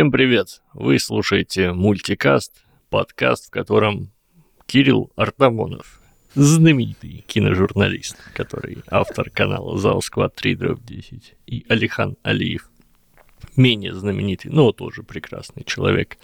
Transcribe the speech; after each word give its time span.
Всем 0.00 0.10
привет! 0.10 0.62
Вы 0.72 0.98
слушаете 0.98 1.72
мультикаст, 1.74 2.64
подкаст, 2.88 3.48
в 3.48 3.50
котором 3.50 4.10
Кирилл 4.64 5.12
Артамонов, 5.14 6.00
знаменитый 6.34 7.22
киножурналист, 7.26 8.16
который 8.32 8.78
автор 8.90 9.28
канала 9.28 9.76
«Заосквад 9.76 10.34
3 10.36 10.54
дробь 10.54 10.80
10», 10.80 11.34
и 11.46 11.66
Алихан 11.68 12.16
Алиев, 12.22 12.70
менее 13.56 13.92
знаменитый, 13.92 14.50
но 14.50 14.72
тоже 14.72 15.02
прекрасный 15.02 15.64
человек, 15.64 16.16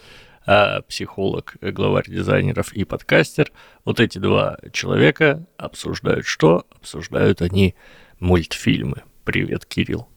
а 0.47 0.81
психолог, 0.81 1.57
главарь 1.61 2.09
дизайнеров 2.09 2.73
и 2.73 2.83
подкастер. 2.83 3.51
Вот 3.85 3.99
эти 3.99 4.17
два 4.17 4.57
человека 4.73 5.45
обсуждают 5.55 6.25
что? 6.25 6.65
Обсуждают 6.71 7.43
они 7.43 7.75
мультфильмы. 8.19 9.03
Привет, 9.23 9.67
Кирилл. 9.67 10.09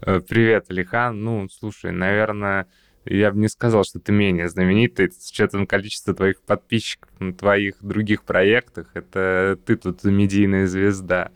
Э, 0.00 0.20
привет, 0.20 0.70
Алихан. 0.70 1.22
Ну, 1.22 1.50
слушай, 1.50 1.92
наверное, 1.92 2.66
я 3.06 3.30
бы 3.32 3.38
не 3.38 3.48
сказал, 3.48 3.84
что 3.84 4.00
ты 4.00 4.12
менее 4.12 4.48
знаменитый 4.48 5.10
с 5.10 5.30
учетом 5.30 5.66
количества 5.66 6.14
твоих 6.14 6.40
подписчиков 6.42 7.10
на 7.18 7.32
твоих 7.32 7.76
других 7.80 8.24
проектах. 8.24 8.88
Это 8.94 9.58
ты 9.64 9.76
тут 9.76 10.04
медийная 10.04 10.66
звезда. 10.66 11.30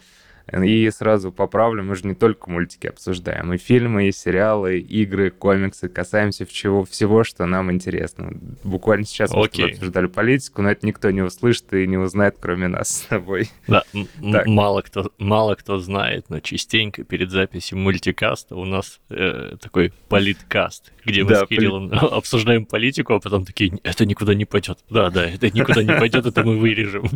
И 0.53 0.91
сразу 0.91 1.31
поправлю, 1.31 1.83
мы 1.83 1.95
же 1.95 2.07
не 2.07 2.15
только 2.15 2.51
мультики 2.51 2.87
обсуждаем, 2.87 3.53
и 3.53 3.59
фильмы, 3.59 4.09
и 4.09 4.13
сериалы, 4.13 4.79
и 4.79 5.03
игры, 5.03 5.31
комиксы, 5.31 5.89
касаемся 5.89 6.47
всего, 6.47 6.85
всего, 6.85 7.23
что 7.25 7.47
нам 7.47 7.71
интересно. 7.71 8.31
Буквально 8.65 9.05
сейчас 9.05 9.33
мы 9.33 9.45
обсуждали 9.45 10.07
политику, 10.07 10.63
но 10.63 10.71
это 10.71 10.87
никто 10.87 11.11
не 11.11 11.23
услышит 11.23 11.73
и 11.75 11.87
не 11.87 11.99
узнает, 11.99 12.37
кроме 12.41 12.69
нас 12.69 12.89
с 12.89 13.01
тобой. 13.03 13.51
Да, 13.67 13.85
мало 14.47 14.83
кто, 14.83 15.13
мало 15.19 15.55
кто 15.55 15.79
знает, 15.79 16.27
но 16.31 16.41
частенько 16.41 17.05
перед 17.05 17.31
записью 17.31 17.79
мультикаста 17.79 18.57
у 18.57 18.65
нас 18.65 19.01
э, 19.11 19.57
такой 19.61 19.93
политкаст, 20.09 20.93
где 21.05 21.25
мы 21.25 21.31
да, 21.31 21.45
с 21.45 21.49
Кириллом 21.49 21.91
поли... 21.91 22.01
обсуждаем 22.13 22.65
политику, 22.65 23.15
а 23.15 23.21
потом 23.21 23.45
такие, 23.45 23.79
это 23.83 24.07
никуда 24.07 24.35
не 24.35 24.47
пойдет. 24.47 24.79
Да, 24.89 25.11
да, 25.11 25.29
это 25.29 25.51
никуда 25.51 25.83
не 25.83 25.93
пойдет, 25.93 26.25
это 26.25 26.43
мы 26.43 26.57
вырежем. 26.59 27.09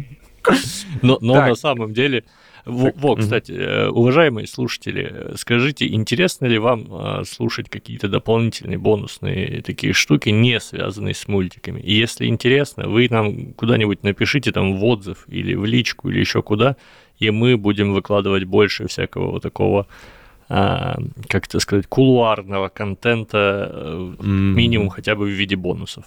Но, 1.02 1.18
но 1.20 1.34
на 1.34 1.54
самом 1.54 1.94
деле 1.94 2.24
во, 2.64 2.92
во 2.94 3.16
кстати, 3.16 3.52
э, 3.52 3.88
уважаемые 3.88 4.46
слушатели, 4.46 5.32
скажите, 5.36 5.86
интересно 5.88 6.46
ли 6.46 6.58
вам 6.58 6.86
а, 6.90 7.24
слушать 7.24 7.68
какие-то 7.68 8.08
дополнительные 8.08 8.78
бонусные 8.78 9.62
такие 9.62 9.92
штуки, 9.92 10.28
не 10.28 10.60
связанные 10.60 11.14
с 11.14 11.26
мультиками? 11.26 11.80
И 11.80 11.92
если 11.92 12.26
интересно, 12.26 12.88
вы 12.88 13.08
нам 13.10 13.52
куда-нибудь 13.54 14.04
напишите 14.04 14.52
там 14.52 14.78
в 14.78 14.84
отзыв 14.84 15.24
или 15.28 15.54
в 15.54 15.64
личку 15.64 16.08
или 16.08 16.20
еще 16.20 16.42
куда, 16.42 16.76
и 17.18 17.30
мы 17.30 17.56
будем 17.56 17.92
выкладывать 17.92 18.44
больше 18.44 18.86
всякого 18.86 19.32
вот 19.32 19.42
такого 19.42 19.88
а, 20.48 20.98
как 21.28 21.46
это 21.46 21.58
сказать, 21.60 21.86
кулуарного 21.86 22.68
контента, 22.68 23.70
mm. 23.72 24.26
минимум 24.26 24.90
хотя 24.90 25.14
бы 25.14 25.24
в 25.24 25.30
виде 25.30 25.56
бонусов. 25.56 26.04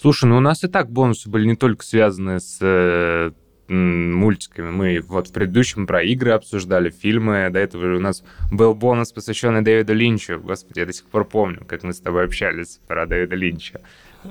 Слушай, 0.00 0.30
ну 0.30 0.38
у 0.38 0.40
нас 0.40 0.64
и 0.64 0.68
так 0.68 0.90
бонусы 0.90 1.28
были 1.28 1.46
не 1.46 1.56
только 1.56 1.84
связаны 1.84 2.40
с 2.40 2.58
э, 2.62 3.32
мультиками. 3.70 4.70
Мы 4.70 5.00
вот 5.00 5.28
в 5.28 5.32
предыдущем 5.32 5.86
про 5.86 6.02
игры 6.02 6.32
обсуждали, 6.32 6.90
фильмы. 6.90 7.48
До 7.50 7.58
этого 7.58 7.96
у 7.96 8.00
нас 8.00 8.22
был 8.50 8.74
бонус, 8.74 9.12
посвященный 9.12 9.62
Дэвиду 9.62 9.94
Линчу. 9.94 10.38
Господи, 10.40 10.80
я 10.80 10.86
до 10.86 10.92
сих 10.92 11.06
пор 11.06 11.24
помню, 11.24 11.64
как 11.66 11.82
мы 11.82 11.92
с 11.92 12.00
тобой 12.00 12.24
общались 12.24 12.80
про 12.86 13.06
Дэвида 13.06 13.36
Линча. 13.36 13.80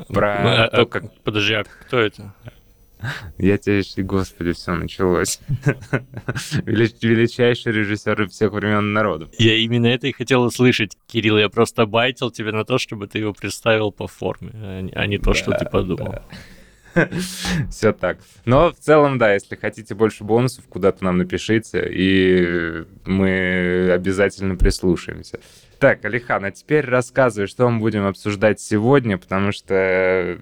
Про 0.07 0.65
а, 0.65 0.67
то, 0.69 0.85
как... 0.85 1.13
Подожди, 1.23 1.53
а 1.53 1.63
кто 1.63 1.99
это? 1.99 2.33
Я 3.37 3.57
тебе, 3.57 3.81
господи, 4.03 4.51
все 4.51 4.75
началось. 4.75 5.39
Величайший 6.65 7.71
режиссер 7.71 8.27
всех 8.27 8.51
времен 8.51 8.91
народа. 8.91 9.29
Я 9.37 9.55
именно 9.55 9.87
это 9.87 10.07
и 10.07 10.11
хотел 10.11 10.43
услышать, 10.43 10.97
Кирилл. 11.07 11.37
Я 11.37 11.47
просто 11.47 11.85
байтил 11.85 12.29
тебе 12.29 12.51
на 12.51 12.65
то, 12.65 12.77
чтобы 12.77 13.07
ты 13.07 13.19
его 13.19 13.33
представил 13.33 13.91
по 13.91 14.07
форме, 14.07 14.51
а 14.93 15.07
не 15.07 15.17
то, 15.17 15.33
что 15.33 15.51
ты 15.51 15.65
подумал. 15.65 16.19
Все 17.69 17.93
так. 17.93 18.19
Но 18.45 18.71
в 18.71 18.77
целом, 18.77 19.17
да, 19.17 19.33
если 19.33 19.55
хотите 19.55 19.95
больше 19.95 20.23
бонусов, 20.23 20.65
куда-то 20.67 21.03
нам 21.03 21.17
напишите, 21.17 21.87
и 21.89 22.85
мы 23.05 23.91
обязательно 23.91 24.55
прислушаемся. 24.55 25.39
Так, 25.79 26.03
Алихан, 26.03 26.45
а 26.45 26.51
теперь 26.51 26.85
рассказывай, 26.85 27.47
что 27.47 27.69
мы 27.69 27.79
будем 27.79 28.05
обсуждать 28.05 28.59
сегодня, 28.59 29.17
потому 29.17 29.51
что 29.51 30.39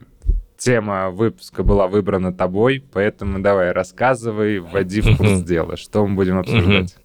тема 0.57 1.11
выпуска 1.11 1.63
была 1.63 1.87
выбрана 1.87 2.33
тобой, 2.33 2.83
поэтому 2.91 3.39
давай, 3.39 3.71
рассказывай, 3.71 4.59
вводи 4.59 5.01
в 5.01 5.15
курс 5.15 5.41
дела, 5.43 5.77
что 5.77 6.05
мы 6.07 6.15
будем 6.15 6.39
обсуждать. 6.39 6.97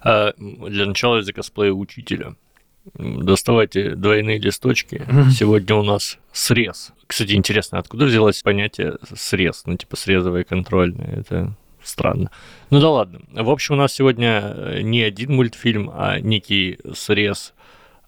А, 0.00 0.32
для 0.38 0.86
начала 0.86 1.18
из-за 1.20 1.32
косплея 1.32 1.72
учителя. 1.72 2.34
Доставайте 2.94 3.94
двойные 3.94 4.38
листочки. 4.38 5.02
Сегодня 5.30 5.76
у 5.76 5.82
нас 5.82 6.18
срез. 6.32 6.92
Кстати, 7.06 7.32
интересно, 7.32 7.78
откуда 7.78 8.06
взялось 8.06 8.42
понятие 8.42 8.98
срез? 9.14 9.62
Ну, 9.66 9.76
типа 9.76 9.96
срезовое 9.96 10.44
контрольное. 10.44 11.20
Это 11.20 11.54
странно. 11.82 12.30
Ну 12.70 12.80
да 12.80 12.90
ладно. 12.90 13.20
В 13.32 13.50
общем, 13.50 13.74
у 13.74 13.78
нас 13.78 13.92
сегодня 13.92 14.40
э, 14.40 14.80
не 14.82 15.02
один 15.02 15.34
мультфильм, 15.34 15.90
а 15.92 16.20
некий 16.20 16.78
срез 16.94 17.54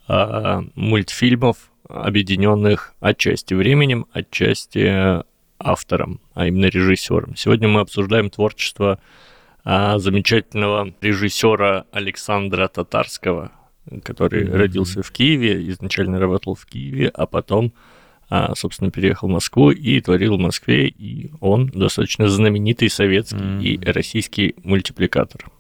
а, 0.07 0.65
мультфильмов, 0.75 1.71
объединенных 1.89 2.95
отчасти 3.01 3.55
временем, 3.55 4.07
отчасти 4.13 5.23
автором, 5.59 6.21
а 6.35 6.47
именно 6.47 6.67
режиссером. 6.67 7.37
Сегодня 7.37 7.69
мы 7.69 7.81
обсуждаем 7.81 8.31
творчество 8.31 8.99
а, 9.65 9.99
замечательного 9.99 10.93
режиссера 11.01 11.85
Александра 11.93 12.67
Татарского, 12.69 13.53
который 14.05 14.45
mm-hmm. 14.45 14.57
родился 14.57 15.03
в 15.03 15.11
Киеве, 15.11 15.69
изначально 15.71 16.19
работал 16.19 16.55
в 16.55 16.65
Киеве, 16.67 17.09
а 17.09 17.27
потом, 17.27 17.73
а, 18.29 18.55
собственно, 18.55 18.91
переехал 18.91 19.29
в 19.29 19.33
Москву 19.33 19.71
и 19.71 20.01
творил 20.01 20.37
в 20.37 20.41
Москве, 20.41 20.89
и 20.89 21.31
он 21.41 21.67
достаточно 21.69 22.29
знаменитый 22.29 22.91
советский 22.91 23.37
mm-hmm. 23.37 23.63
и 23.63 23.93
российский 23.93 24.55
мультипликатор. 24.63 25.51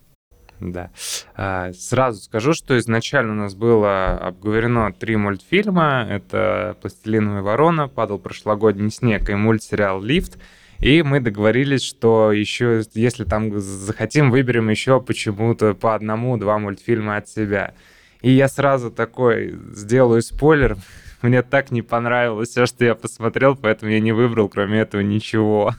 Да. 0.60 0.90
А, 1.34 1.72
сразу 1.72 2.22
скажу, 2.22 2.52
что 2.52 2.78
изначально 2.78 3.32
у 3.32 3.36
нас 3.36 3.54
было 3.54 4.18
обговорено 4.18 4.92
три 4.92 5.16
мультфильма. 5.16 6.06
Это 6.08 6.76
«Пластилиновая 6.82 7.42
ворона», 7.42 7.88
«Падал 7.88 8.18
прошлогодний 8.18 8.90
снег» 8.90 9.28
и 9.30 9.34
мультсериал 9.34 10.02
«Лифт». 10.02 10.38
И 10.78 11.02
мы 11.02 11.20
договорились, 11.20 11.82
что 11.82 12.32
еще, 12.32 12.82
если 12.94 13.24
там 13.24 13.58
захотим, 13.58 14.30
выберем 14.30 14.70
еще 14.70 15.00
почему-то 15.00 15.74
по 15.74 15.94
одному-два 15.94 16.58
мультфильма 16.58 17.16
от 17.16 17.28
себя. 17.28 17.74
И 18.22 18.30
я 18.30 18.48
сразу 18.48 18.90
такой 18.90 19.58
сделаю 19.72 20.22
спойлер. 20.22 20.76
Мне 21.22 21.42
так 21.42 21.70
не 21.70 21.82
понравилось 21.82 22.50
все, 22.50 22.66
что 22.66 22.84
я 22.84 22.94
посмотрел, 22.94 23.56
поэтому 23.56 23.90
я 23.90 24.00
не 24.00 24.12
выбрал, 24.12 24.48
кроме 24.48 24.80
этого, 24.80 25.02
ничего. 25.02 25.74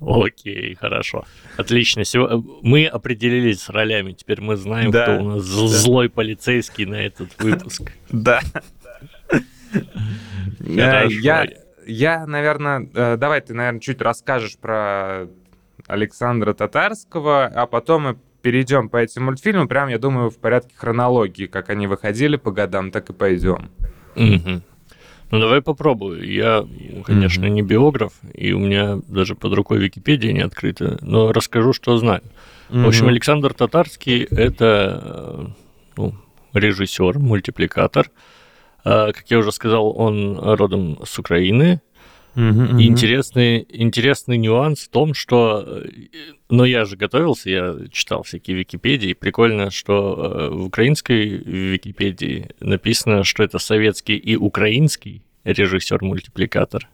Окей, 0.00 0.74
хорошо. 0.74 1.24
Отлично. 1.56 2.02
Мы 2.62 2.86
определились 2.86 3.62
с 3.62 3.68
ролями. 3.70 4.12
Теперь 4.12 4.40
мы 4.40 4.56
знаем, 4.56 4.90
да. 4.90 5.04
кто 5.04 5.24
у 5.24 5.28
нас 5.30 5.48
да. 5.48 5.66
злой 5.68 6.10
полицейский 6.10 6.84
на 6.84 6.96
этот 6.96 7.40
выпуск. 7.42 7.92
Да. 8.10 8.40
Я, 10.58 11.46
я, 11.86 12.26
наверное, 12.26 12.88
э, 12.92 13.16
давай 13.16 13.40
ты, 13.40 13.54
наверное, 13.54 13.80
чуть 13.80 14.02
расскажешь 14.02 14.58
про 14.58 15.28
Александра 15.86 16.54
Татарского, 16.54 17.46
а 17.46 17.66
потом 17.66 18.02
мы 18.02 18.18
перейдем 18.42 18.88
по 18.88 18.96
этим 18.98 19.24
мультфильмам, 19.24 19.68
прям, 19.68 19.88
я 19.88 19.98
думаю, 19.98 20.30
в 20.30 20.38
порядке 20.38 20.74
хронологии, 20.76 21.46
как 21.46 21.70
они 21.70 21.86
выходили 21.86 22.36
по 22.36 22.50
годам, 22.50 22.90
так 22.90 23.10
и 23.10 23.12
пойдем. 23.12 23.70
Угу. 24.16 24.62
Ну, 25.30 25.38
давай 25.38 25.62
попробую. 25.62 26.28
Я, 26.28 26.66
конечно, 27.04 27.46
не 27.46 27.62
биограф, 27.62 28.12
и 28.34 28.52
у 28.52 28.58
меня 28.58 28.98
даже 29.06 29.36
под 29.36 29.54
рукой 29.54 29.78
Википедия 29.78 30.32
не 30.32 30.40
открыта, 30.40 30.98
но 31.02 31.32
расскажу, 31.32 31.72
что 31.72 31.96
знаю. 31.98 32.22
В 32.68 32.86
общем, 32.86 33.08
Александр 33.08 33.52
Татарский— 33.52 34.22
это 34.30 35.00
э, 35.02 35.46
ну, 35.96 36.14
режиссер, 36.52 37.18
мультипликатор. 37.18 38.10
А, 38.84 39.12
как 39.12 39.24
я 39.28 39.38
уже 39.38 39.52
сказал, 39.52 39.92
он 39.96 40.38
родом 40.38 41.00
с 41.04 41.18
Украины, 41.18 41.80
Uh-huh, 42.36 42.80
Интересный, 42.80 43.66
интересный 43.68 44.36
нюанс 44.36 44.84
в 44.84 44.88
том, 44.88 45.14
что... 45.14 45.64
Э, 45.66 45.88
но 46.48 46.64
я 46.64 46.84
же 46.84 46.96
готовился, 46.96 47.50
я 47.50 47.76
читал 47.90 48.22
всякие 48.22 48.56
Википедии. 48.56 49.14
Прикольно, 49.14 49.70
что 49.70 50.14
э, 50.14 50.54
в 50.54 50.66
украинской 50.66 51.26
Википедии 51.26 52.50
написано, 52.60 53.24
что 53.24 53.42
это 53.42 53.58
советский 53.58 54.16
и 54.16 54.36
украинский 54.36 55.22
режиссер-мультипликатор. 55.44 56.88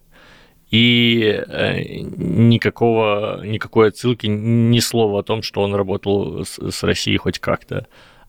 И 0.71 1.21
э, 1.47 1.83
никакого, 2.01 3.45
никакой 3.45 3.89
отсылки, 3.89 4.27
ни 4.27 4.81
слова 4.81 5.21
о 5.21 5.23
том, 5.23 5.43
что 5.43 5.61
он 5.61 5.75
работал 5.75 6.47
с, 6.47 6.59
с 6.59 6.83
Россией 6.83 7.19
хоть 7.19 7.41
как-то. 7.41 7.87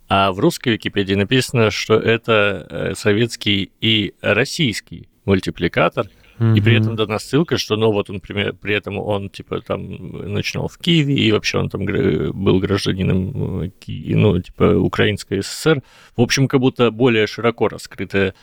А 0.10 0.34
в 0.34 0.40
русской 0.40 0.74
Википедии 0.74 1.14
написано, 1.16 1.72
что 1.72 1.96
это 1.96 2.94
советский 2.98 3.72
и 3.80 4.14
российский 4.22 5.08
мультипликатор– 5.24 6.08
И 6.40 6.62
при 6.62 6.78
этом 6.78 6.96
дана 6.96 7.18
ссылка, 7.18 7.58
что, 7.58 7.76
ну, 7.76 7.92
вот 7.92 8.10
он, 8.10 8.18
например, 8.18 8.54
при 8.54 8.76
этом 8.76 9.00
он, 9.00 9.30
типа, 9.30 9.62
там, 9.62 10.34
начинал 10.34 10.68
в 10.68 10.78
Киеве, 10.78 11.16
и 11.16 11.32
вообще 11.32 11.58
он 11.58 11.70
там 11.70 11.86
был 11.86 12.60
гражданином, 12.60 13.64
э, 13.64 13.70
ну, 13.88 14.40
типа, 14.40 14.78
Украинской 14.78 15.42
ССР. 15.42 15.82
В 16.16 16.22
общем, 16.22 16.48
как 16.48 16.60
будто 16.60 16.92
более 16.92 17.26
широко 17.26 17.68
раскрытая 17.70 18.36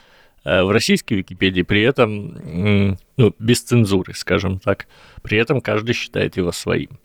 э, 0.44 0.62
в 0.64 0.70
российской 0.70 1.14
Википедии, 1.14 1.62
при 1.62 1.82
этом, 1.82 2.96
ну, 3.16 3.34
без 3.38 3.62
цензуры, 3.62 4.12
скажем 4.14 4.58
так. 4.58 4.88
При 5.22 5.38
этом 5.38 5.60
каждый 5.60 5.94
считает 5.94 6.36
его 6.36 6.50
своим. 6.50 6.98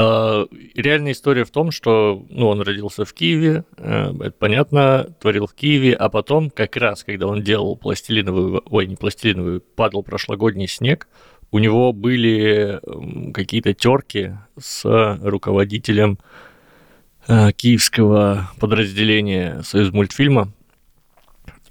Э, 0.00 0.46
реальная 0.76 1.10
история 1.10 1.44
в 1.44 1.50
том, 1.50 1.72
что 1.72 2.24
ну, 2.30 2.46
он 2.46 2.60
родился 2.60 3.04
в 3.04 3.12
Киеве, 3.12 3.64
э, 3.76 4.12
это 4.20 4.30
понятно, 4.30 5.08
творил 5.18 5.48
в 5.48 5.54
Киеве, 5.54 5.92
а 5.92 6.08
потом, 6.08 6.50
как 6.50 6.76
раз, 6.76 7.02
когда 7.02 7.26
он 7.26 7.42
делал 7.42 7.76
пластилиновый, 7.76 8.62
ой, 8.64 8.86
не 8.86 8.94
пластилиновый, 8.94 9.58
падал 9.58 10.04
прошлогодний 10.04 10.68
снег, 10.68 11.08
у 11.50 11.58
него 11.58 11.92
были 11.92 12.80
какие-то 13.32 13.74
терки 13.74 14.34
с 14.56 14.84
руководителем 15.20 16.20
э, 17.26 17.50
киевского 17.50 18.50
подразделения 18.60 19.62
Союз 19.64 19.92
мультфильма, 19.92 20.52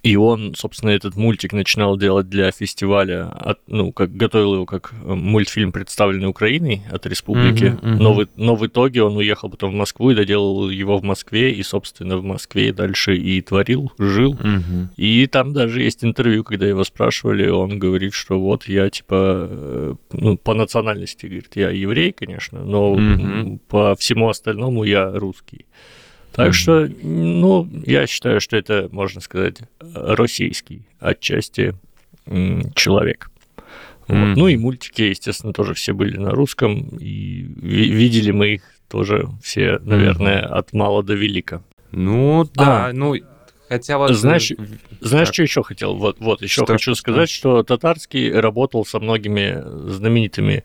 и 0.03 0.15
он, 0.15 0.53
собственно, 0.55 0.91
этот 0.91 1.15
мультик 1.15 1.53
начинал 1.53 1.97
делать 1.97 2.29
для 2.29 2.51
фестиваля, 2.51 3.29
от, 3.29 3.59
ну, 3.67 3.91
как 3.91 4.15
готовил 4.15 4.55
его 4.55 4.65
как 4.65 4.93
э, 5.03 5.13
мультфильм, 5.13 5.71
представленный 5.71 6.27
Украиной 6.27 6.83
от 6.91 7.05
республики. 7.05 7.63
Mm-hmm, 7.63 7.81
mm-hmm. 7.81 8.01
Но, 8.01 8.13
в, 8.13 8.27
но 8.35 8.55
в 8.55 8.65
итоге 8.65 9.03
он 9.03 9.17
уехал 9.17 9.49
потом 9.49 9.71
в 9.71 9.75
Москву 9.75 10.11
и 10.11 10.15
доделал 10.15 10.69
его 10.69 10.97
в 10.97 11.03
Москве, 11.03 11.51
и, 11.51 11.63
собственно, 11.63 12.17
в 12.17 12.23
Москве 12.23 12.73
дальше 12.73 13.15
и 13.15 13.41
творил, 13.41 13.91
жил. 13.97 14.33
Mm-hmm. 14.33 14.87
И 14.97 15.27
там 15.27 15.53
даже 15.53 15.81
есть 15.81 16.03
интервью, 16.03 16.43
когда 16.43 16.67
его 16.67 16.83
спрашивали, 16.83 17.49
он 17.49 17.79
говорит, 17.79 18.13
что 18.13 18.39
вот 18.39 18.67
я, 18.67 18.89
типа, 18.89 19.47
э, 19.49 19.95
ну, 20.13 20.37
по 20.37 20.53
национальности, 20.53 21.25
говорит, 21.25 21.55
я 21.55 21.69
еврей, 21.69 22.11
конечно, 22.11 22.63
но 22.63 22.95
mm-hmm. 22.95 23.59
по 23.67 23.95
всему 23.95 24.29
остальному 24.29 24.83
я 24.83 25.11
русский. 25.11 25.65
Так 26.37 26.53
что, 26.53 26.87
ну, 27.01 27.67
я 27.85 28.05
считаю, 28.05 28.39
что 28.39 28.55
это, 28.57 28.89
можно 28.91 29.21
сказать, 29.21 29.57
российский 29.79 30.83
отчасти 30.99 31.73
человек. 32.75 33.31
Вот. 34.07 34.37
Ну 34.37 34.47
и 34.47 34.55
мультики, 34.55 35.01
естественно, 35.01 35.51
тоже 35.51 35.73
все 35.73 35.93
были 35.93 36.15
на 36.17 36.29
русском, 36.29 36.97
и 36.99 37.41
видели 37.41 38.31
мы 38.31 38.53
их 38.53 38.61
тоже 38.87 39.27
все, 39.43 39.79
наверное, 39.79 40.41
от 40.41 40.73
мала 40.73 41.03
до 41.03 41.15
велика. 41.15 41.63
Ну 41.91 42.47
да, 42.53 42.87
а, 42.87 42.93
ну 42.93 43.15
хотя 43.67 43.97
вот... 43.97 44.11
Знаешь, 44.13 44.51
знаешь, 45.01 45.29
что 45.29 45.41
еще 45.41 45.63
хотел? 45.63 45.95
Вот, 45.95 46.17
вот 46.19 46.41
еще 46.43 46.63
что, 46.63 46.73
хочу 46.73 46.93
сказать, 46.93 47.29
что 47.29 47.63
Татарский 47.63 48.31
работал 48.31 48.85
со 48.85 48.99
многими 48.99 49.61
знаменитыми 49.89 50.63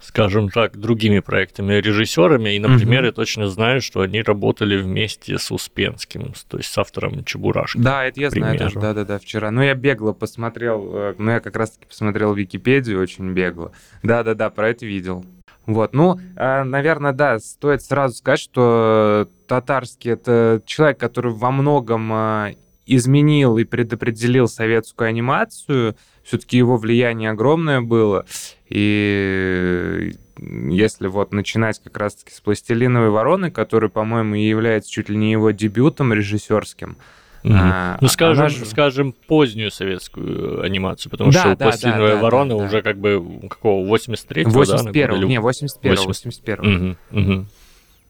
скажем 0.00 0.50
так, 0.50 0.76
другими 0.76 1.20
проектами, 1.20 1.74
режиссерами. 1.74 2.54
И, 2.54 2.58
например, 2.58 3.00
угу. 3.00 3.06
я 3.06 3.12
точно 3.12 3.48
знаю, 3.48 3.80
что 3.80 4.00
они 4.00 4.22
работали 4.22 4.76
вместе 4.76 5.38
с 5.38 5.50
Успенским, 5.50 6.32
то 6.48 6.58
есть 6.58 6.72
с 6.72 6.78
автором 6.78 7.24
Чебурашки. 7.24 7.78
Да, 7.78 8.04
это 8.04 8.20
я 8.20 8.30
знаю 8.30 8.58
тоже, 8.58 8.78
да-да-да, 8.78 9.18
вчера. 9.18 9.50
Ну, 9.50 9.62
я 9.62 9.74
бегло 9.74 10.12
посмотрел, 10.12 10.90
э, 10.94 11.14
ну, 11.18 11.30
я 11.30 11.40
как 11.40 11.56
раз-таки 11.56 11.86
посмотрел 11.86 12.34
Википедию 12.34 13.00
очень 13.00 13.32
бегло. 13.32 13.72
Да-да-да, 14.02 14.50
про 14.50 14.68
это 14.70 14.86
видел. 14.86 15.24
Вот, 15.66 15.94
ну, 15.94 16.20
э, 16.36 16.62
наверное, 16.62 17.12
да, 17.12 17.38
стоит 17.40 17.82
сразу 17.82 18.14
сказать, 18.14 18.38
что 18.38 19.28
Татарский— 19.48 20.10
это 20.12 20.62
человек, 20.64 20.98
который 20.98 21.32
во 21.32 21.50
многом 21.50 22.12
э, 22.12 22.54
изменил 22.86 23.58
и 23.58 23.64
предопределил 23.64 24.46
советскую 24.46 25.08
анимацию, 25.08 25.96
все-таки 26.22 26.56
его 26.56 26.76
влияние 26.76 27.30
огромное 27.30 27.80
было. 27.80 28.26
И 28.68 30.12
если 30.38 31.06
вот 31.06 31.32
начинать 31.32 31.80
как 31.82 31.96
раз-таки 31.96 32.32
с 32.32 32.40
«Пластилиновой 32.40 33.10
вороны», 33.10 33.50
который, 33.50 33.88
по-моему, 33.88 34.34
и 34.34 34.42
является 34.42 34.90
чуть 34.90 35.08
ли 35.08 35.16
не 35.16 35.32
его 35.32 35.50
дебютом 35.50 36.12
режиссерским, 36.12 36.96
Mm-hmm. 37.44 37.58
А, 37.60 37.98
ну, 38.00 38.08
скажем, 38.08 38.48
же... 38.48 38.64
скажем, 38.64 39.12
позднюю 39.12 39.70
советскую 39.70 40.62
анимацию, 40.62 41.12
потому 41.12 41.30
да, 41.30 41.40
что 41.40 41.50
да, 41.50 41.66
«Пластилиновая 41.66 42.16
да, 42.16 42.20
ворона» 42.20 42.58
да, 42.58 42.64
уже 42.64 42.82
как 42.82 42.98
бы 42.98 43.22
какого, 43.48 43.86
83-го, 43.86 44.50
81 44.50 45.20
да? 45.20 45.26
Не, 45.26 45.36
81-го, 45.36 46.06
81 46.06 46.64
mm-hmm. 46.64 46.96
Mm-hmm. 47.12 47.44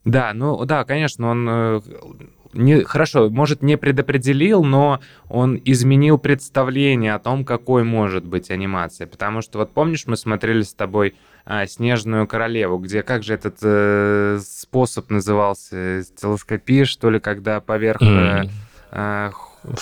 Да, 0.07 0.33
ну 0.33 0.65
да, 0.65 0.85
конечно, 0.85 1.29
он 1.29 1.47
э, 1.51 1.81
не, 2.57 2.83
хорошо, 2.83 3.31
может, 3.31 3.63
не 3.63 3.77
предопределил, 3.77 4.65
но 4.65 5.01
он 5.29 5.61
изменил 5.65 6.19
представление 6.19 7.15
о 7.15 7.19
том, 7.19 7.45
какой 7.45 7.85
может 7.85 8.25
быть 8.25 8.51
анимация. 8.51 9.07
Потому 9.07 9.43
что, 9.43 9.59
вот 9.59 9.73
помнишь, 9.73 10.07
мы 10.07 10.17
смотрели 10.17 10.63
с 10.63 10.75
тобой 10.75 11.15
а, 11.45 11.67
«Снежную 11.67 12.27
королеву», 12.27 12.79
где, 12.79 13.03
как 13.03 13.23
же 13.23 13.35
этот 13.35 13.59
э, 13.63 14.39
способ 14.43 15.11
назывался, 15.11 16.03
телескопия, 16.17 16.85
что 16.85 17.11
ли, 17.11 17.21
когда 17.21 17.61
поверх... 17.61 18.01
Mm. 18.01 18.49
Э, 18.93 19.31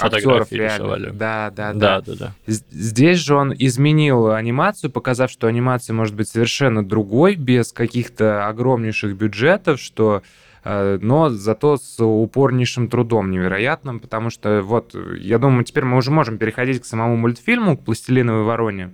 актеров 0.00 0.50
реально. 0.50 1.12
Да, 1.12 1.52
да, 1.54 1.72
да, 1.72 2.00
да, 2.00 2.00
да, 2.00 2.14
да. 2.18 2.32
Здесь 2.46 3.18
же 3.18 3.34
он 3.34 3.54
изменил 3.56 4.30
анимацию, 4.30 4.90
показав, 4.90 5.30
что 5.30 5.46
анимация 5.46 5.94
может 5.94 6.14
быть 6.14 6.28
совершенно 6.28 6.84
другой, 6.84 7.36
без 7.36 7.72
каких-то 7.72 8.46
огромнейших 8.48 9.14
бюджетов, 9.14 9.80
что 9.80 10.22
Э, 10.22 10.22
но 10.64 11.28
зато 11.30 11.76
с 11.76 12.02
упорнейшим 12.02 12.88
трудом 12.88 13.30
невероятным, 13.30 14.00
потому 14.00 14.30
что 14.30 14.62
вот, 14.62 14.94
я 15.18 15.38
думаю, 15.38 15.64
теперь 15.64 15.84
мы 15.84 15.98
уже 15.98 16.10
можем 16.10 16.38
переходить 16.38 16.80
к 16.80 16.84
самому 16.84 17.16
мультфильму, 17.16 17.76
к 17.76 17.84
«Пластилиновой 17.84 18.44
вороне». 18.44 18.90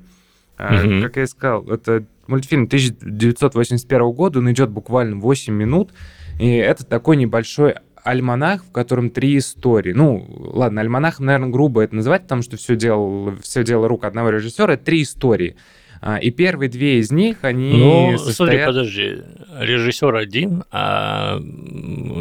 Mm-hmm. 0.58 1.02
Как 1.02 1.16
я 1.16 1.22
и 1.22 1.26
сказал, 1.26 1.64
это 1.68 2.04
мультфильм 2.26 2.64
1981 2.64 4.10
года, 4.10 4.40
он 4.40 4.50
идет 4.52 4.70
буквально 4.70 5.16
8 5.16 5.54
минут, 5.54 5.92
и 6.38 6.48
это 6.56 6.84
такой 6.84 7.16
небольшой 7.16 7.76
альманах, 8.02 8.64
в 8.64 8.72
котором 8.72 9.10
три 9.10 9.38
истории. 9.38 9.92
Ну, 9.92 10.26
ладно, 10.28 10.80
альманахом, 10.80 11.26
наверное, 11.26 11.50
грубо 11.50 11.82
это 11.82 11.94
называть, 11.94 12.22
потому 12.22 12.42
что 12.42 12.56
все 12.56 12.76
дело, 12.76 13.36
все 13.42 13.62
дело 13.62 13.88
рук 13.88 14.04
одного 14.04 14.30
режиссера. 14.30 14.74
Это 14.74 14.84
три 14.84 15.02
истории. 15.02 15.56
А, 16.02 16.16
и 16.16 16.30
первые 16.30 16.70
две 16.70 16.98
из 16.98 17.10
них, 17.10 17.38
они 17.42 17.72
Ну, 17.76 18.18
состоят... 18.18 18.36
смотри, 18.36 18.64
подожди. 18.64 19.22
Режиссер 19.58 20.14
один, 20.14 20.64
а 20.70 21.40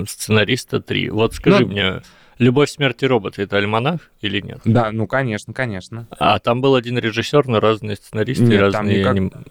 сценариста 0.08 0.82
три. 0.82 1.10
Вот 1.10 1.34
скажи 1.34 1.66
ну... 1.66 1.72
мне, 1.72 2.02
«Любовь, 2.40 2.70
смерть 2.70 3.04
и 3.04 3.08
роботы»— 3.08 3.42
это 3.44 3.58
альманах 3.58 4.12
или 4.22 4.40
нет? 4.40 4.62
Да, 4.64 4.92
ну, 4.92 5.08
конечно, 5.08 5.54
конечно. 5.54 6.08
А 6.12 6.40
там 6.40 6.62
был 6.62 6.76
один 6.76 6.98
режиссер, 6.98 7.48
но 7.48 7.60
разные 7.60 7.98
сценаристы 7.98 8.46
нет, 8.46 8.62
разные... 8.62 9.04
Там 9.04 9.16
никак... 9.16 9.44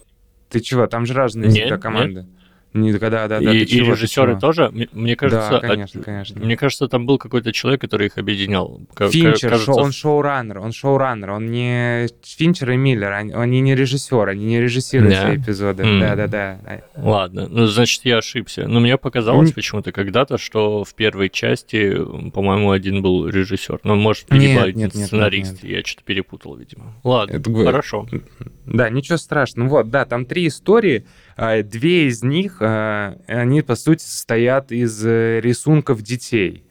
Ты 0.49 0.61
чего, 0.61 0.87
там 0.87 1.05
же 1.05 1.13
разные 1.13 1.51
нет, 1.51 1.81
команды. 1.83 2.23
Нет? 2.23 2.31
Не, 2.75 2.93
да, 2.93 3.11
да, 3.11 3.29
да, 3.29 3.39
и, 3.39 3.65
и 3.65 3.81
режиссеры 3.81 4.39
тоже, 4.39 4.71
мне 4.93 5.17
кажется, 5.17 5.59
да, 5.61 5.61
конечно, 5.61 6.03
конечно. 6.03 6.39
мне 6.39 6.57
кажется, 6.57 6.87
там 6.87 7.07
был 7.07 7.17
какой-то 7.17 7.51
человек, 7.53 7.81
который 7.81 8.09
их 8.09 8.19
объединял. 8.19 8.81
Финчер, 8.99 9.51
кажется... 9.51 9.73
шоу, 9.73 9.81
он 9.81 9.93
шоураннер, 9.93 10.59
он 10.59 10.73
шоураннер, 10.73 11.31
он 11.31 11.51
не 11.51 12.09
Финчер 12.23 12.73
и 12.73 12.77
Миллер, 12.77 13.11
они, 13.11 13.33
они 13.33 13.61
не 13.61 13.75
режиссеры, 13.75 14.33
они 14.33 14.45
не 14.45 14.61
режиссируют 14.61 15.15
да. 15.15 15.25
все 15.25 15.37
эпизоды. 15.37 15.83
Mm. 15.83 16.01
Да, 16.01 16.17
да, 16.17 16.27
да. 16.27 16.83
Ладно, 16.97 17.49
ну 17.49 17.67
значит 17.67 18.05
я 18.05 18.19
ошибся. 18.19 18.69
Но 18.69 18.81
мне 18.81 18.99
показалось 18.99 19.51
mm. 19.51 19.55
почему-то 19.55 19.93
когда-то, 19.93 20.37
что 20.37 20.85
в 20.85 20.95
первой 20.95 21.31
части, 21.31 21.97
по-моему, 22.31 22.71
один 22.71 23.01
был 23.01 23.29
режиссер. 23.29 23.81
Но 23.83 23.97
может 23.97 24.31
либо 24.31 24.45
нет, 24.45 24.65
один 24.65 24.91
нет, 24.95 24.95
сценарист. 24.95 25.53
Нет, 25.55 25.63
нет. 25.63 25.73
Я 25.73 25.85
что-то 25.85 26.05
перепутал, 26.05 26.57
видимо. 26.57 26.95
Ладно, 27.03 27.37
Это... 27.37 27.65
хорошо. 27.65 28.07
Да, 28.67 28.91
ничего 28.91 29.17
страшного. 29.17 29.69
Вот, 29.69 29.91
да, 29.91 30.05
там 30.05 30.27
три 30.27 30.49
истории. 30.49 31.07
А, 31.41 31.63
две 31.63 32.09
из 32.09 32.25
них, 32.25 32.57
а, 32.61 33.17
они, 33.29 33.63
по 33.63 33.77
сути, 33.77 34.03
состоят 34.03 34.73
из 34.73 35.07
э, 35.07 35.39
рисунков 35.41 36.03
детей. 36.03 36.65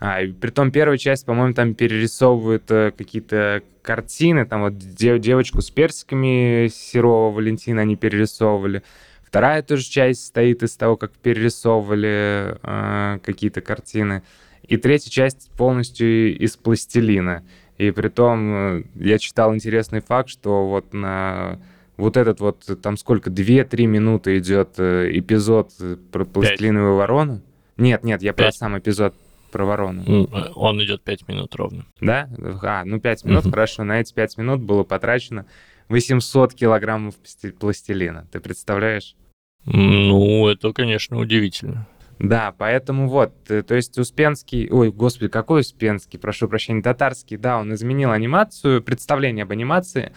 А, 0.00 0.22
и 0.22 0.32
том 0.32 0.72
первая 0.72 0.98
часть, 0.98 1.24
по-моему, 1.24 1.54
там 1.54 1.74
перерисовывают 1.74 2.68
э, 2.68 2.90
какие-то 2.98 3.62
картины, 3.80 4.44
там 4.44 4.62
вот 4.62 4.76
девочку 4.76 5.62
с 5.62 5.70
персиками 5.70 6.66
Серова 6.66 7.32
Валентина 7.32 7.82
они 7.82 7.94
перерисовывали. 7.94 8.82
Вторая 9.22 9.62
тоже 9.62 9.84
часть 9.84 10.22
состоит 10.22 10.64
из 10.64 10.76
того, 10.76 10.96
как 10.96 11.12
перерисовывали 11.12 12.58
э, 12.60 13.18
какие-то 13.22 13.60
картины. 13.60 14.24
И 14.64 14.78
третья 14.78 15.10
часть 15.10 15.48
полностью 15.56 16.36
из 16.36 16.56
пластилина. 16.56 17.44
И 17.76 17.92
при 17.92 18.08
том 18.08 18.78
э, 18.78 18.82
я 18.96 19.18
читал 19.18 19.54
интересный 19.54 20.00
факт, 20.00 20.28
что 20.28 20.66
вот 20.66 20.92
на 20.92 21.60
вот 21.98 22.16
этот 22.16 22.40
вот, 22.40 22.64
там 22.80 22.96
сколько, 22.96 23.28
2-3 23.28 23.86
минуты 23.86 24.38
идет 24.38 24.78
э, 24.78 25.10
эпизод 25.12 25.72
э, 25.80 25.96
про 26.10 26.24
пластилиновую 26.24 26.96
ворону? 26.96 27.42
Нет, 27.76 28.04
нет, 28.04 28.22
я 28.22 28.32
5. 28.32 28.36
про 28.36 28.52
сам 28.52 28.78
эпизод 28.78 29.14
про 29.50 29.64
ворону. 29.64 30.04
Э, 30.06 30.50
он 30.54 30.82
идет 30.82 31.02
5 31.02 31.28
минут 31.28 31.54
ровно. 31.56 31.84
Да? 32.00 32.28
А, 32.62 32.84
ну 32.84 33.00
5 33.00 33.24
минут, 33.24 33.44
uh-huh. 33.44 33.50
хорошо. 33.50 33.84
На 33.84 34.00
эти 34.00 34.14
5 34.14 34.38
минут 34.38 34.60
было 34.62 34.84
потрачено 34.84 35.46
800 35.88 36.54
килограммов 36.54 37.14
пластилина. 37.58 38.26
Ты 38.30 38.40
представляешь? 38.40 39.16
Ну, 39.64 40.48
это, 40.48 40.72
конечно, 40.72 41.18
удивительно. 41.18 41.86
Да, 42.18 42.54
поэтому 42.56 43.08
вот, 43.08 43.32
то 43.44 43.74
есть 43.74 43.96
Успенский, 43.96 44.68
ой, 44.70 44.90
господи, 44.90 45.28
какой 45.28 45.60
Успенский, 45.60 46.18
прошу 46.18 46.48
прощения, 46.48 46.82
татарский, 46.82 47.36
да, 47.36 47.58
он 47.58 47.72
изменил 47.74 48.10
анимацию, 48.10 48.82
представление 48.82 49.44
об 49.44 49.52
анимации, 49.52 50.12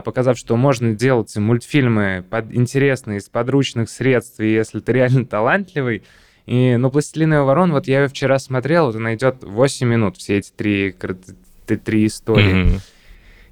показав, 0.00 0.38
что 0.38 0.56
можно 0.56 0.94
делать 0.94 1.36
мультфильмы 1.36 2.24
под, 2.28 2.52
интересные, 2.54 3.18
из 3.18 3.28
подручных 3.28 3.90
средств, 3.90 4.40
и 4.40 4.52
если 4.52 4.80
ты 4.80 4.92
реально 4.92 5.24
талантливый. 5.26 6.04
И, 6.46 6.76
ну, 6.76 6.90
«Пластилиновый 6.90 7.44
ворон», 7.44 7.72
вот 7.72 7.86
я 7.86 8.02
ее 8.02 8.08
вчера 8.08 8.38
смотрел, 8.38 8.86
вот 8.86 8.96
она 8.96 9.14
идет 9.14 9.42
8 9.42 9.86
минут, 9.86 10.16
все 10.16 10.38
эти 10.38 10.50
три, 10.50 10.94
три 11.66 12.06
истории. 12.06 12.66
Mm-hmm. 12.66 12.80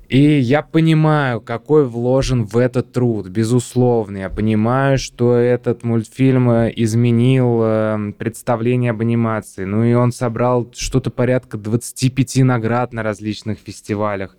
И 0.09 0.39
я 0.39 0.63
понимаю, 0.63 1.43
какой 1.43 1.87
вложен 1.87 2.47
в 2.47 2.57
этот 2.57 2.93
труд, 2.93 3.29
безусловно. 3.29 4.17
Я 4.17 4.31
понимаю, 4.31 4.97
что 4.97 5.37
этот 5.37 5.85
мультфильм 5.85 6.51
э, 6.51 6.73
изменил 6.75 7.61
э, 7.63 8.13
представление 8.17 8.93
об 8.93 9.03
анимации. 9.03 9.65
Ну 9.65 9.85
и 9.85 9.93
он 9.93 10.13
собрал 10.13 10.71
что-то 10.75 11.11
порядка 11.11 11.59
25 11.59 12.37
наград 12.39 12.95
на 12.95 13.03
различных 13.03 13.59
фестивалях. 13.59 14.35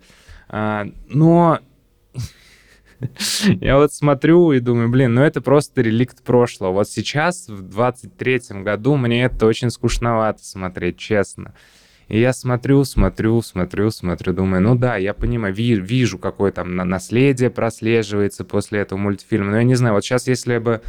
А, 0.48 0.88
но 1.08 1.60
я 3.60 3.76
вот 3.76 3.92
смотрю 3.92 4.52
и 4.52 4.60
думаю, 4.60 4.88
блин, 4.88 5.14
ну 5.14 5.22
это 5.22 5.40
просто 5.40 5.80
реликт 5.82 6.22
прошлого. 6.22 6.72
Вот 6.72 6.88
сейчас, 6.88 7.48
в 7.48 7.62
23-м 7.62 8.64
году, 8.64 8.96
мне 8.96 9.24
это 9.24 9.46
очень 9.46 9.70
скучновато 9.70 10.44
смотреть, 10.44 10.98
честно. 10.98 11.54
И 12.08 12.18
я 12.18 12.32
смотрю, 12.32 12.82
смотрю, 12.84 13.40
смотрю, 13.40 13.90
смотрю, 13.90 14.32
думаю, 14.32 14.60
ну 14.62 14.74
да, 14.74 14.96
я 14.96 15.14
понимаю, 15.14 15.54
вижу, 15.54 15.82
вижу 15.82 16.18
какое 16.18 16.50
там 16.50 16.74
наследие 16.74 17.50
прослеживается 17.50 18.44
после 18.44 18.80
этого 18.80 18.98
мультфильма. 18.98 19.52
Но 19.52 19.58
я 19.58 19.62
не 19.62 19.76
знаю, 19.76 19.94
вот 19.94 20.04
сейчас, 20.04 20.26
если 20.26 20.58
бы 20.58 20.80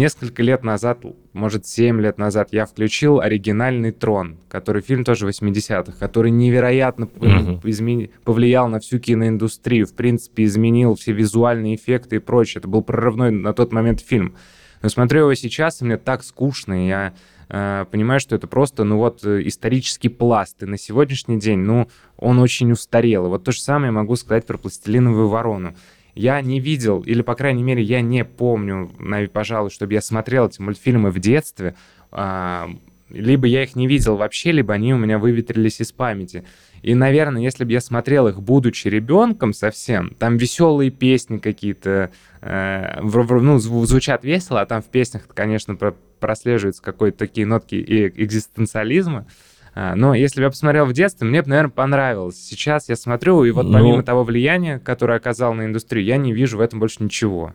несколько 0.00 0.42
лет 0.42 0.64
назад, 0.64 1.04
может, 1.32 1.66
7 1.66 2.00
лет 2.00 2.18
назад, 2.18 2.48
я 2.52 2.66
включил 2.66 3.20
оригинальный 3.20 3.92
«Трон», 3.92 4.38
который 4.48 4.82
фильм 4.82 5.04
тоже 5.04 5.28
80-х, 5.28 5.92
который 5.98 6.30
невероятно 6.30 7.04
mm-hmm. 7.04 7.60
измен... 7.64 8.10
повлиял 8.24 8.68
на 8.68 8.80
всю 8.80 8.98
киноиндустрию, 8.98 9.86
в 9.86 9.94
принципе, 9.94 10.44
изменил 10.44 10.96
все 10.96 11.12
визуальные 11.12 11.76
эффекты 11.76 12.16
и 12.16 12.18
прочее. 12.18 12.60
Это 12.60 12.68
был 12.68 12.82
прорывной 12.82 13.30
на 13.30 13.52
тот 13.52 13.72
момент 13.72 14.00
фильм. 14.00 14.34
Но 14.82 14.88
смотрю 14.88 15.20
его 15.20 15.34
сейчас, 15.34 15.80
и 15.80 15.84
мне 15.84 15.98
так 15.98 16.24
скучно, 16.24 16.88
я 16.88 17.12
Э, 17.52 17.84
понимаю, 17.90 18.20
что 18.20 18.36
это 18.36 18.46
просто, 18.46 18.84
ну 18.84 18.98
вот, 18.98 19.24
э, 19.24 19.42
исторический 19.44 20.08
пласт. 20.08 20.62
И 20.62 20.66
на 20.66 20.78
сегодняшний 20.78 21.40
день, 21.40 21.58
ну, 21.58 21.88
он 22.16 22.38
очень 22.38 22.70
устарел. 22.70 23.26
И 23.26 23.28
вот 23.28 23.42
то 23.42 23.50
же 23.50 23.60
самое 23.60 23.90
могу 23.90 24.14
сказать 24.14 24.46
про 24.46 24.56
«Пластилиновую 24.56 25.28
ворону». 25.28 25.74
Я 26.20 26.42
не 26.42 26.60
видел, 26.60 27.00
или, 27.00 27.22
по 27.22 27.34
крайней 27.34 27.62
мере, 27.62 27.82
я 27.82 28.02
не 28.02 28.26
помню, 28.26 28.90
пожалуй, 29.32 29.70
чтобы 29.70 29.94
я 29.94 30.02
смотрел 30.02 30.48
эти 30.48 30.60
мультфильмы 30.60 31.10
в 31.10 31.18
детстве. 31.18 31.76
А, 32.12 32.68
либо 33.08 33.46
я 33.46 33.62
их 33.62 33.74
не 33.74 33.86
видел 33.86 34.16
вообще, 34.16 34.52
либо 34.52 34.74
они 34.74 34.92
у 34.92 34.98
меня 34.98 35.18
выветрились 35.18 35.80
из 35.80 35.92
памяти. 35.92 36.44
И, 36.82 36.94
наверное, 36.94 37.40
если 37.40 37.64
бы 37.64 37.72
я 37.72 37.80
смотрел 37.80 38.28
их, 38.28 38.42
будучи 38.42 38.88
ребенком 38.88 39.54
совсем, 39.54 40.14
там 40.18 40.36
веселые 40.36 40.90
песни 40.90 41.38
какие-то, 41.38 42.10
э, 42.42 43.00
ну, 43.00 43.58
звучат 43.58 44.22
весело, 44.22 44.60
а 44.60 44.66
там 44.66 44.82
в 44.82 44.90
песнях, 44.90 45.26
конечно, 45.26 45.74
про 45.74 45.94
прослеживаются 46.20 46.82
какие-то 46.82 47.16
такие 47.16 47.46
нотки 47.46 47.76
экзистенциализма. 48.14 49.26
Но 49.74 50.14
если 50.14 50.40
бы 50.40 50.44
я 50.44 50.50
посмотрел 50.50 50.86
в 50.86 50.92
детстве, 50.92 51.26
мне 51.26 51.42
бы, 51.42 51.48
наверное, 51.48 51.70
понравилось. 51.70 52.36
Сейчас 52.36 52.88
я 52.88 52.96
смотрю, 52.96 53.44
и 53.44 53.50
вот 53.50 53.66
ну, 53.66 53.72
помимо 53.72 54.02
того 54.02 54.24
влияния, 54.24 54.78
которое 54.78 55.16
оказал 55.16 55.54
на 55.54 55.66
индустрию, 55.66 56.04
я 56.04 56.16
не 56.16 56.32
вижу 56.32 56.58
в 56.58 56.60
этом 56.60 56.80
больше 56.80 57.02
ничего. 57.02 57.54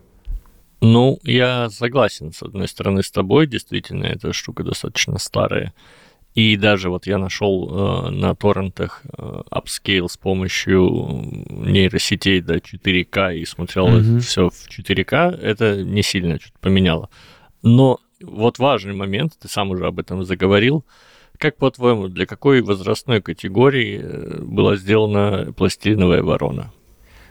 Ну, 0.82 1.20
я 1.24 1.70
согласен, 1.70 2.32
с 2.32 2.44
одной 2.44 2.68
стороны, 2.68 3.02
с 3.02 3.12
тобой. 3.12 3.48
Действительно, 3.48 4.06
эта 4.06 4.34
штука 4.34 4.64
достаточно 4.64 5.18
старая. 5.18 5.74
И 6.36 6.58
даже 6.58 6.90
вот 6.90 7.08
я 7.08 7.18
нашел 7.18 7.70
э, 7.70 8.10
на 8.10 8.36
торрентах 8.36 9.02
э, 9.18 9.42
upscale 9.52 10.10
с 10.10 10.18
помощью 10.18 10.84
нейросетей 11.50 12.42
до 12.42 12.58
4К 12.58 13.38
и 13.38 13.46
смотрел 13.46 13.88
mm-hmm. 13.88 14.20
все 14.20 14.50
в 14.50 14.68
4К. 14.70 15.40
Это 15.40 15.82
не 15.82 16.04
сильно 16.04 16.38
что-то 16.38 16.60
поменяло. 16.60 17.10
Но 17.64 18.00
вот 18.22 18.60
важный 18.60 18.94
момент, 18.94 19.34
ты 19.42 19.48
сам 19.48 19.72
уже 19.72 19.88
об 19.88 19.98
этом 19.98 20.26
заговорил. 20.26 20.86
Как, 21.38 21.58
по-твоему, 21.58 22.08
для 22.08 22.26
какой 22.26 22.62
возрастной 22.62 23.22
категории 23.22 24.00
э, 24.02 24.42
была 24.42 24.76
сделана 24.76 25.54
пластилиновая 25.54 26.24
ворона? 26.24 26.72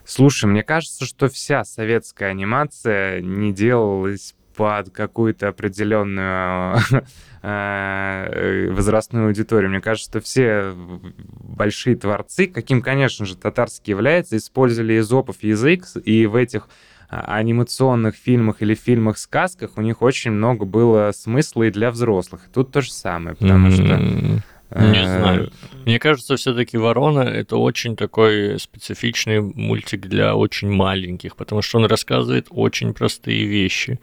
Слушай, 0.05 0.47
мне 0.47 0.63
кажется, 0.63 1.07
что 1.07 1.29
вся 1.29 1.65
советская 1.65 2.31
анимация 2.31 3.21
не 3.21 3.53
делалась 3.53 4.35
под 4.55 4.91
какую-то 4.91 5.49
определенную 5.49 6.79
э, 7.43 8.71
возрастную 8.71 9.27
аудиторию. 9.27 9.71
Мне 9.71 9.81
кажется, 9.81 10.11
что 10.11 10.21
все 10.21 10.75
большие 10.75 11.97
творцы, 11.97 12.47
каким, 12.47 12.83
конечно 12.83 13.27
же, 13.27 13.37
татарский 13.37 13.93
является, 13.93 14.37
использовали 14.37 14.99
изопов 14.99 15.43
язык, 15.43 15.87
и 16.05 16.27
в 16.27 16.37
этих 16.37 16.69
анимационных 17.09 18.17
фильмах 18.17 18.57
или 18.61 18.75
фильмах-сказках 18.75 19.73
у 19.77 19.81
них 19.81 20.03
очень 20.03 20.31
много 20.31 20.65
было 20.65 21.13
смысла 21.13 21.65
и 21.65 21.71
для 21.71 21.91
взрослых. 21.91 22.43
Тут 22.53 22.73
то 22.73 22.81
же 22.81 22.93
самое, 22.93 23.37
потому 23.37 23.69
mm-hmm. 23.69 24.37
что... 24.37 24.43
Не 24.75 25.03
э, 25.03 25.05
знаю. 25.05 25.53
Мне 25.85 25.99
кажется, 25.99 26.37
все-таки 26.37 26.77
Ворона 26.77 27.21
это 27.21 27.57
очень 27.57 27.97
такой 27.97 28.59
специфичный 28.59 29.41
мультик 29.41 30.07
для 30.07 30.35
очень 30.35 30.71
маленьких, 30.71 31.37
потому 31.37 31.63
что 31.63 31.79
он 31.79 31.87
рассказывает 31.87 32.49
очень 32.51 32.93
простые 32.93 33.47
вещи. 33.47 34.01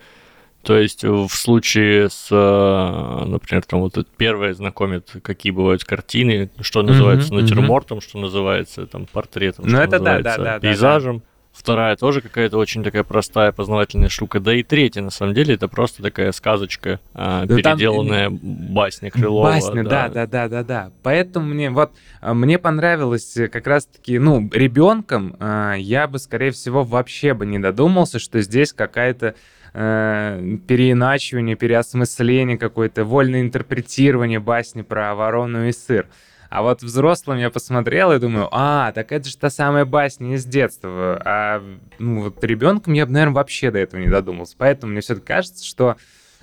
То 0.64 0.78
есть 0.78 1.04
в 1.04 1.30
случае 1.30 2.10
с, 2.10 2.28
э, 2.30 3.26
например, 3.26 3.64
там 3.64 3.82
вот 3.82 4.08
первое 4.16 4.54
знакомит, 4.54 5.10
какие 5.24 5.52
бывают 5.52 5.84
картины, 5.84 6.52
что 6.62 6.84
называется 6.84 7.34
mm-hmm, 7.34 7.42
натюрмортом, 7.42 7.98
mm-hmm. 7.98 8.04
что 8.04 8.20
называется 8.20 8.86
там 8.86 9.08
портретом, 9.12 9.66
ну, 9.66 9.72
что 9.72 9.82
это 9.82 9.98
называется 9.98 10.38
да, 10.38 10.44
да, 10.44 10.54
да, 10.54 10.60
пейзажем. 10.60 11.18
Да, 11.18 11.24
да. 11.24 11.31
Вторая 11.52 11.98
тоже 11.98 12.22
какая-то 12.22 12.58
очень 12.58 12.82
такая 12.84 13.04
простая 13.04 13.52
познавательная 13.52 14.08
штука. 14.08 14.40
Да 14.40 14.54
и 14.56 14.64
третья, 14.64 15.02
на 15.02 15.10
самом 15.10 15.34
деле, 15.34 15.56
это 15.56 15.68
просто 15.68 16.02
такая 16.02 16.32
сказочка, 16.32 17.00
а, 17.14 17.46
да 17.46 17.56
переделанная 17.56 18.30
там... 18.30 18.40
басня 18.42 19.12
Крылова. 19.12 19.48
Басня, 19.48 19.84
да. 19.84 20.08
да, 20.08 20.10
да, 20.10 20.28
да, 20.28 20.48
да, 20.48 20.64
да. 20.64 20.92
Поэтому 21.04 21.48
мне 21.48 21.70
вот 21.70 21.92
а, 22.22 22.34
мне 22.34 22.58
понравилось 22.58 23.38
как 23.52 23.68
раз-таки, 23.68 24.18
ну, 24.18 24.50
ребенком 24.52 25.36
а, 25.40 25.74
я 25.74 26.08
бы, 26.08 26.20
скорее 26.20 26.52
всего, 26.52 26.84
вообще 26.84 27.34
бы 27.34 27.46
не 27.46 27.60
додумался, 27.60 28.18
что 28.18 28.40
здесь 28.42 28.72
какая-то 28.72 29.36
э, 29.74 30.58
переиначивание, 30.68 31.56
переосмысление 31.56 32.58
какое-то, 32.58 33.04
вольное 33.04 33.42
интерпретирование 33.42 34.40
басни 34.40 34.82
про 34.82 35.16
ворону 35.16 35.68
и 35.68 35.72
сыр. 35.72 36.08
А 36.52 36.64
вот 36.64 36.84
взрослым 36.84 37.38
я 37.38 37.50
посмотрел 37.50 38.12
и 38.12 38.20
думаю, 38.20 38.50
а, 38.52 38.92
так 38.92 39.14
это 39.14 39.30
же 39.30 39.38
та 39.38 39.50
самая 39.50 39.86
басня 39.86 40.36
из 40.36 40.44
детства. 40.44 41.22
А 41.24 41.64
ну, 41.98 42.24
вот 42.24 42.44
ребенком 42.44 42.92
я 42.92 43.06
бы, 43.06 43.14
наверное, 43.14 43.36
вообще 43.36 43.72
до 43.72 43.80
этого 43.80 44.02
не 44.02 44.10
додумался. 44.10 44.56
Поэтому 44.58 44.92
мне 44.92 45.00
все-таки 45.00 45.28
кажется, 45.28 45.66
что 45.66 45.96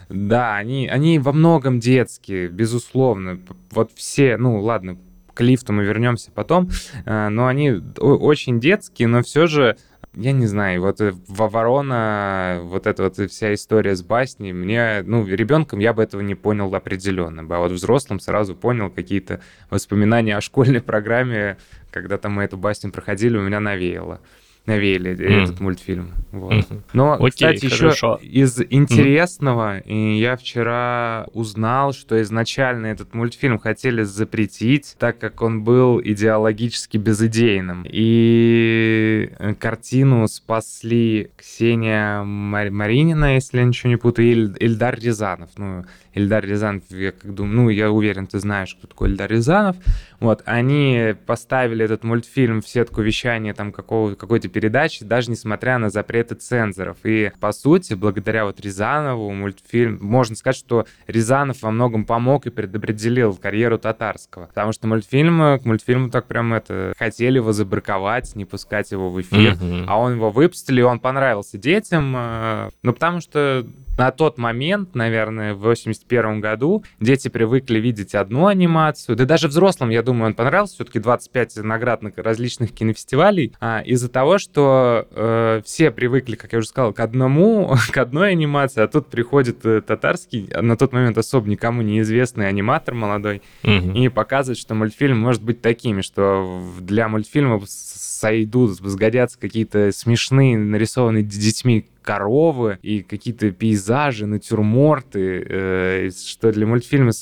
да, 0.08 0.56
они, 0.56 0.88
они 0.88 1.18
во 1.18 1.34
многом 1.34 1.78
детские, 1.78 2.48
безусловно. 2.48 3.38
Вот 3.70 3.90
все, 3.94 4.38
ну 4.38 4.58
ладно, 4.62 4.96
к 5.34 5.42
лифту 5.42 5.74
мы 5.74 5.84
вернемся 5.84 6.30
потом, 6.32 6.70
э, 7.04 7.28
но 7.28 7.46
они 7.46 7.72
очень 7.98 8.60
детские, 8.60 9.08
но 9.08 9.22
все 9.22 9.46
же 9.46 9.76
я 10.14 10.32
не 10.32 10.46
знаю, 10.46 10.80
вот 10.80 11.00
э, 11.00 11.12
Ворона, 11.28 12.60
вот 12.62 12.86
эта 12.86 13.04
вот 13.04 13.16
вся 13.30 13.54
история 13.54 13.94
с 13.94 14.02
басней, 14.02 14.52
мне, 14.52 15.02
ну, 15.04 15.26
ребенком 15.26 15.78
я 15.78 15.92
бы 15.92 16.02
этого 16.02 16.20
не 16.20 16.34
понял 16.34 16.74
определенно, 16.74 17.42
а 17.48 17.60
вот 17.60 17.72
взрослым 17.72 18.20
сразу 18.20 18.54
понял 18.54 18.90
какие-то 18.90 19.40
воспоминания 19.70 20.36
о 20.36 20.40
школьной 20.40 20.80
программе, 20.80 21.56
когда 21.90 22.18
там 22.18 22.32
мы 22.32 22.44
эту 22.44 22.56
басню 22.56 22.90
проходили, 22.90 23.36
у 23.36 23.42
меня 23.42 23.60
навеяло 23.60 24.20
навеяли 24.68 25.12
mm. 25.12 25.42
этот 25.42 25.60
мультфильм. 25.60 26.12
Вот. 26.30 26.52
Mm-hmm. 26.52 26.80
Но, 26.92 27.14
Окей, 27.14 27.30
кстати, 27.30 27.66
хорошо. 27.66 28.18
еще 28.22 28.28
из 28.28 28.60
интересного, 28.70 29.80
mm. 29.80 30.18
я 30.18 30.36
вчера 30.36 31.26
узнал, 31.32 31.92
что 31.92 32.20
изначально 32.22 32.86
этот 32.86 33.14
мультфильм 33.14 33.58
хотели 33.58 34.02
запретить, 34.02 34.94
так 34.98 35.18
как 35.18 35.42
он 35.42 35.64
был 35.64 36.00
идеологически 36.00 36.98
безыдейным. 36.98 37.84
И 37.88 39.30
картину 39.58 40.28
спасли 40.28 41.30
Ксения 41.36 42.22
Мар- 42.22 42.70
Маринина, 42.70 43.34
если 43.34 43.58
я 43.58 43.64
ничего 43.64 43.90
не 43.90 43.96
путаю, 43.96 44.28
и 44.28 44.64
Ильдар 44.64 44.98
Рязанов. 45.00 45.50
Ну, 45.56 45.84
Ильдар 46.12 46.44
Рязанов, 46.44 46.82
я 46.90 47.12
как 47.12 47.32
думаю, 47.34 47.54
ну, 47.54 47.68
я 47.70 47.90
уверен, 47.90 48.26
ты 48.26 48.38
знаешь, 48.38 48.74
кто 48.74 48.86
такой 48.86 49.10
Ильдар 49.10 49.30
Рязанов. 49.30 49.76
Вот, 50.20 50.42
они 50.46 51.14
поставили 51.26 51.84
этот 51.84 52.04
мультфильм 52.04 52.60
в 52.60 52.68
сетку 52.68 53.02
вещания 53.02 53.54
там 53.54 53.72
какого, 53.72 54.14
какой-то 54.14 54.48
передачи, 54.58 55.04
даже 55.04 55.30
несмотря 55.30 55.78
на 55.78 55.88
запреты 55.88 56.34
цензоров. 56.34 56.96
И, 57.04 57.30
по 57.38 57.52
сути, 57.52 57.94
благодаря 57.94 58.44
вот 58.44 58.60
Рязанову 58.60 59.30
мультфильм, 59.30 59.98
можно 60.00 60.34
сказать, 60.34 60.56
что 60.56 60.84
Рязанов 61.06 61.62
во 61.62 61.70
многом 61.70 62.04
помог 62.04 62.46
и 62.46 62.50
предопределил 62.50 63.36
карьеру 63.36 63.78
Татарского. 63.78 64.46
Потому 64.46 64.72
что 64.72 64.88
мультфильм, 64.88 65.60
к 65.60 65.64
мультфильму 65.64 66.10
так 66.10 66.26
прям 66.26 66.54
это, 66.54 66.92
хотели 66.98 67.36
его 67.36 67.52
забраковать, 67.52 68.34
не 68.34 68.44
пускать 68.44 68.90
его 68.90 69.10
в 69.10 69.20
эфир, 69.20 69.52
mm-hmm. 69.52 69.84
а 69.86 69.96
он 69.96 70.14
его 70.14 70.32
выпустили, 70.32 70.80
и 70.80 70.82
он 70.82 70.98
понравился 70.98 71.56
детям, 71.56 72.12
э, 72.16 72.70
ну, 72.82 72.92
потому 72.92 73.20
что 73.20 73.64
на 73.98 74.12
тот 74.12 74.38
момент, 74.38 74.94
наверное, 74.94 75.54
в 75.54 75.58
81 75.58 76.40
году 76.40 76.84
дети 77.00 77.28
привыкли 77.28 77.80
видеть 77.80 78.14
одну 78.14 78.46
анимацию, 78.46 79.16
да 79.16 79.24
даже 79.24 79.48
взрослым, 79.48 79.90
я 79.90 80.02
думаю, 80.02 80.28
он 80.28 80.34
понравился, 80.34 80.76
все-таки 80.76 81.00
25 81.00 81.56
наград 81.58 82.02
на 82.02 82.12
различных 82.16 82.72
кинофестивалей, 82.72 83.52
а, 83.60 83.80
из-за 83.80 84.08
того, 84.08 84.38
что 84.38 85.08
э, 85.10 85.62
все 85.64 85.90
привыкли, 85.90 86.36
как 86.36 86.52
я 86.52 86.60
уже 86.60 86.68
сказал, 86.68 86.92
к 86.92 87.00
одному, 87.00 87.74
к 87.92 87.96
одной 87.96 88.30
анимации, 88.30 88.82
а 88.82 88.86
тут 88.86 89.08
приходит 89.08 89.66
э, 89.66 89.80
татарский, 89.80 90.48
на 90.60 90.76
тот 90.76 90.92
момент 90.92 91.18
особо 91.18 91.48
никому 91.48 91.82
неизвестный 91.82 92.48
аниматор 92.48 92.94
молодой, 92.94 93.42
угу. 93.64 93.72
и 93.72 94.08
показывает, 94.08 94.58
что 94.58 94.74
мультфильм 94.76 95.18
может 95.18 95.42
быть 95.42 95.60
такими, 95.60 96.02
что 96.02 96.62
для 96.80 97.08
мультфильмов 97.08 97.64
сойдут, 97.66 98.70
сгодятся 98.70 99.38
какие-то 99.40 99.90
смешные, 99.92 100.56
нарисованные 100.56 101.24
детьми 101.24 101.86
коровы 102.08 102.78
и 102.80 103.02
какие-то 103.02 103.50
пейзажи, 103.50 104.24
натюрморты, 104.24 105.44
э, 105.46 106.10
что 106.10 106.50
для 106.52 106.66
мультфильма 106.66 107.12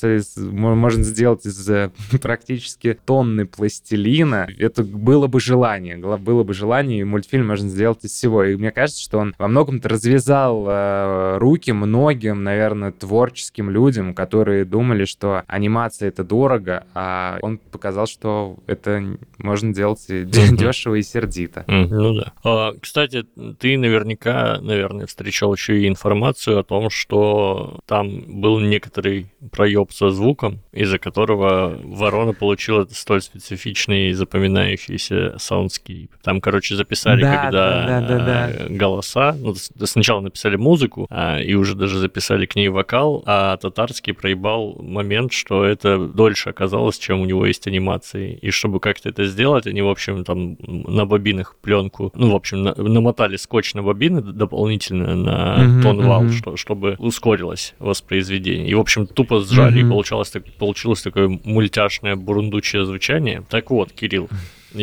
можно 0.53 1.03
сделать 1.03 1.45
из 1.45 1.69
э, 1.69 1.91
практически 2.21 2.97
тонны 3.05 3.45
пластилина. 3.45 4.47
Это 4.57 4.83
было 4.85 5.27
бы 5.27 5.41
желание, 5.41 5.97
было 5.97 6.43
бы 6.43 6.53
желание, 6.53 7.01
и 7.01 7.03
мультфильм 7.03 7.47
можно 7.47 7.67
сделать 7.67 8.05
из 8.05 8.11
всего. 8.11 8.45
И 8.45 8.55
мне 8.55 8.71
кажется, 8.71 9.03
что 9.03 9.17
он 9.19 9.35
во 9.37 9.49
многом-то 9.49 9.89
развязал 9.89 10.65
э, 10.69 11.37
руки 11.37 11.73
многим, 11.73 12.45
наверное, 12.45 12.93
творческим 12.93 13.69
людям, 13.69 14.13
которые 14.13 14.63
думали, 14.63 15.03
что 15.03 15.43
анимация— 15.47 16.07
это 16.09 16.23
дорого, 16.23 16.85
а 16.93 17.39
он 17.41 17.57
показал, 17.57 18.07
что 18.07 18.55
это 18.67 19.17
можно 19.37 19.73
делать 19.73 20.05
дешево 20.07 20.95
и 20.95 21.01
сердито. 21.01 21.65
Ну 21.67 22.13
да. 22.13 22.31
А, 22.45 22.73
кстати, 22.79 23.25
ты 23.59 23.77
наверняка, 23.77 24.59
наверное, 24.77 25.07
встречал 25.07 25.53
еще 25.53 25.81
и 25.81 25.87
информацию 25.87 26.59
о 26.59 26.63
том, 26.63 26.89
что 26.89 27.79
там 27.85 28.41
был 28.41 28.59
некоторый 28.59 29.27
проеб 29.51 29.91
со 29.91 30.09
звуком, 30.11 30.59
из-за 30.71 30.99
которого 30.99 31.77
ворона 31.83 32.33
получила 32.33 32.87
столь 32.91 33.21
специфичный 33.21 34.13
запоминающийся 34.13 35.35
soundscape. 35.37 36.11
Там, 36.23 36.41
короче, 36.41 36.75
записали, 36.75 37.21
да, 37.21 37.43
когда 37.43 37.85
да, 37.85 38.01
да, 38.01 38.17
да, 38.17 38.53
да. 38.59 38.65
голоса. 38.69 39.35
Ну, 39.39 39.55
сначала 39.85 40.21
написали 40.21 40.55
музыку, 40.55 41.07
а, 41.09 41.39
и 41.41 41.53
уже 41.55 41.75
даже 41.75 41.99
записали 41.99 42.45
к 42.45 42.55
ней 42.55 42.69
вокал, 42.69 43.23
а 43.25 43.57
татарский 43.57 44.13
проебал 44.13 44.77
момент, 44.79 45.33
что 45.33 45.65
это 45.65 45.97
дольше 45.97 46.49
оказалось, 46.49 46.99
чем 46.99 47.21
у 47.21 47.25
него 47.25 47.45
есть 47.45 47.67
анимации. 47.67 48.37
И 48.41 48.51
чтобы 48.51 48.79
как-то 48.79 49.09
это 49.09 49.25
сделать, 49.25 49.65
они, 49.67 49.81
в 49.81 49.89
общем, 49.89 50.23
там 50.23 50.57
на 50.59 51.05
бобинах 51.05 51.55
пленку, 51.61 52.11
ну, 52.13 52.31
в 52.31 52.35
общем, 52.35 52.63
на, 52.63 52.75
намотали 52.75 53.37
скотч 53.37 53.73
на 53.73 53.81
бобины 53.81 54.21
дополнительно 54.21 54.66
дополнительно 54.67 55.15
на 55.15 55.57
mm-hmm, 55.59 55.81
тон 55.81 56.01
вал, 56.05 56.23
mm-hmm. 56.25 56.31
что, 56.31 56.57
чтобы 56.57 56.95
ускорилось 56.99 57.73
воспроизведение. 57.79 58.67
И, 58.67 58.73
в 58.73 58.79
общем, 58.79 59.07
тупо 59.07 59.39
сжали, 59.39 59.81
mm-hmm. 59.81 59.87
и 59.87 59.89
получалось, 59.89 60.29
так, 60.29 60.43
получилось 60.57 61.01
такое 61.01 61.39
мультяшное 61.43 62.15
бурундучее 62.15 62.85
звучание. 62.85 63.43
Так 63.49 63.71
вот, 63.71 63.91
Кирилл, 63.91 64.29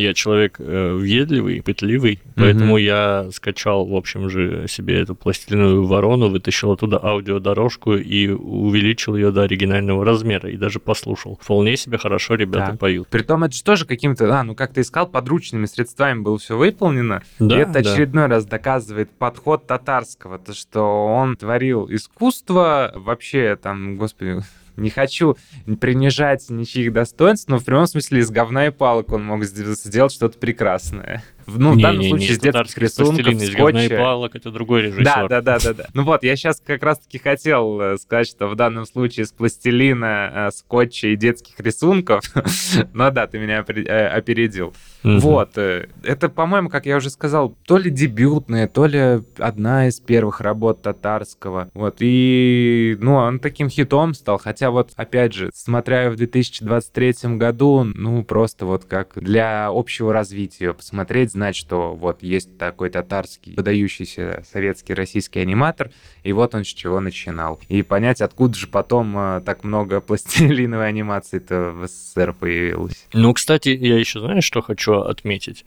я 0.01 0.15
человек 0.15 0.57
э, 0.59 0.93
въедливый, 0.93 1.63
пытливый, 1.63 2.21
поэтому 2.35 2.77
я 2.77 3.29
скачал, 3.33 3.87
в 3.87 3.95
общем 3.95 4.29
же, 4.31 4.67
себе 4.69 5.01
эту 5.01 5.15
пластилиновую 5.15 5.87
ворону, 5.87 6.29
вытащил 6.29 6.73
оттуда 6.73 6.99
аудиодорожку 7.03 7.95
и 7.95 8.29
увеличил 8.29 9.17
ее 9.17 9.31
до 9.31 9.43
оригинального 9.43 10.05
размера, 10.05 10.51
и 10.51 10.57
даже 10.57 10.79
послушал. 10.79 11.39
Вполне 11.41 11.77
себе 11.77 11.99
хорошо 11.99 12.35
ребята 12.35 12.73
так. 12.73 12.81
поют. 12.81 13.09
Притом 13.09 13.45
это 13.45 13.55
же 13.55 13.63
тоже 13.63 13.87
каким-то, 13.87 14.39
а, 14.39 14.43
ну 14.43 14.55
как 14.55 14.73
ты 14.73 14.83
искал, 14.83 15.07
подручными 15.07 15.67
средствами 15.67 16.21
было 16.21 16.39
все 16.39 16.57
выполнено. 16.57 17.23
Да, 17.39 17.57
и 17.57 17.61
это 17.61 17.73
да. 17.73 17.81
очередной 17.81 18.27
раз 18.27 18.47
доказывает 18.47 19.11
подход 19.11 19.67
татарского, 19.67 20.39
то, 20.39 20.55
что 20.55 21.07
он 21.07 21.37
творил 21.37 21.87
искусство, 21.91 22.93
вообще 22.95 23.57
там, 23.61 23.97
господи, 23.97 24.43
не 24.77 24.91
хочу 24.91 25.37
принижать 25.81 26.49
ничьих 26.51 26.93
достоинств, 26.93 27.49
но 27.49 27.59
в 27.59 27.65
прямом 27.65 27.87
смысле 27.87 28.21
из 28.21 28.31
говна 28.31 28.67
и 28.67 28.71
палок 28.71 29.13
он 29.13 29.25
мог 29.25 29.45
сделать 29.45 30.13
что-то 30.13 30.39
прекрасное. 30.39 31.23
Ну, 31.47 31.73
в 31.73 31.81
данном 31.81 32.01
не, 32.01 32.09
случае 32.09 32.29
не, 32.31 32.35
с 32.35 32.39
детских 32.39 32.79
рисунков, 32.79 33.35
скотча. 33.43 33.85
и 33.85 33.89
палок, 33.89 34.37
это 34.37 34.51
другой 34.51 34.83
режиссер. 34.83 35.05
Да, 35.05 35.29
да, 35.29 35.41
да, 35.41 35.59
да, 35.59 35.75
да. 35.75 35.87
Ну 35.95 36.05
вот, 36.05 36.23
я 36.23 36.37
сейчас 36.37 36.61
как 36.65 36.83
раз-таки 36.83 37.19
хотел 37.19 37.81
э, 37.81 37.99
сказать, 37.99 38.29
что 38.29 38.49
в 38.49 38.57
данном 38.57 38.87
случае 38.87 39.27
с 39.27 39.33
пластилина, 39.33 40.33
э, 40.35 40.51
скотча 40.53 41.09
и 41.09 41.17
детских 41.17 41.59
рисунков, 41.61 42.25
но 42.93 43.11
да, 43.11 43.27
ты 43.27 43.39
меня 43.39 43.65
э, 43.67 44.07
опередил. 44.09 44.73
Вот, 45.03 45.59
это, 45.59 46.29
по-моему, 46.31 46.71
как 46.71 46.87
я 46.87 46.97
уже 46.97 47.11
сказал, 47.11 47.55
то 47.67 47.77
ли 47.77 47.91
дебютная, 47.91 48.67
то 48.69 48.87
ли 48.87 49.23
одна 49.37 49.89
из 49.89 50.01
первых 50.01 50.41
работ 50.41 50.81
татарского. 50.81 51.69
Вот, 51.75 51.97
и, 52.01 52.97
ну, 53.01 53.17
он 53.17 53.39
таким 53.39 53.69
хитом 53.69 54.15
стал, 54.15 54.39
хотя 54.39 54.71
вот, 54.71 54.93
опять 54.97 55.35
же, 55.35 55.51
смотря 55.53 56.11
в 56.11 56.17
2023 56.17 57.37
году, 57.37 57.85
ну, 57.85 58.25
просто 58.25 58.65
вот 58.65 58.85
как 58.85 59.13
для 59.17 59.69
общего 59.71 60.13
развития 60.13 60.73
посмотреть, 60.73 61.34
знать, 61.35 61.57
что 61.57 61.95
вот 61.95 62.23
есть 62.23 62.57
такой 62.57 62.91
татарский 62.91 63.55
выдающийся 63.57 64.43
советский 64.51 64.95
российский 64.95 65.41
аниматор, 65.41 65.91
и 66.23 66.33
вот 66.33 66.55
он 66.55 66.65
с 66.65 66.69
чего 66.69 67.01
начинал. 67.01 67.61
И 67.69 67.83
понять, 67.83 68.23
откуда 68.23 68.57
же 68.57 68.67
потом 68.67 69.17
э, 69.19 69.43
так 69.45 69.65
много 69.65 70.01
пластилиновой 70.01 70.89
анимации-то 70.89 71.73
в 71.73 71.87
СССР 71.87 72.33
появилось. 72.33 73.07
Ну, 73.13 73.35
кстати, 73.35 73.69
я 73.69 73.99
еще, 73.99 74.21
знаешь, 74.21 74.45
что 74.45 74.63
хочу 74.63 74.95
отметить? 74.95 75.65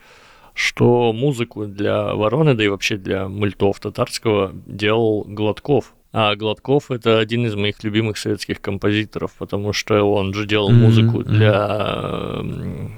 что 0.53 1.13
музыку 1.13 1.67
для 1.67 2.15
Вороны, 2.15 2.55
да 2.55 2.63
и 2.63 2.67
вообще 2.67 2.97
для 2.97 3.27
мультов 3.27 3.79
татарского 3.79 4.51
делал 4.65 5.23
Гладков. 5.27 5.93
А 6.13 6.35
Гладков 6.35 6.89
это 6.89 7.19
один 7.19 7.45
из 7.45 7.55
моих 7.55 7.83
любимых 7.83 8.17
советских 8.17 8.61
композиторов, 8.61 9.33
потому 9.37 9.73
что 9.73 10.01
он 10.03 10.33
же 10.33 10.45
делал 10.45 10.71
музыку 10.71 11.19
mm-hmm. 11.19 11.29
для 11.29 12.41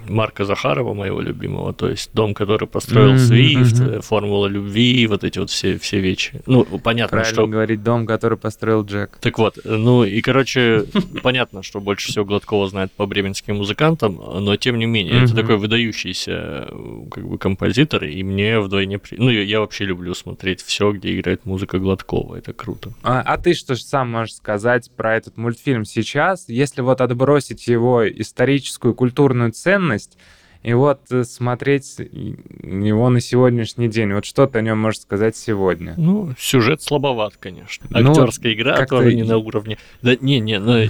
Марка 0.08 0.45
Захарова, 0.45 0.93
моего 0.93 1.19
любимого, 1.19 1.74
то 1.74 1.89
есть 1.89 2.12
дом, 2.13 2.34
который 2.34 2.67
построил 2.67 3.13
mm-hmm. 3.13 3.17
Свифт, 3.17 3.76
mm-hmm. 3.76 4.02
Формула 4.02 4.48
любви, 4.48 5.08
вот 5.08 5.24
эти 5.24 5.39
вот 5.39 5.50
все, 5.50 5.78
все 5.80 6.00
вещи. 6.00 6.41
Ну, 6.45 6.65
понятно, 6.84 7.17
Правильно 7.17 7.34
что... 7.34 7.48
говорить 7.48 7.84
дом, 7.84 8.06
который 8.06 8.38
построил 8.38 8.86
Джек. 8.86 9.17
Так 9.22 9.39
вот, 9.39 9.58
ну 9.63 10.04
и, 10.04 10.22
короче, 10.22 10.86
понятно, 11.24 11.63
что 11.63 11.80
больше 11.80 12.10
всего 12.10 12.26
Гладкова 12.26 12.67
знает 12.69 12.91
по 12.91 13.08
бременским 13.08 13.58
музыкантам, 13.58 14.15
но 14.15 14.56
тем 14.56 14.78
не 14.78 14.86
менее, 14.86 15.24
это 15.24 15.36
такой 15.36 15.58
выдающийся 15.58 16.67
как 17.12 17.28
бы 17.28 17.38
композитор, 17.38 18.04
и 18.04 18.22
мне 18.24 18.60
вдвойне... 18.60 19.00
Ну, 19.12 19.30
я 19.30 19.60
вообще 19.62 19.86
люблю 19.86 20.13
смотреть 20.13 20.62
все, 20.62 20.91
где 20.91 21.17
играет 21.17 21.45
музыка 21.45 21.80
Гладкова, 21.80 22.36
это 22.36 22.54
круто. 22.54 22.93
А, 23.10 23.22
а 23.22 23.38
ты 23.38 23.56
что 23.56 23.74
же 23.74 23.82
сам 23.82 24.12
можешь 24.12 24.36
сказать 24.36 24.91
про 24.95 25.15
этот 25.15 25.36
мультфильм 25.36 25.84
сейчас, 25.84 26.48
если 26.48 26.82
вот 26.82 27.02
отбросить 27.02 27.65
его 27.67 28.08
историческую 28.08 28.93
культурную 28.93 29.52
ценность, 29.52 30.15
и 30.62 30.74
вот 30.74 31.00
э, 31.10 31.24
смотреть 31.24 31.98
его 31.98 33.10
на 33.10 33.19
сегодняшний 33.19 33.88
день, 33.88 34.13
вот 34.13 34.26
что 34.26 34.45
ты 34.45 34.60
о 34.60 34.62
нем 34.62 34.78
можешь 34.78 35.02
сказать 35.02 35.36
сегодня? 35.36 35.95
Ну, 35.98 36.34
сюжет 36.38 36.84
слабоват, 36.84 37.38
конечно. 37.38 37.88
Ну, 37.89 38.12
Актерская 38.12 38.52
ну, 38.52 38.58
игра 38.60 38.86
тоже 38.86 39.15
не 39.15 39.24
на 39.24 39.38
уровне. 39.38 39.80
Да 40.04 40.15
не, 40.15 40.39
не, 40.39 40.60
ну 40.60 40.89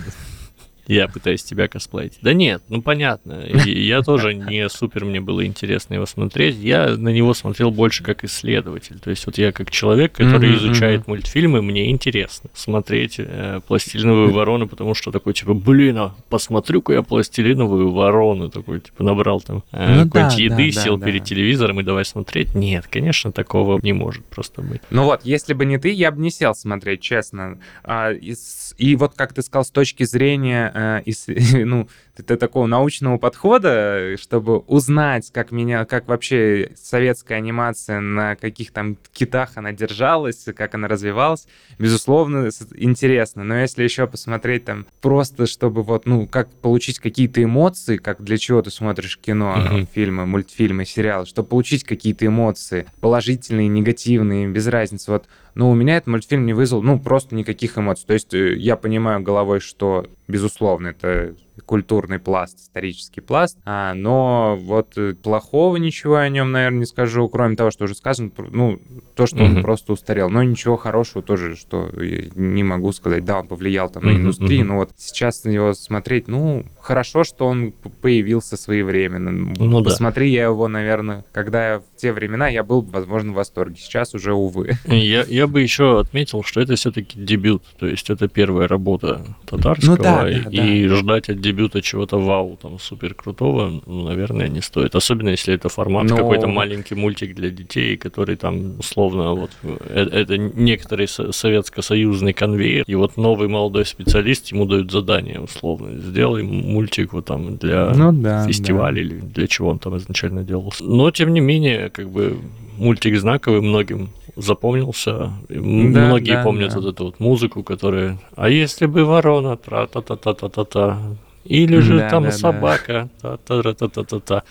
я 0.90 1.08
пытаюсь 1.08 1.44
тебя 1.44 1.68
косплеить. 1.68 2.18
Да 2.22 2.34
нет, 2.34 2.64
ну 2.68 2.82
понятно. 2.82 3.46
Я 3.66 4.02
тоже 4.02 4.34
не 4.34 4.68
супер, 4.70 5.06
мне 5.06 5.22
было 5.22 5.46
интересно 5.46 5.94
его 5.94 6.08
смотреть. 6.08 6.56
Я 6.58 6.98
на 6.98 7.10
него 7.10 7.34
смотрел 7.36 7.70
больше 7.70 8.04
как 8.04 8.24
исследователь. 8.24 8.98
То 9.00 9.12
есть 9.12 9.26
вот 9.28 9.38
я 9.38 9.52
как 9.52 9.70
человек, 9.70 10.14
который 10.14 10.56
изучает 10.56 11.08
мультфильмы, 11.08 11.62
мне 11.62 11.92
интересно 11.92 12.50
смотреть 12.56 13.16
э, 13.20 13.62
пластилиновую 13.68 14.32
ворону, 14.32 14.68
потому 14.68 14.96
что 14.96 15.12
такой 15.12 15.34
типа, 15.34 15.54
блин, 15.54 15.98
а 15.98 16.16
посмотрю-ка 16.30 16.94
я 16.94 17.04
пластилиновую 17.04 17.92
ворону. 17.92 18.50
Такой 18.50 18.80
типа 18.80 19.04
набрал 19.04 19.42
там 19.42 19.64
э, 19.72 20.04
ну, 20.04 20.10
какой-нибудь 20.10 20.38
да, 20.38 20.64
еды, 20.64 20.76
да, 20.76 20.82
сел 20.82 20.98
да, 20.98 21.06
перед 21.06 21.22
да. 21.22 21.26
телевизором 21.26 21.80
и 21.80 21.84
давай 21.84 22.04
смотреть. 22.04 22.56
Нет, 22.56 22.88
конечно, 22.88 23.32
такого 23.32 23.80
не 23.84 23.94
может 23.94 24.26
просто 24.26 24.64
быть. 24.64 24.82
Ну 24.90 25.04
вот, 25.04 25.22
если 25.24 25.54
бы 25.54 25.66
не 25.66 25.78
ты, 25.78 25.92
я 25.92 26.12
бы 26.12 26.20
не 26.20 26.32
сел 26.32 26.56
смотреть, 26.56 27.02
честно. 27.02 27.60
А, 27.84 28.12
и, 28.12 28.34
и 28.78 28.96
вот 28.96 29.14
как 29.16 29.34
ты 29.34 29.44
сказал, 29.44 29.66
с 29.66 29.72
точки 29.72 30.04
зрения 30.04 30.74
из, 31.06 31.26
ну, 31.54 31.88
такого 32.24 32.68
научного 32.68 33.18
подхода, 33.18 34.16
чтобы 34.20 34.60
узнать, 34.60 35.32
как 35.32 35.52
меня, 35.52 35.86
как 35.86 36.08
вообще 36.08 36.72
советская 36.76 37.38
анимация, 37.38 38.00
на 38.00 38.36
каких 38.36 38.72
там 38.72 38.98
китах 39.14 39.52
она 39.56 39.72
держалась, 39.72 40.46
как 40.56 40.76
она 40.76 40.88
развивалась, 40.88 41.48
безусловно, 41.78 42.50
интересно. 42.76 43.44
Но 43.44 43.56
если 43.56 43.84
еще 43.84 44.08
посмотреть 44.08 44.66
там 44.66 44.86
просто, 45.02 45.48
чтобы 45.48 45.84
вот, 45.84 46.06
ну, 46.06 46.28
как 46.28 46.50
получить 46.50 47.00
какие-то 47.00 47.44
эмоции, 47.44 47.98
как 47.98 48.22
для 48.22 48.38
чего 48.38 48.62
ты 48.62 48.72
смотришь 48.72 49.18
кино, 49.18 49.56
mm-hmm. 49.58 49.88
фильмы, 49.94 50.26
мультфильмы, 50.26 50.86
сериалы, 50.86 51.26
чтобы 51.26 51.50
получить 51.50 51.84
какие-то 51.84 52.26
эмоции, 52.26 52.86
положительные, 53.02 53.68
негативные, 53.68 54.48
без 54.48 54.68
разницы. 54.68 55.12
Вот 55.12 55.28
но 55.56 55.70
у 55.70 55.76
меня 55.76 55.98
этот 55.98 56.08
мультфильм 56.08 56.46
не 56.46 56.54
вызвал, 56.54 56.82
ну, 56.82 57.00
просто 57.00 57.36
никаких 57.36 57.78
эмоций. 57.78 58.06
То 58.06 58.14
есть 58.14 58.34
э, 58.34 58.56
я 58.56 58.76
понимаю 58.76 59.22
головой, 59.22 59.60
что, 59.60 60.06
безусловно, 60.28 60.90
это 60.90 61.36
культурный 61.66 62.20
пласт, 62.20 62.60
исторический 62.60 63.22
пласт. 63.22 63.58
А, 63.66 63.94
но 63.94 64.58
вот 64.62 64.98
э, 64.98 65.14
плохого 65.14 65.78
ничего 65.78 66.18
о 66.18 66.30
нем, 66.30 66.52
наверное, 66.52 66.80
не 66.80 66.86
скажу, 66.86 67.28
кроме 67.30 67.56
того, 67.56 67.72
что 67.72 67.86
уже 67.86 67.96
сказано, 67.96 68.32
ну, 68.38 68.80
то, 69.16 69.26
что 69.26 69.38
mm-hmm. 69.38 69.56
он 69.58 69.62
просто 69.62 69.94
устарел. 69.94 70.30
Но 70.30 70.44
ничего 70.44 70.78
хорошего 70.78 71.24
тоже, 71.24 71.56
что 71.56 71.90
не 72.36 72.64
могу 72.64 72.92
сказать. 72.92 73.26
Да, 73.26 73.40
он 73.40 73.48
повлиял 73.48 73.90
там 73.90 74.04
mm-hmm. 74.04 74.12
на 74.12 74.18
индустрию, 74.18 74.66
но 74.66 74.76
вот 74.78 74.92
сейчас 74.98 75.44
на 75.44 75.50
него 75.50 75.74
смотреть, 75.74 76.28
ну, 76.28 76.66
хорошо, 76.80 77.24
что 77.24 77.48
он 77.48 77.72
появился 78.02 78.58
своевременно. 78.58 79.32
Ну, 79.32 79.84
Посмотри 79.84 80.32
да. 80.32 80.36
я 80.38 80.44
его, 80.46 80.68
наверное, 80.68 81.26
когда 81.32 81.80
в 81.80 81.84
те 81.98 82.14
времена 82.14 82.48
я 82.48 82.64
был, 82.64 82.82
возможно, 82.82 83.32
в 83.32 83.36
восторге. 83.36 83.76
Сейчас 83.78 84.14
уже, 84.14 84.34
увы. 84.34 84.78
Я, 84.86 85.24
я 85.24 85.48
бы 85.48 85.62
еще 85.62 86.00
отметил, 86.00 86.44
что 86.44 86.62
это 86.62 86.76
все-таки 86.76 87.20
дебют. 87.20 87.64
То 87.80 87.88
есть 87.88 88.10
это 88.10 88.28
первая 88.28 88.68
работа 88.68 89.26
татарского. 89.46 89.96
Ну, 89.96 90.04
да, 90.04 90.24
да, 90.24 90.30
и 90.30 90.88
да. 90.88 90.96
ждать 90.96 91.30
от 91.30 91.42
дебюта 91.50 91.82
чего-то 91.82 92.20
вау, 92.20 92.58
там, 92.62 92.80
супер 92.80 93.14
крутого, 93.14 93.82
ну, 93.86 94.04
наверное, 94.04 94.48
не 94.48 94.62
стоит. 94.62 94.96
Особенно, 94.96 95.30
если 95.30 95.54
это 95.54 95.70
формат 95.70 96.10
Но... 96.10 96.18
какой-то 96.18 96.48
маленький 96.48 96.96
мультик 96.96 97.36
для 97.36 97.50
детей, 97.50 97.98
который 97.98 98.36
там, 98.36 98.80
условно, 98.80 99.34
вот, 99.34 99.52
это, 99.90 100.16
это 100.16 100.38
некоторый 100.38 101.08
советско-союзный 101.08 102.34
конвейер. 102.34 102.84
И 102.88 102.96
вот 102.96 103.18
новый 103.18 103.48
молодой 103.48 103.86
специалист 103.86 104.52
ему 104.52 104.66
дают 104.66 104.92
задание, 104.92 105.40
условно. 105.40 106.00
Сделай 106.00 106.44
мультик 106.44 107.14
вот 107.14 107.26
там 107.26 107.58
для 107.58 107.92
ну, 107.96 108.12
да, 108.12 108.48
фестиваля 108.48 108.96
да. 108.96 109.02
или 109.02 109.20
для 109.20 109.48
чего 109.48 109.70
он 109.70 109.80
там 109.80 109.98
изначально 109.98 110.44
делался. 110.44 110.84
Но, 110.84 111.12
тем 111.12 111.34
не 111.34 111.40
менее, 111.42 111.90
как 111.90 112.10
бы 112.10 112.38
мультик 112.78 113.18
знаковый 113.20 113.62
многим 113.62 114.10
запомнился. 114.36 115.34
Да, 115.50 115.60
Многие 115.60 116.36
да, 116.36 116.44
помнят 116.44 116.70
да. 116.70 116.80
вот 116.80 116.86
эту 116.94 117.06
вот 117.06 117.20
музыку, 117.20 117.64
которая 117.64 118.18
«А 118.36 118.50
если 118.50 118.86
бы 118.86 119.06
ворона, 119.06 119.58
тра-та-та-та-та-та-та», 119.58 121.18
или 121.44 121.80
же 121.80 121.98
да, 121.98 122.10
там 122.10 122.24
да, 122.24 122.32
собака, 122.32 123.10
да. 123.22 123.38
та-та-та-та-та-та. 123.38 124.44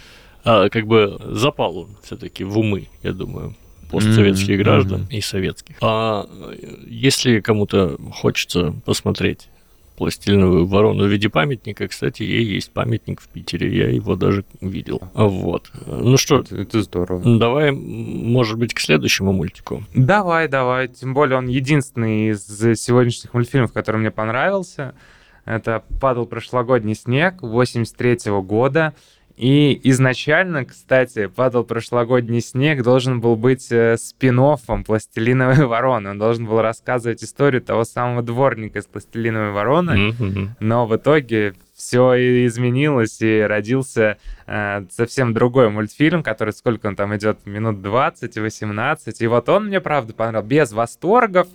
А, 0.44 0.68
как 0.68 0.86
бы 0.86 1.20
запал 1.26 1.78
он 1.78 1.88
все-таки 2.02 2.44
в 2.44 2.58
умы, 2.58 2.88
я 3.02 3.12
думаю, 3.12 3.54
постсоветских 3.90 4.50
mm-hmm. 4.50 4.62
граждан 4.62 5.00
mm-hmm. 5.02 5.16
и 5.16 5.20
советских. 5.20 5.76
А 5.80 6.26
если 6.86 7.40
кому-то 7.40 7.98
хочется 8.12 8.74
посмотреть 8.84 9.48
пластилиновую 9.98 10.64
ворону 10.66 11.04
в 11.04 11.08
виде 11.08 11.28
памятника. 11.28 11.88
Кстати, 11.88 12.22
ей 12.22 12.44
есть 12.44 12.70
памятник 12.70 13.20
в 13.20 13.26
Питере, 13.28 13.76
я 13.76 13.90
его 13.90 14.14
даже 14.14 14.44
видел. 14.60 15.02
Вот. 15.12 15.72
Ну 15.86 16.16
что, 16.16 16.44
это 16.50 16.82
здорово. 16.82 17.38
Давай, 17.38 17.72
может 17.72 18.58
быть, 18.58 18.74
к 18.74 18.80
следующему 18.80 19.32
мультику. 19.32 19.82
Давай, 19.94 20.46
давай. 20.46 20.86
Тем 20.86 21.14
более 21.14 21.36
он 21.36 21.48
единственный 21.48 22.30
из 22.30 22.46
сегодняшних 22.80 23.34
мультфильмов, 23.34 23.72
который 23.72 23.96
мне 23.96 24.12
понравился. 24.12 24.94
Это 25.48 25.82
«Падал 25.98 26.26
прошлогодний 26.26 26.94
снег» 26.94 27.40
83 27.40 28.28
-го 28.28 28.42
года. 28.42 28.92
И 29.38 29.80
изначально, 29.84 30.66
кстати, 30.66 31.26
падал 31.26 31.64
прошлогодний 31.64 32.42
снег, 32.42 32.82
должен 32.82 33.20
был 33.20 33.34
быть 33.34 33.72
э, 33.72 33.96
спин 33.96 34.40
«Пластилиновой 34.84 35.64
вороны». 35.66 36.10
Он 36.10 36.18
должен 36.18 36.44
был 36.44 36.60
рассказывать 36.60 37.24
историю 37.24 37.62
того 37.62 37.84
самого 37.84 38.22
дворника 38.22 38.80
из 38.80 38.86
«Пластилиновой 38.86 39.52
вороны», 39.52 39.90
mm-hmm. 39.92 40.48
но 40.60 40.86
в 40.86 40.94
итоге 40.96 41.54
все 41.74 42.46
изменилось, 42.46 43.22
и 43.22 43.40
родился 43.40 44.18
э, 44.46 44.84
совсем 44.90 45.32
другой 45.32 45.70
мультфильм, 45.70 46.22
который 46.22 46.52
сколько 46.52 46.88
он 46.88 46.96
там 46.96 47.16
идет, 47.16 47.46
минут 47.46 47.80
20, 47.80 48.36
18. 48.36 49.22
И 49.22 49.26
вот 49.28 49.48
он 49.48 49.68
мне, 49.68 49.80
правда, 49.80 50.12
понравился, 50.12 50.48
без 50.48 50.72
восторгов, 50.72 51.46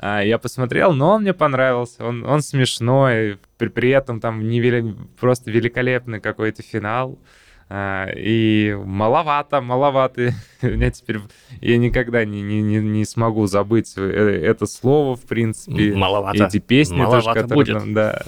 я 0.00 0.38
посмотрел, 0.38 0.92
но 0.92 1.14
он 1.14 1.22
мне 1.22 1.34
понравился. 1.34 2.04
Он, 2.04 2.24
он 2.24 2.42
смешной, 2.42 3.38
при, 3.58 3.68
при 3.68 3.90
этом 3.90 4.20
там 4.20 4.48
невели... 4.48 4.96
просто 5.18 5.50
великолепный 5.50 6.20
какой-то 6.20 6.62
финал. 6.62 7.18
А, 7.74 8.10
и 8.14 8.76
маловато, 8.84 9.62
маловато. 9.62 10.34
Меня 10.62 10.90
теперь... 10.90 11.20
Я 11.60 11.78
никогда 11.78 12.24
не, 12.24 12.42
не, 12.42 12.60
не, 12.60 12.78
не 12.78 13.04
смогу 13.06 13.46
забыть 13.46 13.94
э, 13.96 14.02
это 14.44 14.66
слово, 14.66 15.16
в 15.16 15.22
принципе. 15.22 15.94
Маловато. 15.94 16.44
Эти 16.44 16.58
песни 16.58 16.98
маловато 16.98 17.22
тоже, 17.22 17.42
которые 17.42 17.64
будет. 17.64 17.78
Там, 17.78 17.94
да, 17.94 18.22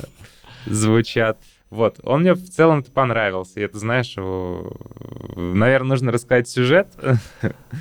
звучат. 0.67 1.39
Вот, 1.75 1.99
он 2.05 2.21
мне 2.21 2.35
в 2.35 2.49
целом-то 2.49 2.93
понравился. 2.93 3.59
И 3.59 3.65
это, 3.65 3.79
знаешь, 3.79 4.15
наверное, 4.17 5.89
нужно 5.89 6.13
рассказать 6.13 6.49
сюжет. 6.49 6.87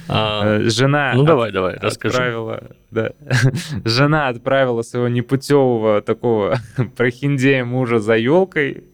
А, 0.09 0.57
э, 0.57 0.63
Жена 0.63 1.13
ну, 1.13 1.23
давай, 1.23 1.51
давай, 1.51 1.75
отправила... 1.75 2.71
Да. 2.89 3.11
Жена 3.85 4.29
отправила 4.29 4.81
своего 4.81 5.09
непутевого 5.09 6.01
такого 6.01 6.57
прохиндея 6.97 7.65
мужа 7.65 7.99
за 7.99 8.17
елкой. 8.17 8.85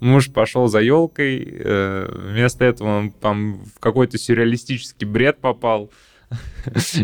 Муж 0.00 0.32
пошел 0.32 0.66
за 0.66 0.80
елкой. 0.80 1.46
Э, 1.48 2.10
вместо 2.12 2.64
этого 2.64 2.98
он 2.98 3.12
там 3.12 3.62
в 3.76 3.78
какой-то 3.78 4.18
сюрреалистический 4.18 5.06
бред 5.06 5.38
попал. 5.38 5.92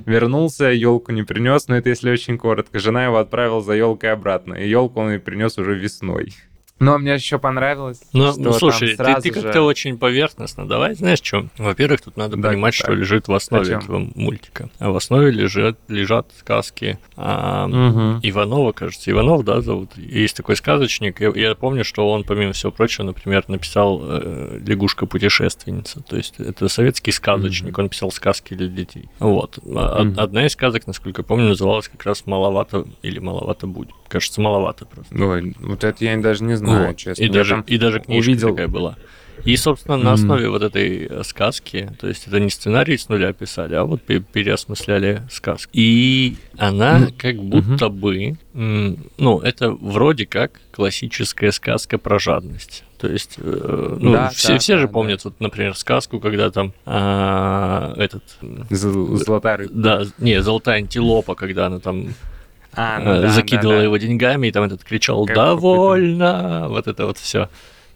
Вернулся, 0.07 0.73
елку 0.73 1.13
не 1.13 1.23
принес, 1.23 1.69
но 1.69 1.77
это 1.77 1.89
если 1.89 2.11
очень 2.11 2.37
коротко. 2.37 2.81
Жена 2.81 3.05
его 3.05 3.19
отправила 3.19 3.63
за 3.63 3.75
елкой 3.75 4.11
обратно, 4.11 4.55
и 4.55 4.69
елку 4.69 4.99
он 4.99 5.13
и 5.13 5.19
принес 5.19 5.57
уже 5.57 5.77
весной. 5.77 6.35
Но 6.83 6.99
мне 6.99 7.15
еще 7.15 7.39
понравилось. 7.39 8.01
Ну, 8.13 8.33
ну 8.37 8.53
слушай, 8.53 8.97
ты, 8.97 9.15
ты 9.21 9.31
как-то 9.31 9.53
же... 9.53 9.61
очень 9.61 9.97
поверхностно. 9.99 10.67
Давай, 10.67 10.95
знаешь, 10.95 11.21
что? 11.23 11.47
Во-первых, 11.57 12.03
тут 12.03 12.17
надо 12.17 12.37
да, 12.37 12.49
понимать, 12.49 12.77
так. 12.77 12.87
что 12.87 12.95
лежит 12.95 13.29
в 13.29 13.33
основе 13.33 13.75
этого 13.75 14.11
мультика. 14.17 14.69
А 14.81 14.91
в 14.91 14.97
основе 14.97 15.31
лежат, 15.31 15.79
лежат 15.87 16.27
сказки 16.37 16.99
а, 17.17 17.67
угу. 17.67 18.21
Иванова, 18.29 18.73
кажется. 18.73 19.13
Иванов, 19.13 19.45
да, 19.45 19.61
зовут. 19.61 19.97
Есть 19.97 20.37
такой 20.37 20.57
сказочник. 20.57 21.21
Я, 21.21 21.31
я 21.37 21.55
помню, 21.55 21.85
что 21.85 22.11
он, 22.11 22.25
помимо 22.25 22.53
всего 22.53 22.73
прочего, 22.73 23.05
например, 23.05 23.45
написал 23.47 24.01
э, 24.03 24.59
«Лягушка-путешественница». 24.67 26.03
То 26.03 26.17
есть 26.17 26.41
это 26.41 26.67
советский 26.69 27.13
сказочник. 27.13 27.75
Угу. 27.75 27.83
Он 27.83 27.89
писал 27.91 28.11
сказки 28.11 28.55
для 28.55 28.67
детей. 28.67 29.09
Вот. 29.21 29.59
Угу. 29.59 29.79
Одна 29.79 30.47
из 30.47 30.53
сказок, 30.53 30.89
насколько 30.89 31.21
я 31.21 31.25
помню, 31.25 31.49
называлась 31.49 31.87
как 31.87 32.05
раз 32.05 32.27
«Маловато» 32.27 32.87
или 33.03 33.21
«Маловато 33.21 33.69
будет». 33.69 33.93
Кажется, 34.09 34.43
маловато 34.43 34.85
просто. 34.85 35.25
Ой, 35.25 35.55
вот 35.61 35.85
это 35.85 36.05
я 36.05 36.19
даже 36.19 36.45
не 36.45 36.55
знаю 36.55 36.72
знаю, 36.73 36.89
вот. 36.89 36.97
честно. 36.97 37.23
И 37.23 37.29
даже, 37.29 37.65
и 37.67 37.79
даже 37.79 38.01
книжка 38.01 38.29
увидел... 38.29 38.51
такая 38.51 38.69
была. 38.69 38.97
И, 39.45 39.57
собственно, 39.57 39.97
на 39.97 40.13
основе 40.13 40.47
mm. 40.47 40.51
вот 40.51 40.63
этой 40.63 41.07
э, 41.07 41.23
сказки, 41.25 41.91
то 41.99 42.07
есть 42.07 42.29
это 42.29 42.39
не 42.39 42.49
сценарий 42.49 42.97
с 42.97 43.09
нуля 43.09 43.33
писали, 43.33 43.75
а 43.75 43.85
вот 43.85 44.03
переосмысляли 44.03 45.23
сказку. 45.31 45.71
И 45.73 46.37
она 46.59 47.01
mm. 47.01 47.15
как 47.19 47.37
будто 47.37 47.87
mm-hmm. 47.87 48.37
бы, 48.53 48.99
ну, 49.19 49.41
это 49.41 49.71
вроде 49.73 50.27
как 50.27 50.61
классическая 50.71 51.51
сказка 51.51 51.99
про 51.99 52.19
жадность. 52.21 52.85
То 52.99 53.09
есть, 53.09 53.35
э, 53.39 53.97
ну, 54.01 54.13
да, 54.13 54.29
все, 54.29 54.53
да, 54.53 54.59
все 54.59 54.75
да, 54.75 54.79
же 54.79 54.87
да. 54.87 54.93
помнят, 54.93 55.25
вот, 55.25 55.41
например, 55.41 55.75
сказку, 55.77 56.21
когда 56.21 56.51
там 56.53 56.73
а, 56.87 57.95
этот... 57.97 58.23
Золотая 58.71 59.57
рыба. 59.57 59.73
Да, 59.75 60.03
не, 60.19 60.41
золотая 60.41 60.77
антилопа, 60.77 61.35
когда 61.35 61.67
она 61.67 61.81
там 61.81 62.15
а, 62.75 62.99
ну, 62.99 63.23
да, 63.23 63.29
закидывала 63.29 63.75
да, 63.75 63.79
да. 63.79 63.85
его 63.85 63.97
деньгами, 63.97 64.49
и 64.49 64.53
там 64.53 64.65
этот 64.65 64.85
кричал 64.85 65.27
как 65.27 65.37
«Довольно!» 65.37 66.67
Вот 66.69 66.87
это 66.87 67.07
вот 67.07 67.19
все. 67.19 67.49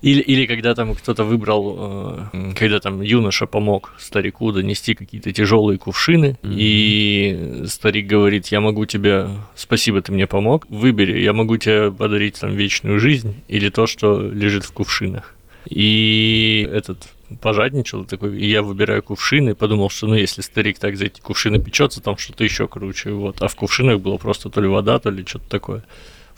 Или, 0.02 0.20
или 0.20 0.46
когда 0.46 0.74
там 0.74 0.94
кто-то 0.94 1.24
выбрал, 1.24 2.30
э, 2.32 2.52
когда 2.54 2.80
там 2.80 3.00
юноша 3.00 3.46
помог 3.46 3.94
старику 3.98 4.52
донести 4.52 4.94
какие-то 4.94 5.32
тяжелые 5.32 5.78
кувшины, 5.78 6.36
mm-hmm. 6.42 6.54
и 6.54 7.64
старик 7.66 8.06
говорит, 8.06 8.48
я 8.48 8.60
могу 8.60 8.84
тебе, 8.84 9.28
спасибо, 9.54 10.02
ты 10.02 10.12
мне 10.12 10.26
помог, 10.26 10.66
выбери, 10.68 11.22
я 11.22 11.32
могу 11.32 11.56
тебе 11.56 11.90
подарить 11.90 12.38
там 12.38 12.54
вечную 12.54 13.00
жизнь 13.00 13.42
или 13.48 13.70
то, 13.70 13.86
что 13.86 14.20
лежит 14.20 14.64
в 14.64 14.72
кувшинах. 14.72 15.34
И 15.68 16.68
этот 16.70 17.08
пожадничал 17.40 18.04
такой, 18.04 18.38
и 18.38 18.48
я 18.48 18.62
выбираю 18.62 19.02
кувшины, 19.02 19.50
и 19.50 19.54
подумал, 19.54 19.90
что 19.90 20.06
ну 20.06 20.14
если 20.14 20.42
старик 20.42 20.78
так 20.78 20.96
за 20.96 21.06
эти 21.06 21.20
кувшины 21.20 21.60
печется, 21.60 22.00
там 22.00 22.16
что-то 22.16 22.44
еще 22.44 22.68
круче, 22.68 23.10
вот. 23.10 23.42
А 23.42 23.48
в 23.48 23.54
кувшинах 23.56 24.00
было 24.00 24.16
просто 24.16 24.50
то 24.50 24.60
ли 24.60 24.68
вода, 24.68 24.98
то 24.98 25.10
ли 25.10 25.24
что-то 25.26 25.48
такое. 25.48 25.84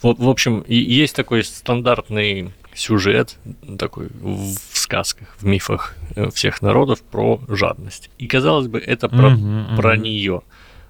Вот, 0.01 0.17
в 0.17 0.29
общем, 0.29 0.61
и 0.61 0.75
есть 0.75 1.15
такой 1.15 1.43
стандартный 1.43 2.51
сюжет 2.73 3.37
такой 3.77 4.07
в 4.21 4.55
сказках, 4.71 5.35
в 5.39 5.45
мифах 5.45 5.95
э, 6.15 6.29
всех 6.31 6.61
народов 6.61 7.01
про 7.01 7.41
жадность. 7.49 8.09
И 8.17 8.27
казалось 8.27 8.67
бы, 8.67 8.79
это 8.79 9.09
про, 9.09 9.31
uh-huh, 9.31 9.35
uh-huh. 9.35 9.75
про 9.75 9.97
нее. 9.97 10.41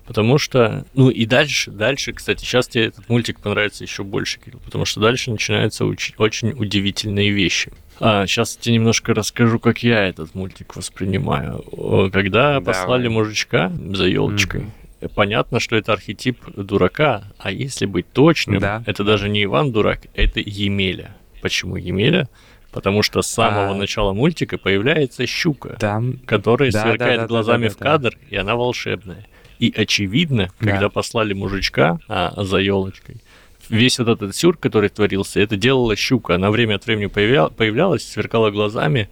Потому 0.06 0.38
что, 0.40 0.86
ну 0.96 1.10
и 1.10 1.26
дальше, 1.26 1.72
дальше, 1.72 2.14
кстати, 2.14 2.44
сейчас 2.44 2.68
тебе 2.68 2.86
этот 2.86 3.08
мультик 3.10 3.40
понравится 3.40 3.84
еще 3.84 4.04
больше, 4.04 4.40
Кирилл, 4.40 4.60
потому 4.66 4.86
что 4.86 5.00
дальше 5.00 5.30
начинаются 5.32 5.86
очень, 5.86 6.16
очень 6.18 6.50
удивительные 6.52 7.30
вещи. 7.30 7.72
А, 8.00 8.26
сейчас 8.26 8.56
тебе 8.56 8.76
немножко 8.76 9.14
расскажу, 9.14 9.60
как 9.60 9.84
я 9.84 10.08
этот 10.08 10.34
мультик 10.36 10.76
воспринимаю. 10.76 11.64
Когда 12.12 12.60
Давай. 12.60 12.62
послали 12.62 13.08
мужичка 13.08 13.72
за 13.94 14.06
елочкой, 14.06 14.66
mm-hmm. 15.02 15.12
понятно, 15.16 15.60
что 15.60 15.76
это 15.76 15.94
архетип 15.94 16.40
дурака, 16.56 17.24
а 17.38 17.52
если 17.52 17.86
быть 17.86 18.12
точным, 18.12 18.60
да. 18.60 18.84
это 18.86 19.04
даже 19.04 19.30
не 19.30 19.44
Иван 19.44 19.72
Дурак, 19.72 20.02
это 20.14 20.40
Емеля. 20.40 21.16
Почему 21.42 21.76
Емеля? 21.76 22.30
Потому 22.72 23.02
что 23.02 23.22
с 23.22 23.28
самого 23.28 23.72
а... 23.72 23.76
начала 23.76 24.14
мультика 24.14 24.58
появляется 24.58 25.26
щука, 25.26 25.78
Там... 25.80 26.20
которая 26.26 26.72
да, 26.72 26.84
сверкает 26.84 27.18
да, 27.18 27.22
да, 27.24 27.28
глазами 27.28 27.68
да, 27.68 27.70
да, 27.70 27.74
да, 27.74 27.76
в 27.76 27.78
кадр, 27.78 28.12
да. 28.12 28.28
и 28.30 28.36
она 28.36 28.56
волшебная. 28.56 29.26
И 29.58 29.74
очевидно, 29.76 30.50
да. 30.60 30.72
когда 30.72 30.90
послали 30.90 31.34
мужичка 31.34 32.00
а, 32.08 32.44
за 32.44 32.58
елочкой, 32.58 33.18
весь 33.70 34.00
вот 34.00 34.08
этот 34.08 34.36
сюр, 34.36 34.58
который 34.58 34.90
творился, 34.90 35.40
это 35.40 35.56
делала 35.56 35.96
щука. 35.96 36.36
Она 36.36 36.52
время 36.52 36.76
от 36.76 36.86
времени 36.86 37.08
появлялась, 37.08 38.08
сверкала 38.08 38.52
глазами, 38.52 39.10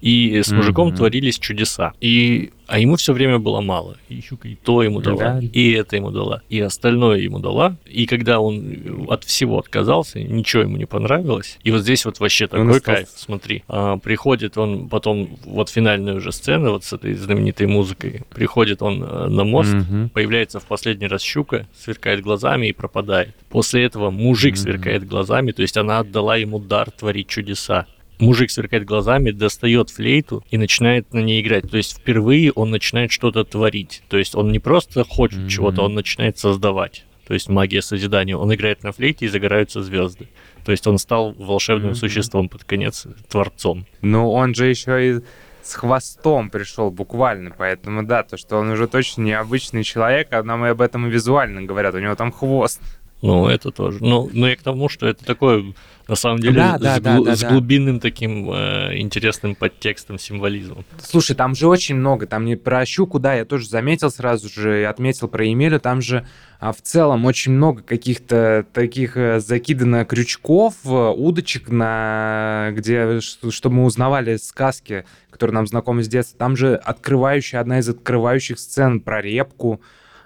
и 0.00 0.42
с 0.42 0.50
мужиком 0.50 0.88
mm-hmm. 0.88 0.96
творились 0.96 1.38
чудеса. 1.38 1.92
И, 2.00 2.50
а 2.66 2.78
ему 2.78 2.96
все 2.96 3.12
время 3.12 3.38
было 3.38 3.60
мало. 3.60 3.96
И 4.08 4.20
щука 4.20 4.48
и 4.48 4.54
то 4.54 4.82
ему 4.82 5.00
дала, 5.00 5.18
да. 5.18 5.40
и 5.40 5.72
это 5.72 5.96
ему 5.96 6.10
дала, 6.10 6.42
и 6.48 6.60
остальное 6.60 7.18
ему 7.18 7.38
дала. 7.38 7.76
И 7.86 8.06
когда 8.06 8.40
он 8.40 9.06
от 9.08 9.24
всего 9.24 9.58
отказался, 9.58 10.20
ничего 10.20 10.62
ему 10.62 10.76
не 10.76 10.86
понравилось. 10.86 11.58
И 11.62 11.70
вот 11.70 11.82
здесь 11.82 12.04
вот 12.04 12.20
вообще 12.20 12.46
такой 12.46 12.66
он 12.66 12.80
кайф, 12.80 13.08
смотри. 13.14 13.62
А, 13.68 13.98
приходит 13.98 14.56
он 14.56 14.88
потом, 14.88 15.38
вот 15.44 15.68
финальная 15.68 16.14
уже 16.14 16.32
сцена 16.32 16.70
вот 16.70 16.84
с 16.84 16.92
этой 16.92 17.14
знаменитой 17.14 17.66
музыкой. 17.66 18.22
Приходит 18.30 18.82
он 18.82 19.02
э, 19.02 19.26
на 19.28 19.44
мост, 19.44 19.74
mm-hmm. 19.74 20.10
появляется 20.10 20.60
в 20.60 20.64
последний 20.64 21.06
раз 21.06 21.22
щука, 21.22 21.66
сверкает 21.78 22.22
глазами 22.22 22.68
и 22.68 22.72
пропадает. 22.72 23.34
После 23.48 23.84
этого 23.84 24.10
мужик 24.10 24.54
mm-hmm. 24.54 24.58
сверкает 24.58 25.06
глазами, 25.06 25.52
то 25.52 25.62
есть 25.62 25.76
она 25.76 25.98
отдала 25.98 26.36
ему 26.36 26.58
дар 26.58 26.90
творить 26.90 27.28
чудеса 27.28 27.86
мужик 28.20 28.50
сверкает 28.50 28.84
глазами, 28.84 29.30
достает 29.30 29.90
флейту 29.90 30.44
и 30.50 30.58
начинает 30.58 31.12
на 31.12 31.20
ней 31.20 31.40
играть. 31.40 31.70
То 31.70 31.76
есть 31.76 31.98
впервые 31.98 32.52
он 32.52 32.70
начинает 32.70 33.10
что-то 33.10 33.44
творить. 33.44 34.02
То 34.08 34.18
есть 34.18 34.34
он 34.34 34.52
не 34.52 34.58
просто 34.58 35.04
хочет 35.04 35.40
mm-hmm. 35.40 35.48
чего-то, 35.48 35.82
он 35.82 35.94
начинает 35.94 36.38
создавать. 36.38 37.04
То 37.26 37.34
есть 37.34 37.48
магия 37.48 37.80
созидания. 37.80 38.36
Он 38.36 38.52
играет 38.52 38.82
на 38.82 38.92
флейте 38.92 39.26
и 39.26 39.28
загораются 39.28 39.82
звезды. 39.82 40.28
То 40.64 40.72
есть 40.72 40.86
он 40.86 40.98
стал 40.98 41.32
волшебным 41.32 41.92
mm-hmm. 41.92 41.94
существом 41.94 42.48
под 42.48 42.64
конец, 42.64 43.06
творцом. 43.28 43.86
Ну, 44.02 44.30
он 44.30 44.54
же 44.54 44.66
еще 44.66 45.08
и 45.08 45.20
с 45.62 45.74
хвостом 45.74 46.50
пришел 46.50 46.90
буквально, 46.90 47.52
поэтому 47.56 48.02
да, 48.02 48.22
то, 48.22 48.36
что 48.36 48.56
он 48.56 48.70
уже 48.70 48.88
точно 48.88 49.22
необычный 49.22 49.84
человек, 49.84 50.28
а 50.32 50.42
нам 50.42 50.64
и 50.64 50.68
об 50.70 50.80
этом 50.80 51.06
и 51.06 51.10
визуально 51.10 51.62
говорят, 51.62 51.94
у 51.94 51.98
него 51.98 52.14
там 52.14 52.32
хвост. 52.32 52.80
Ну, 53.22 53.48
это 53.48 53.70
тоже. 53.70 53.98
Ну, 54.00 54.30
но 54.32 54.48
я 54.48 54.56
к 54.56 54.62
тому, 54.62 54.88
что 54.88 55.06
это 55.06 55.24
такое 55.24 55.74
на 56.10 56.16
самом 56.16 56.40
деле 56.40 56.54
да, 56.54 56.76
да, 56.76 56.96
с, 56.96 57.00
да, 57.00 57.20
да, 57.20 57.36
с 57.36 57.44
глубинным 57.44 57.96
да. 57.96 58.02
таким 58.02 58.50
э, 58.50 58.98
интересным 58.98 59.54
подтекстом, 59.54 60.18
символизмом. 60.18 60.84
Слушай, 61.00 61.36
там 61.36 61.54
же 61.54 61.68
очень 61.68 61.94
много, 61.94 62.26
там 62.26 62.46
не 62.46 62.56
про 62.56 62.84
щуку, 62.84 63.20
да, 63.20 63.34
я 63.34 63.44
тоже 63.44 63.68
заметил 63.68 64.10
сразу 64.10 64.48
же, 64.48 64.86
отметил 64.86 65.28
про 65.28 65.44
Емелю, 65.44 65.78
там 65.78 66.00
же 66.00 66.26
а, 66.58 66.72
в 66.72 66.82
целом 66.82 67.26
очень 67.26 67.52
много 67.52 67.82
каких-то 67.82 68.66
таких 68.72 69.16
э, 69.16 69.38
закидано 69.38 70.04
крючков, 70.04 70.74
э, 70.84 70.88
удочек, 70.88 71.70
на, 71.70 72.70
где, 72.72 73.20
чтобы 73.20 73.76
мы 73.76 73.84
узнавали 73.84 74.36
сказки, 74.36 75.04
которые 75.30 75.54
нам 75.54 75.66
знакомы 75.68 76.02
с 76.02 76.08
детства. 76.08 76.36
Там 76.38 76.56
же 76.56 76.74
открывающая, 76.74 77.60
одна 77.60 77.78
из 77.78 77.88
открывающих 77.88 78.58
сцен 78.58 79.00
про 79.00 79.22
репку, 79.22 79.80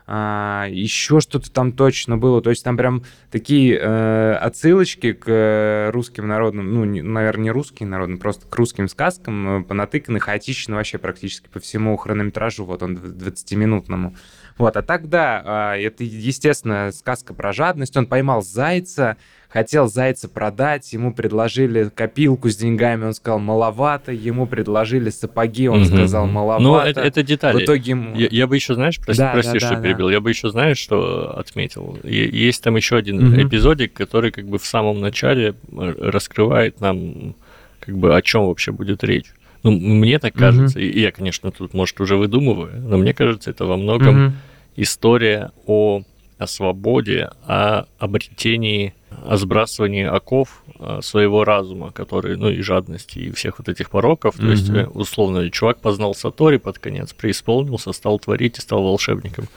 а, 0.07 0.67
еще 0.69 1.21
что-то 1.21 1.51
там 1.51 1.73
точно 1.73 2.19
было. 2.19 2.43
То 2.43 2.51
есть 2.51 2.62
там 2.62 2.77
прям 2.77 3.05
такие 3.31 3.79
э, 3.79 4.35
отсылочки 4.35 5.12
к 5.12 5.25
э, 5.27 5.90
русским 5.90 6.29
народным, 6.29 6.75
ну, 6.75 6.85
не, 6.85 7.01
наверное, 7.01 7.45
не 7.45 7.51
русским 7.51 7.88
народным, 7.88 8.19
просто 8.19 8.47
к 8.47 8.55
русским 8.55 8.88
сказкам 8.88 9.61
э, 9.61 9.64
понатыканы 9.64 10.21
хаотично 10.21 10.77
вообще 10.77 10.99
практически 10.99 11.49
по 11.49 11.59
всему 11.59 11.97
хронометражу, 11.97 12.64
вот 12.67 12.83
он 12.83 12.97
20-минутному. 12.97 14.14
Вот, 14.59 14.77
а 14.77 14.83
тогда 14.83 15.75
э, 15.75 15.87
это, 15.87 16.05
естественно, 16.05 16.93
сказка 16.93 17.33
про 17.33 17.53
жадность. 17.53 17.97
Он 17.97 18.07
поймал 18.07 18.43
зайца, 18.43 19.17
хотел 19.55 19.87
зайца 19.87 20.29
продать, 20.29 20.93
ему 20.93 21.14
предложили 21.14 21.88
копилку 21.95 22.51
с 22.51 22.57
деньгами, 22.57 23.05
он 23.05 23.14
сказал 23.14 23.38
маловато, 23.38 24.11
ему 24.11 24.49
предложили 24.49 25.11
сапоги, 25.11 25.69
он 25.69 25.83
угу. 25.83 25.87
сказал 25.87 26.27
маловато. 26.27 26.62
Ну, 26.64 26.77
это, 26.77 27.01
это 27.01 27.23
детали. 27.23 27.59
В 27.59 27.64
итоге 27.64 27.90
ему... 27.90 28.17
я, 28.17 28.27
я 28.33 28.47
бы 28.49 28.57
еще, 28.57 28.75
знаешь, 28.75 28.99
прости, 28.99 29.23
да, 29.23 29.33
прости 29.33 29.53
да, 29.53 29.61
что 29.61 29.77
да, 29.77 29.81
перебил, 29.81 30.11
я 30.11 30.21
бы 30.21 30.29
еще, 30.29 30.51
знаешь, 30.51 30.79
что 30.79 31.38
отметил? 31.38 31.97
Есть 32.03 32.64
там 32.64 32.75
еще 32.75 32.97
один 32.97 33.25
угу. 33.25 33.43
эпизодик, 33.43 33.93
который 33.93 34.33
как 34.33 34.45
бы 34.47 34.59
в 34.59 34.67
самом 34.67 35.01
начале 35.01 35.55
раскрывает 35.73 36.81
нам 36.81 37.37
как 37.79 37.97
бы 37.97 38.17
о 38.17 38.23
чем 38.23 38.47
вообще 38.47 38.73
будет 38.73 39.05
речь. 39.05 39.33
Ну, 39.62 39.71
мне 39.71 40.19
так 40.19 40.35
кажется, 40.35 40.79
угу. 40.81 40.85
и 40.85 41.01
я, 41.01 41.12
конечно, 41.12 41.53
тут, 41.53 41.75
может, 41.75 42.01
уже 42.01 42.17
выдумываю, 42.17 42.81
но 42.81 42.97
мне 42.97 43.14
кажется, 43.14 43.51
это 43.51 43.67
во 43.67 43.77
многом 43.77 44.27
угу. 44.27 44.35
история 44.75 45.53
о, 45.64 46.03
о 46.38 46.47
свободе, 46.47 47.31
о 47.47 47.87
обретении 47.99 48.94
о 49.25 49.37
сбрасывании 49.37 50.05
оков 50.05 50.62
а, 50.79 51.01
своего 51.01 51.44
разума, 51.44 51.92
который, 51.92 52.37
ну 52.37 52.51
и 52.51 52.61
жадности, 52.61 53.18
и 53.20 53.31
всех 53.31 53.59
вот 53.59 53.68
этих 53.68 53.90
пороков. 53.90 54.37
Mm-hmm. 54.37 54.40
То 54.40 54.51
есть, 54.51 54.70
э, 54.70 54.87
условно, 54.87 55.51
чувак 55.51 55.81
познал 55.81 56.14
Сатори 56.14 56.59
под 56.59 56.79
конец, 56.79 57.12
преисполнился, 57.12 57.92
стал 57.92 58.18
творить 58.18 58.59
и 58.59 58.61
стал 58.61 58.83
волшебником. 58.83 59.49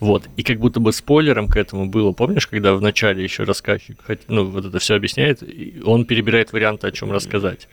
Вот. 0.00 0.24
И 0.36 0.42
как 0.42 0.58
будто 0.58 0.80
бы 0.80 0.92
спойлером 0.92 1.48
к 1.48 1.56
этому 1.56 1.86
было, 1.86 2.12
помнишь, 2.12 2.46
когда 2.46 2.74
в 2.74 2.82
начале 2.82 3.22
еще 3.22 3.44
рассказчик, 3.44 3.96
ну, 4.28 4.44
вот 4.44 4.64
это 4.66 4.78
все 4.78 4.96
объясняет, 4.96 5.42
он 5.84 6.04
перебирает 6.04 6.52
варианты, 6.52 6.88
о 6.88 6.92
чем 6.92 7.12
рассказать 7.12 7.68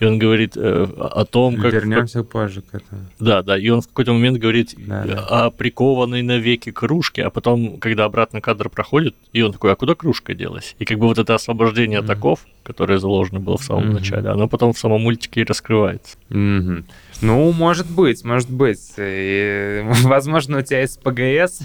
и 0.00 0.04
он 0.04 0.18
говорит 0.18 0.56
э, 0.56 0.86
о 0.98 1.24
том, 1.24 1.56
как... 1.56 1.72
Вернемся 1.72 2.22
позже 2.22 2.62
к 2.62 2.74
этому. 2.74 3.02
Да, 3.18 3.42
да, 3.42 3.58
и 3.58 3.68
он 3.68 3.80
в 3.80 3.88
какой-то 3.88 4.12
момент 4.12 4.38
говорит 4.38 4.74
да, 4.76 5.04
да. 5.04 5.26
о 5.26 5.50
прикованной 5.50 6.22
навеки 6.22 6.70
кружке, 6.70 7.24
а 7.24 7.30
потом, 7.30 7.78
когда 7.78 8.04
обратно 8.04 8.40
кадр 8.40 8.68
проходит, 8.68 9.16
и 9.32 9.42
он 9.42 9.52
такой, 9.52 9.72
а 9.72 9.76
куда 9.76 9.94
кружка 9.94 10.34
делась? 10.34 10.76
И 10.78 10.84
как 10.84 10.98
бы 10.98 11.06
вот 11.06 11.18
это 11.18 11.34
освобождение 11.34 12.00
mm-hmm. 12.00 12.04
от 12.04 12.10
оков, 12.10 12.46
которое 12.62 12.98
заложено 12.98 13.40
было 13.40 13.58
в 13.58 13.64
самом 13.64 13.90
mm-hmm. 13.90 13.92
начале, 13.92 14.28
оно 14.28 14.48
потом 14.48 14.72
в 14.72 14.78
самом 14.78 15.02
мультике 15.02 15.40
и 15.40 15.44
раскрывается. 15.44 16.16
Mm-hmm. 16.30 16.84
Ну, 17.20 17.52
может 17.52 17.90
быть, 17.90 18.24
может 18.24 18.50
быть. 18.50 18.94
И, 18.96 19.82
возможно, 20.04 20.58
у 20.58 20.62
тебя 20.62 20.80
есть 20.80 21.02
ПГС, 21.02 21.60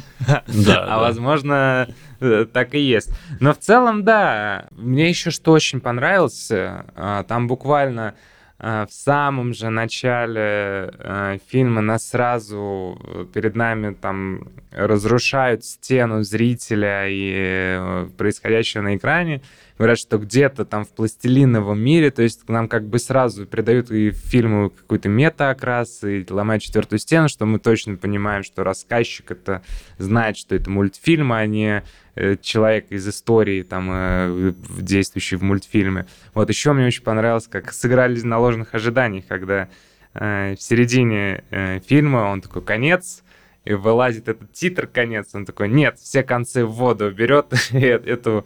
да, 0.47 0.85
а 0.87 0.99
возможно, 0.99 1.87
э, 2.19 2.45
так 2.51 2.73
и 2.73 2.79
есть. 2.79 3.11
Но 3.39 3.53
в 3.53 3.59
целом, 3.59 4.03
да, 4.03 4.67
мне 4.71 5.09
еще 5.09 5.29
что 5.29 5.51
очень 5.51 5.79
понравилось, 5.79 6.49
а, 6.51 7.23
там 7.23 7.47
буквально 7.47 8.15
а, 8.57 8.85
в 8.87 8.93
самом 8.93 9.53
же 9.53 9.69
начале 9.69 11.39
фильма 11.49 11.81
нас 11.81 12.09
сразу 12.09 12.97
э, 13.03 13.25
перед 13.33 13.55
нами 13.55 13.93
там 13.93 14.47
разрушают 14.71 15.65
стену 15.65 16.23
зрителя 16.23 17.07
и 17.07 17.33
э, 17.35 18.07
происходящего 18.17 18.81
на 18.81 18.95
экране 18.95 19.41
говорят, 19.77 19.97
что 19.97 20.17
где-то 20.17 20.65
там 20.65 20.86
в 20.86 20.89
пластилиновом 20.89 21.79
мире, 21.79 22.12
то 22.12 22.21
есть 22.21 22.47
нам 22.47 22.67
как 22.67 22.86
бы 22.88 22.99
сразу 22.99 23.45
придают 23.45 23.91
и 23.91 24.12
фильму 24.12 24.69
какой-то 24.69 25.09
мета-окрас, 25.09 26.03
и 26.03 26.25
ломают 26.29 26.63
четвертую 26.63 26.99
стену, 26.99 27.27
что 27.27 27.45
мы 27.45 27.59
точно 27.59 27.95
понимаем, 27.95 28.43
что 28.43 28.63
рассказчик 28.63 29.31
это 29.31 29.63
знает, 29.97 30.38
что 30.38 30.55
это 30.55 30.69
мультфильм, 30.69 31.33
а 31.33 31.45
не 31.45 31.83
э, 32.15 32.36
человек 32.41 32.88
из 32.91 33.07
истории, 33.07 33.63
там, 33.63 33.89
э, 33.91 34.53
действующий 34.77 35.38
в 35.38 35.43
мультфильме. 35.43 36.05
Вот 36.33 36.49
еще 36.49 36.73
мне 36.73 36.88
очень 36.88 37.03
понравилось, 37.03 37.47
как 37.47 37.73
сыграли 37.73 38.19
на 38.21 38.39
ложных 38.39 38.75
ожиданиях, 38.75 39.25
когда 39.27 39.69
э, 40.13 40.55
в 40.55 40.62
середине 40.62 41.43
фильма 41.88 42.29
он 42.31 42.41
такой 42.41 42.62
конец, 42.62 43.23
и 43.65 43.73
вылазит 43.73 44.27
этот 44.27 44.51
титр 44.51 44.88
конец, 44.88 45.29
он 45.33 45.45
такой, 45.45 45.69
нет, 45.69 45.97
все 45.97 46.23
концы 46.23 46.65
в 46.65 46.71
воду 46.71 47.12
берет 47.12 47.53
эту 47.71 48.45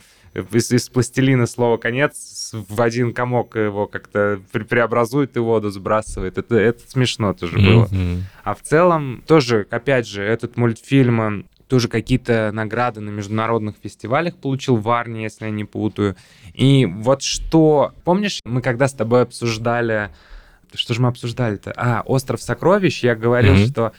из, 0.51 0.71
из 0.71 0.89
пластилина 0.89 1.47
слово 1.47 1.77
«конец» 1.77 2.51
в 2.53 2.81
один 2.81 3.13
комок 3.13 3.55
его 3.55 3.87
как-то 3.87 4.39
пре 4.51 4.63
преобразует 4.63 5.35
и 5.37 5.39
воду 5.39 5.69
сбрасывает. 5.69 6.37
Это, 6.37 6.55
это 6.55 6.89
смешно 6.89 7.33
тоже 7.33 7.57
было. 7.57 7.85
Mm-hmm. 7.85 8.19
А 8.43 8.55
в 8.55 8.61
целом 8.61 9.23
тоже, 9.27 9.67
опять 9.69 10.07
же, 10.07 10.23
этот 10.23 10.57
мультфильм 10.57 11.45
тоже 11.67 11.89
какие-то 11.89 12.51
награды 12.53 13.01
на 13.01 13.09
международных 13.09 13.75
фестивалях 13.81 14.35
получил 14.35 14.77
в 14.77 14.89
Арне, 14.89 15.23
если 15.23 15.45
я 15.45 15.51
не 15.51 15.65
путаю. 15.65 16.15
И 16.53 16.85
вот 16.85 17.21
что... 17.21 17.93
Помнишь, 18.03 18.39
мы 18.45 18.61
когда 18.61 18.87
с 18.87 18.93
тобой 18.93 19.23
обсуждали... 19.23 20.09
Что 20.73 20.93
же 20.93 21.01
мы 21.01 21.09
обсуждали-то? 21.09 21.73
А, 21.75 22.01
«Остров 22.05 22.41
сокровищ». 22.41 23.03
Я 23.03 23.15
говорил, 23.15 23.55
mm-hmm. 23.55 23.71
что 23.71 23.93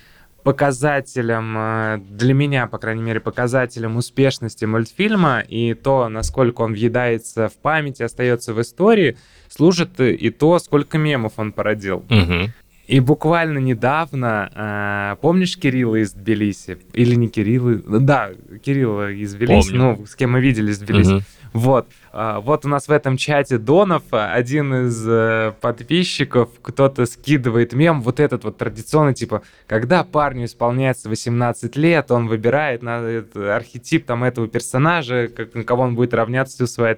показателем, 0.48 1.54
э, 1.58 2.00
для 2.08 2.32
меня, 2.32 2.66
по 2.66 2.78
крайней 2.78 3.02
мере, 3.02 3.20
показателем 3.20 3.98
успешности 3.98 4.64
мультфильма 4.64 5.40
и 5.40 5.74
то, 5.74 6.08
насколько 6.08 6.62
он 6.62 6.72
въедается 6.72 7.50
в 7.50 7.56
память 7.58 8.00
и 8.00 8.04
остается 8.04 8.54
в 8.54 8.60
истории, 8.62 9.18
служит 9.50 10.00
и 10.00 10.30
то, 10.30 10.58
сколько 10.58 10.96
мемов 10.96 11.34
он 11.36 11.52
породил. 11.52 11.98
Угу. 12.08 12.50
И 12.86 13.00
буквально 13.00 13.58
недавно, 13.58 14.50
э, 14.54 15.16
помнишь 15.20 15.58
Кирилла 15.58 15.96
из 15.96 16.12
Тбилиси? 16.12 16.78
Или 16.94 17.14
не 17.14 17.28
Кирилла? 17.28 18.00
Да, 18.00 18.30
Кирилла 18.64 19.12
из 19.12 19.34
Тбилиси, 19.34 19.68
Помню. 19.72 19.96
ну, 19.98 20.06
с 20.06 20.16
кем 20.16 20.32
мы 20.32 20.40
виделись 20.40 20.78
в 20.78 20.86
Тбилиси. 20.86 21.12
Угу. 21.12 21.22
Вот. 21.52 21.88
А, 22.12 22.40
вот 22.40 22.64
у 22.64 22.68
нас 22.68 22.88
в 22.88 22.90
этом 22.90 23.16
чате 23.16 23.58
Донов, 23.58 24.02
один 24.10 24.86
из 24.86 25.04
э, 25.06 25.52
подписчиков, 25.60 26.50
кто-то 26.62 27.06
скидывает 27.06 27.72
мем, 27.72 28.02
вот 28.02 28.20
этот 28.20 28.44
вот 28.44 28.58
традиционный, 28.58 29.14
типа, 29.14 29.42
когда 29.66 30.04
парню 30.04 30.44
исполняется 30.44 31.08
18 31.08 31.76
лет, 31.76 32.10
он 32.10 32.28
выбирает 32.28 32.82
на 32.82 33.24
архетип 33.54 34.06
там 34.06 34.24
этого 34.24 34.48
персонажа, 34.48 35.28
как, 35.28 35.54
на 35.54 35.64
кого 35.64 35.84
он 35.84 35.94
будет 35.94 36.14
равняться 36.14 36.54
всю 36.56 36.66
свою 36.66 36.96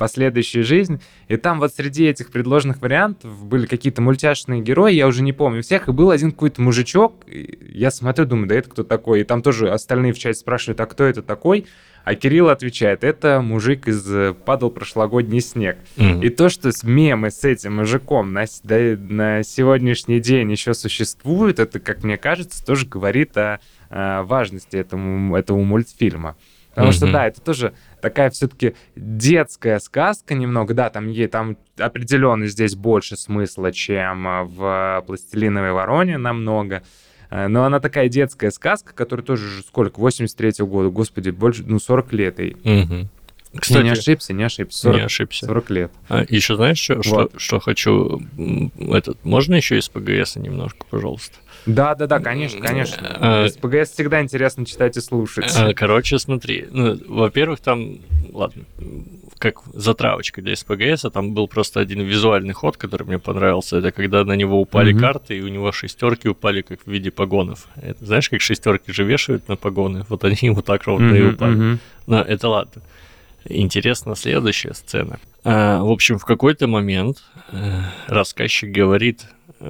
последующую 0.00 0.64
жизнь. 0.64 1.00
И 1.28 1.36
там 1.36 1.60
вот 1.60 1.74
среди 1.74 2.06
этих 2.06 2.30
предложенных 2.30 2.80
вариантов 2.80 3.44
были 3.44 3.66
какие-то 3.66 4.00
мультяшные 4.00 4.62
герои, 4.62 4.94
я 4.94 5.06
уже 5.06 5.22
не 5.22 5.34
помню 5.34 5.62
всех, 5.62 5.88
и 5.88 5.92
был 5.92 6.10
один 6.10 6.32
какой-то 6.32 6.62
мужичок, 6.62 7.22
я 7.26 7.90
смотрю, 7.90 8.24
думаю, 8.24 8.48
да 8.48 8.54
это 8.54 8.70
кто 8.70 8.82
такой? 8.82 9.20
И 9.20 9.24
там 9.24 9.42
тоже 9.42 9.70
остальные 9.70 10.14
в 10.14 10.18
чате 10.18 10.38
спрашивают, 10.38 10.80
а 10.80 10.86
кто 10.86 11.04
это 11.04 11.22
такой? 11.22 11.66
А 12.04 12.14
Кирилл 12.14 12.48
отвечает, 12.48 13.04
это 13.04 13.40
мужик 13.40 13.86
из 13.86 14.10
э, 14.12 14.32
«Падал 14.32 14.70
прошлогодний 14.70 15.40
снег». 15.40 15.76
Мгм. 15.96 16.22
И 16.22 16.28
то, 16.30 16.48
что 16.48 16.70
мемы 16.82 17.30
с 17.30 17.44
этим 17.44 17.76
мужиком 17.76 18.32
на, 18.32 18.44
да- 18.64 18.96
на 18.98 19.42
сегодняшний 19.42 20.18
день 20.20 20.50
еще 20.50 20.74
существует, 20.74 21.58
это, 21.58 21.78
как 21.78 22.02
мне 22.02 22.16
кажется, 22.16 22.64
тоже 22.64 22.86
говорит 22.86 23.36
о, 23.36 23.60
э, 23.90 24.22
важности 24.22 24.76
этому, 24.76 25.36
этого 25.36 25.62
мультфильма. 25.62 26.36
Потому 26.74 26.92
что, 26.92 27.06
Мгм. 27.06 27.12
да, 27.12 27.26
это 27.26 27.40
тоже 27.40 27.74
такая 28.00 28.30
все-таки 28.30 28.74
детская 28.96 29.78
сказка 29.80 30.34
немного. 30.34 30.72
Да, 30.72 30.88
там, 30.88 31.08
е- 31.08 31.28
там 31.28 31.56
определенно 31.78 32.46
здесь 32.46 32.76
больше 32.76 33.16
смысла, 33.16 33.72
чем 33.72 34.26
э, 34.26 34.42
в 34.44 35.04
«Пластилиновой 35.06 35.72
вороне» 35.72 36.16
намного. 36.16 36.82
Но 37.30 37.64
она 37.64 37.78
такая 37.80 38.08
детская 38.08 38.50
сказка, 38.50 38.92
которая 38.92 39.24
тоже 39.24 39.48
же 39.48 39.62
сколько, 39.62 40.00
83 40.00 40.64
года, 40.64 40.90
господи, 40.90 41.30
больше, 41.30 41.62
ну, 41.66 41.78
40 41.78 42.12
лет 42.12 42.38
ей. 42.40 42.56
Я 43.52 43.60
Кстати, 43.60 43.82
не 43.82 43.90
ошибся, 43.90 44.32
не 44.32 44.44
ошибся. 44.44 44.78
40, 44.82 44.96
не 44.98 45.04
ошибся. 45.06 45.46
40 45.46 45.70
лет. 45.70 45.92
еще 46.28 46.54
знаешь, 46.56 46.78
что, 46.78 47.02
что, 47.02 47.14
Вот. 47.14 47.32
что 47.36 47.58
хочу? 47.58 48.20
М, 48.38 48.70
Этот, 48.78 49.24
можно 49.24 49.54
еще 49.56 49.76
из 49.78 49.88
ПГС 49.88 50.36
немножко, 50.36 50.84
пожалуйста? 50.88 51.36
Да, 51.66 51.94
да, 51.94 52.06
да, 52.06 52.20
конечно, 52.20 52.60
конечно. 52.60 53.18
Э, 53.20 53.46
Из 53.46 53.56
ПГС 53.56 53.90
всегда 53.92 54.22
интересно 54.22 54.64
читать 54.64 54.96
и 54.96 55.00
слушать. 55.00 55.52
А, 55.56 55.72
Короче, 55.74 56.18
смотри, 56.18 56.66
ну, 56.70 56.98
во-первых, 57.06 57.60
там, 57.60 57.98
ладно, 58.32 58.64
как 59.38 59.60
затравочка 59.72 60.42
для 60.42 60.54
СПГС, 60.56 61.04
а 61.06 61.10
там 61.10 61.32
был 61.32 61.48
просто 61.48 61.80
один 61.80 62.00
визуальный 62.02 62.52
ход, 62.52 62.76
который 62.76 63.06
мне 63.06 63.18
понравился. 63.18 63.78
Это 63.78 63.90
когда 63.90 64.24
на 64.24 64.34
него 64.36 64.60
упали 64.60 64.92
Мгм. 64.92 65.00
карты, 65.00 65.38
и 65.38 65.42
у 65.42 65.48
него 65.48 65.72
шестерки 65.72 66.28
упали 66.28 66.62
как 66.62 66.80
в 66.84 66.90
виде 66.90 67.10
погонов. 67.10 67.66
Это, 67.76 68.04
знаешь, 68.04 68.28
как 68.28 68.40
шестерки 68.40 68.92
же 68.92 69.04
вешают 69.04 69.48
на 69.48 69.56
погоны? 69.56 70.04
Вот 70.08 70.24
они 70.24 70.50
вот 70.50 70.64
так 70.66 70.84
ровно 70.84 71.14
и 71.14 71.22
Мгм, 71.22 71.34
упали. 71.34 71.54
мгм. 71.54 71.78
Но 72.06 72.20
это 72.20 72.48
ладно. 72.48 72.82
Интересна 73.46 74.14
следующая 74.16 74.74
сцена. 74.74 75.18
А, 75.44 75.82
в 75.82 75.90
общем, 75.90 76.18
в 76.18 76.26
какой-то 76.26 76.66
момент 76.66 77.22
э, 77.52 77.80
рассказчик 78.06 78.70
говорит 78.70 79.24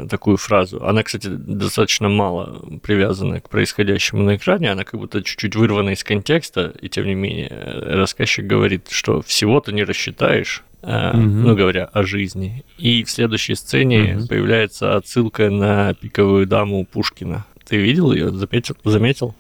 такую 0.08 0.36
фразу. 0.36 0.84
Она, 0.84 1.02
кстати, 1.02 1.26
достаточно 1.28 2.08
мало 2.08 2.62
привязана 2.82 3.40
к 3.40 3.48
происходящему 3.48 4.22
на 4.22 4.36
экране. 4.36 4.70
Она 4.72 4.84
как 4.84 4.98
будто 5.00 5.22
чуть-чуть 5.22 5.56
вырвана 5.56 5.90
из 5.90 6.04
контекста. 6.04 6.72
И 6.80 6.88
тем 6.88 7.06
не 7.06 7.14
менее, 7.14 7.48
э, 7.50 7.94
рассказчик 7.96 8.46
говорит, 8.46 8.88
что 8.90 9.22
всего 9.22 9.60
ты 9.60 9.72
не 9.72 9.84
рассчитаешь. 9.84 10.62
э, 10.82 11.10
Мгм. 11.14 11.42
Ну, 11.42 11.54
говоря 11.56 11.84
о 11.92 12.04
жизни. 12.04 12.64
И 12.78 13.04
в 13.04 13.10
следующей 13.10 13.54
сцене 13.54 14.14
Мгм. 14.14 14.28
появляется 14.28 14.96
отсылка 14.96 15.50
на 15.50 15.92
пиковую 15.92 16.46
даму 16.46 16.86
Пушкина. 16.86 17.44
Ты 17.70 17.76
видел 17.76 18.12
ее? 18.12 18.30
Заметил? 18.32 18.76
Заметил? 18.84 19.34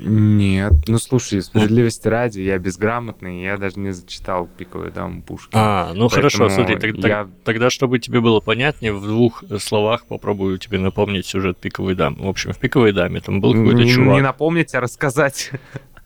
Нет. 0.00 0.72
Ну, 0.88 0.98
слушай, 0.98 1.40
справедливости 1.40 2.08
ради, 2.08 2.40
я 2.40 2.58
безграмотный, 2.58 3.42
я 3.44 3.56
даже 3.56 3.78
не 3.78 3.92
зачитал 3.92 4.48
«Пиковую 4.58 4.90
даму 4.90 5.22
Пушкина». 5.22 5.62
А, 5.62 5.92
ну 5.94 6.08
хорошо, 6.08 6.40
Поэтому 6.40 6.66
смотри, 6.66 6.74
так- 6.92 7.00
так- 7.00 7.10
я- 7.10 7.28
тогда, 7.44 7.70
чтобы 7.70 8.00
тебе 8.00 8.20
было 8.20 8.40
понятнее, 8.40 8.92
в 8.92 9.06
двух 9.06 9.44
словах 9.60 10.04
попробую 10.06 10.58
тебе 10.58 10.78
напомнить 10.80 11.26
сюжет 11.26 11.56
«Пиковой 11.58 11.94
дамы». 11.94 12.16
В 12.24 12.28
общем, 12.28 12.52
в 12.52 12.58
«Пиковой 12.58 12.92
даме» 12.92 13.20
там 13.20 13.40
был 13.40 13.52
какой-то 13.54 13.84
не, 13.84 13.92
чувак. 13.92 14.14
не 14.16 14.20
напомнить, 14.20 14.74
а 14.74 14.80
рассказать. 14.80 15.52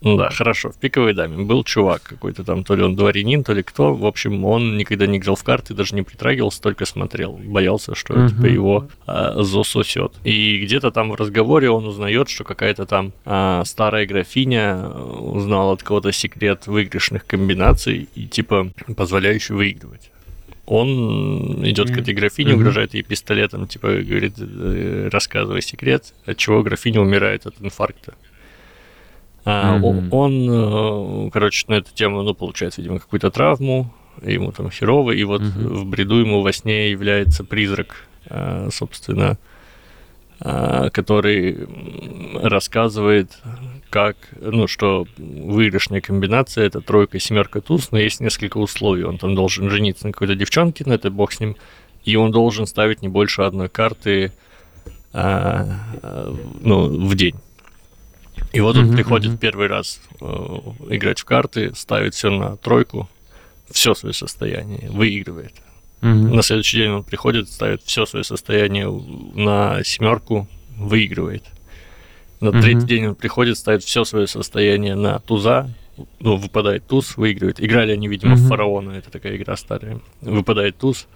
Ну 0.00 0.16
да, 0.16 0.30
хорошо, 0.30 0.70
в 0.70 0.76
«Пиковой 0.78 1.12
даме» 1.12 1.44
был 1.44 1.64
чувак 1.64 2.02
какой-то 2.04 2.44
там, 2.44 2.62
то 2.62 2.76
ли 2.76 2.82
он 2.84 2.94
дворянин, 2.94 3.42
то 3.42 3.52
ли 3.52 3.62
кто. 3.64 3.92
В 3.94 4.06
общем, 4.06 4.44
он 4.44 4.76
никогда 4.76 5.06
не 5.08 5.18
играл 5.18 5.34
в 5.34 5.42
карты, 5.42 5.74
даже 5.74 5.96
не 5.96 6.02
притрагивался, 6.02 6.62
только 6.62 6.86
смотрел. 6.86 7.32
Боялся, 7.32 7.94
что 7.96 8.14
Мгм. 8.14 8.28
типа 8.28 8.46
его 8.46 8.88
а, 9.06 9.42
засосет. 9.42 10.12
И 10.22 10.60
где-то 10.64 10.92
там 10.92 11.10
в 11.10 11.14
разговоре 11.16 11.68
он 11.70 11.84
узнает, 11.86 12.28
что 12.28 12.44
какая-то 12.44 12.86
там 12.86 13.12
а, 13.24 13.64
старая 13.64 14.06
графиня 14.06 14.74
а, 14.84 15.02
узнала 15.34 15.72
от 15.72 15.82
кого-то 15.82 16.12
секрет 16.12 16.68
выигрышных 16.68 17.26
комбинаций 17.26 18.08
и 18.14 18.26
типа 18.26 18.70
позволяющий 18.96 19.54
выигрывать. 19.54 20.10
Он 20.66 21.64
идет 21.66 21.90
к 21.90 21.96
этой 21.98 22.14
графине, 22.14 22.50
Мгм. 22.52 22.60
угрожает 22.60 22.94
ей 22.94 23.02
пистолетом, 23.02 23.66
типа 23.66 23.88
говорит, 23.88 24.34
э, 24.38 25.08
рассказывай 25.10 25.62
секрет, 25.62 26.12
от 26.26 26.36
чего 26.36 26.62
графиня 26.62 27.00
умирает 27.00 27.46
от 27.46 27.54
инфаркта. 27.60 28.14
Мгм. 29.44 30.12
он, 30.12 30.48
э, 30.50 31.30
короче, 31.30 31.64
на 31.68 31.74
эту 31.74 31.92
тему, 31.94 32.22
ну, 32.22 32.34
получает, 32.34 32.76
видимо, 32.76 32.98
какую-то 32.98 33.30
травму, 33.30 33.90
ему 34.22 34.52
там 34.52 34.70
херово, 34.70 35.12
и 35.12 35.24
вот 35.24 35.40
Мгм. 35.42 35.68
в 35.68 35.84
бреду 35.86 36.16
ему 36.16 36.42
во 36.42 36.52
сне 36.52 36.90
является 36.90 37.44
призрак, 37.44 38.04
э, 38.26 38.68
собственно, 38.72 39.38
э, 40.40 40.90
который 40.92 41.66
рассказывает, 42.42 43.38
как, 43.90 44.16
ну, 44.40 44.66
что 44.66 45.06
выигрышная 45.16 46.00
комбинация 46.00 46.66
это 46.66 46.80
тройка, 46.80 47.18
семерка, 47.18 47.60
туз, 47.60 47.90
но 47.90 47.98
есть 47.98 48.20
несколько 48.20 48.58
условий. 48.58 49.04
Он 49.04 49.18
там 49.18 49.34
должен 49.34 49.70
жениться 49.70 50.06
на 50.06 50.12
какой-то 50.12 50.34
девчонке, 50.34 50.84
но 50.86 50.94
это 50.94 51.10
бог 51.10 51.32
с 51.32 51.40
ним, 51.40 51.56
и 52.04 52.16
он 52.16 52.30
должен 52.30 52.66
ставить 52.66 53.02
не 53.02 53.08
больше 53.08 53.42
одной 53.42 53.68
карты, 53.68 54.32
а, 55.12 55.66
ну, 56.60 57.06
в 57.08 57.14
день. 57.14 57.34
И 58.52 58.60
вот 58.60 58.76
он 58.76 58.92
приходит 58.92 59.38
первый 59.38 59.66
раз 59.66 60.00
э, 60.20 60.24
играть 60.90 61.20
в 61.20 61.24
карты, 61.24 61.72
ставит 61.74 62.14
все 62.14 62.30
на 62.30 62.56
тройку, 62.56 63.08
все 63.70 63.94
свое 63.94 64.14
состояние, 64.14 64.90
выигрывает. 64.90 65.52
На 66.00 66.42
следующий 66.42 66.78
день 66.78 66.90
он 66.90 67.04
приходит, 67.04 67.48
ставит 67.48 67.82
все 67.82 68.06
свое 68.06 68.24
состояние 68.24 68.88
на 69.34 69.82
семерку, 69.84 70.46
выигрывает. 70.76 71.44
На 72.40 72.52
третий 72.52 72.86
день 72.86 73.06
он 73.08 73.14
приходит, 73.16 73.58
ставит 73.58 73.82
все 73.82 74.04
свое 74.04 74.28
состояние 74.28 74.94
на 74.94 75.18
туза, 75.18 75.74
ну, 76.20 76.36
выпадает 76.36 76.86
туз, 76.86 77.16
выигрывает. 77.16 77.60
Играли 77.60 77.92
они, 77.92 78.06
видимо, 78.06 78.36
в 78.36 78.48
фараона, 78.48 78.92
это 78.92 79.10
такая 79.10 79.36
игра 79.36 79.56
старая. 79.56 80.00
Выпадает 80.20 80.78
туз, 80.78 81.08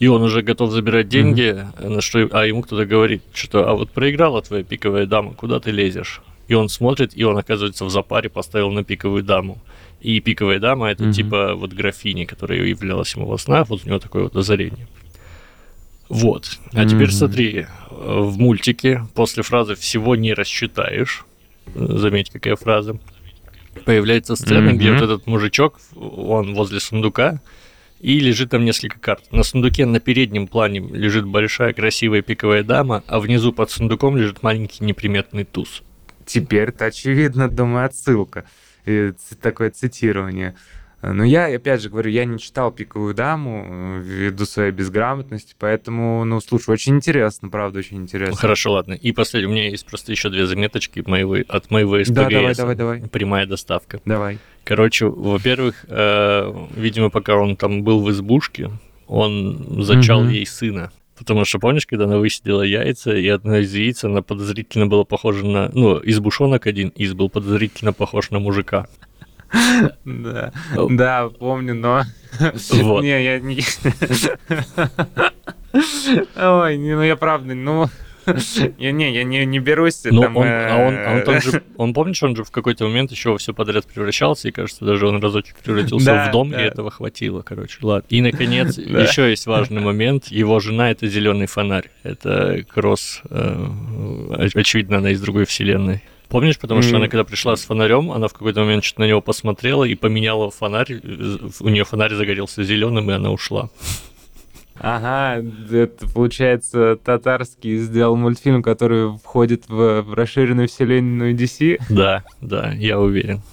и 0.00 0.08
он 0.08 0.22
уже 0.22 0.42
готов 0.42 0.72
забирать 0.72 1.08
деньги, 1.08 1.64
на 1.78 2.00
что, 2.00 2.28
а 2.32 2.44
ему 2.46 2.62
кто-то 2.62 2.86
говорит, 2.86 3.22
что 3.32 3.68
а 3.68 3.74
вот 3.74 3.90
проиграла 3.90 4.42
твоя 4.42 4.64
пиковая 4.64 5.06
дама, 5.06 5.34
куда 5.34 5.60
ты 5.60 5.70
лезешь? 5.70 6.20
И 6.50 6.54
он 6.54 6.68
смотрит, 6.68 7.12
и 7.14 7.22
он 7.22 7.38
оказывается 7.38 7.84
в 7.84 7.90
запаре, 7.90 8.28
поставил 8.28 8.72
на 8.72 8.82
пиковую 8.82 9.22
даму. 9.22 9.58
И 10.00 10.18
пиковая 10.18 10.58
дама 10.58 10.90
это 10.90 11.04
Мгм. 11.04 11.12
типа 11.12 11.54
вот 11.54 11.72
графиня, 11.72 12.26
которая 12.26 12.64
являлась 12.64 13.14
ему 13.14 13.26
во 13.26 13.38
снах, 13.38 13.68
вот 13.68 13.82
у 13.84 13.88
него 13.88 14.00
такое 14.00 14.24
вот 14.24 14.34
озарение. 14.34 14.88
Вот. 16.08 16.58
А 16.72 16.84
теперь 16.86 17.06
Мгм. 17.06 17.12
смотри, 17.12 17.58
э, 17.60 17.66
в 17.90 18.36
мультике 18.36 19.06
после 19.14 19.44
фразы 19.44 19.76
«всего 19.76 20.16
не 20.16 20.34
рассчитаешь», 20.34 21.24
э, 21.72 21.86
заметь, 21.98 22.30
какая 22.30 22.56
фраза, 22.56 22.98
появляется 23.84 24.34
сцена, 24.34 24.72
где 24.72 24.90
Мгм. 24.90 24.98
вот 24.98 25.04
этот 25.04 25.26
мужичок, 25.28 25.78
он 25.94 26.54
возле 26.54 26.80
сундука, 26.80 27.40
и 28.00 28.18
лежит 28.18 28.50
там 28.50 28.64
несколько 28.64 28.98
карт. 28.98 29.30
На 29.30 29.44
сундуке 29.44 29.86
на 29.86 30.00
переднем 30.00 30.48
плане 30.48 30.80
лежит 30.80 31.26
большая 31.26 31.72
красивая 31.74 32.22
пиковая 32.22 32.64
дама, 32.64 33.04
а 33.06 33.20
внизу 33.20 33.52
под 33.52 33.70
сундуком 33.70 34.16
лежит 34.16 34.42
маленький 34.42 34.82
неприметный 34.82 35.44
туз. 35.44 35.84
Теперь-то 36.26 36.86
очевидно, 36.86 37.48
думаю, 37.48 37.86
отсылка. 37.86 38.44
И 38.86 39.12
такое 39.40 39.70
цитирование. 39.70 40.54
Но 41.02 41.24
я, 41.24 41.46
опять 41.46 41.80
же 41.80 41.88
говорю, 41.88 42.10
я 42.10 42.26
не 42.26 42.38
читал 42.38 42.70
«Пиковую 42.70 43.14
даму» 43.14 43.64
э, 43.66 44.02
ввиду 44.04 44.44
своей 44.44 44.70
безграмотности, 44.70 45.54
поэтому, 45.58 46.26
ну, 46.26 46.40
слушай, 46.42 46.68
очень 46.70 46.96
интересно, 46.96 47.48
правда, 47.48 47.78
очень 47.78 47.96
Ну, 47.96 48.02
интересно. 48.02 48.36
хорошо, 48.36 48.72
ладно. 48.72 48.92
И 48.92 49.12
последний, 49.12 49.48
у 49.50 49.54
меня 49.54 49.70
есть 49.70 49.86
просто 49.86 50.12
еще 50.12 50.28
две 50.28 50.44
заметочки 50.46 51.02
моего, 51.06 51.36
от 51.48 51.70
моего 51.70 51.96
СПГС. 52.04 52.10
Да, 52.14 52.28
давай, 52.28 52.54
давай, 52.54 52.74
давай. 52.76 53.00
Прямая 53.08 53.46
доставка. 53.46 53.98
Давай. 54.04 54.38
Короче, 54.64 55.06
во-первых, 55.06 55.86
э, 55.88 56.52
видимо, 56.76 57.08
пока 57.08 57.34
он 57.36 57.56
там 57.56 57.82
был 57.82 58.02
в 58.04 58.10
избушке, 58.10 58.70
он 59.06 59.82
зачал 59.82 60.20
Мгм. 60.24 60.30
ей 60.32 60.44
сына. 60.46 60.92
Потому 61.20 61.44
что, 61.44 61.58
помнишь, 61.58 61.86
когда 61.86 62.06
она 62.06 62.16
высидела 62.16 62.62
яйца, 62.62 63.14
и 63.14 63.28
одно 63.28 63.58
из 63.58 63.74
яиц, 63.74 64.04
она 64.04 64.22
подозрительно 64.22 64.86
было 64.86 65.04
похоже 65.04 65.44
на... 65.44 65.68
Ну, 65.68 66.00
избушонок 66.02 66.66
один 66.66 66.88
из 66.88 67.12
был 67.12 67.28
подозрительно 67.28 67.92
похож 67.92 68.30
на 68.30 68.38
мужика. 68.38 68.86
Да, 70.06 70.50
да, 70.88 71.28
помню, 71.28 71.74
но... 71.74 72.04
Вот. 72.70 73.02
Не, 73.02 73.22
я 73.22 73.38
не... 73.38 73.60
Ой, 76.42 76.78
ну 76.78 77.02
я 77.02 77.16
правда, 77.16 77.52
ну... 77.54 77.90
Не, 78.78 79.12
я 79.12 79.24
не, 79.24 79.58
берусь 79.58 80.02
Ну, 80.04 80.22
а 80.22 80.26
он, 80.28 80.46
а 80.46 80.76
он, 80.86 80.94
э, 80.94 81.60
он, 81.76 81.94
помнишь, 81.94 82.22
он 82.22 82.36
же 82.36 82.44
в 82.44 82.50
какой-то 82.50 82.84
момент 82.84 83.10
еще 83.10 83.36
все 83.38 83.52
подряд 83.52 83.86
превращался, 83.86 84.48
и 84.48 84.50
кажется, 84.50 84.84
даже 84.84 85.06
он 85.06 85.20
разочек 85.20 85.56
превратился 85.56 86.28
в 86.28 86.32
дом, 86.32 86.52
и 86.52 86.56
этого 86.56 86.90
хватило, 86.90 87.42
короче, 87.42 87.78
ладно. 87.82 88.06
И, 88.08 88.20
наконец, 88.20 88.78
еще 88.78 89.30
есть 89.30 89.46
важный 89.46 89.80
момент. 89.80 90.26
Его 90.28 90.60
жена— 90.60 90.90
это 90.92 91.06
зеленый 91.06 91.46
фонарь. 91.46 91.90
Это 92.02 92.64
Кросс, 92.68 93.22
э, 93.30 93.66
оч- 94.30 94.58
очевидно, 94.58 94.98
она 94.98 95.10
из 95.10 95.20
другой 95.20 95.44
вселенной. 95.44 96.02
Помнишь, 96.28 96.58
потому 96.60 96.80
что 96.80 96.92
М. 96.92 96.96
она, 96.98 97.08
когда 97.08 97.24
пришла 97.24 97.56
с 97.56 97.64
фонарем, 97.64 98.12
она 98.12 98.28
в 98.28 98.32
какой-то 98.32 98.60
момент 98.60 98.84
что-то 98.84 99.00
на 99.00 99.08
него 99.08 99.20
посмотрела 99.20 99.82
и 99.82 99.96
поменяла 99.96 100.50
фонарь. 100.52 101.00
э, 101.02 101.36
У 101.60 101.68
нее 101.68 101.84
фонарь 101.84 102.14
загорелся 102.14 102.62
зеленым, 102.62 103.10
и 103.10 103.14
она 103.14 103.32
ушла. 103.32 103.68
Ага, 104.82 105.44
это 105.70 106.08
получается 106.08 106.96
татарский 106.96 107.76
сделал 107.76 108.16
мультфильм, 108.16 108.62
который 108.62 109.16
входит 109.18 109.68
в, 109.68 110.02
в 110.02 110.14
расширенную 110.14 110.68
вселенную 110.68 111.34
DC. 111.34 111.82
Да, 111.90 112.24
да, 112.40 112.70
я 112.72 112.98
уверен. 112.98 113.42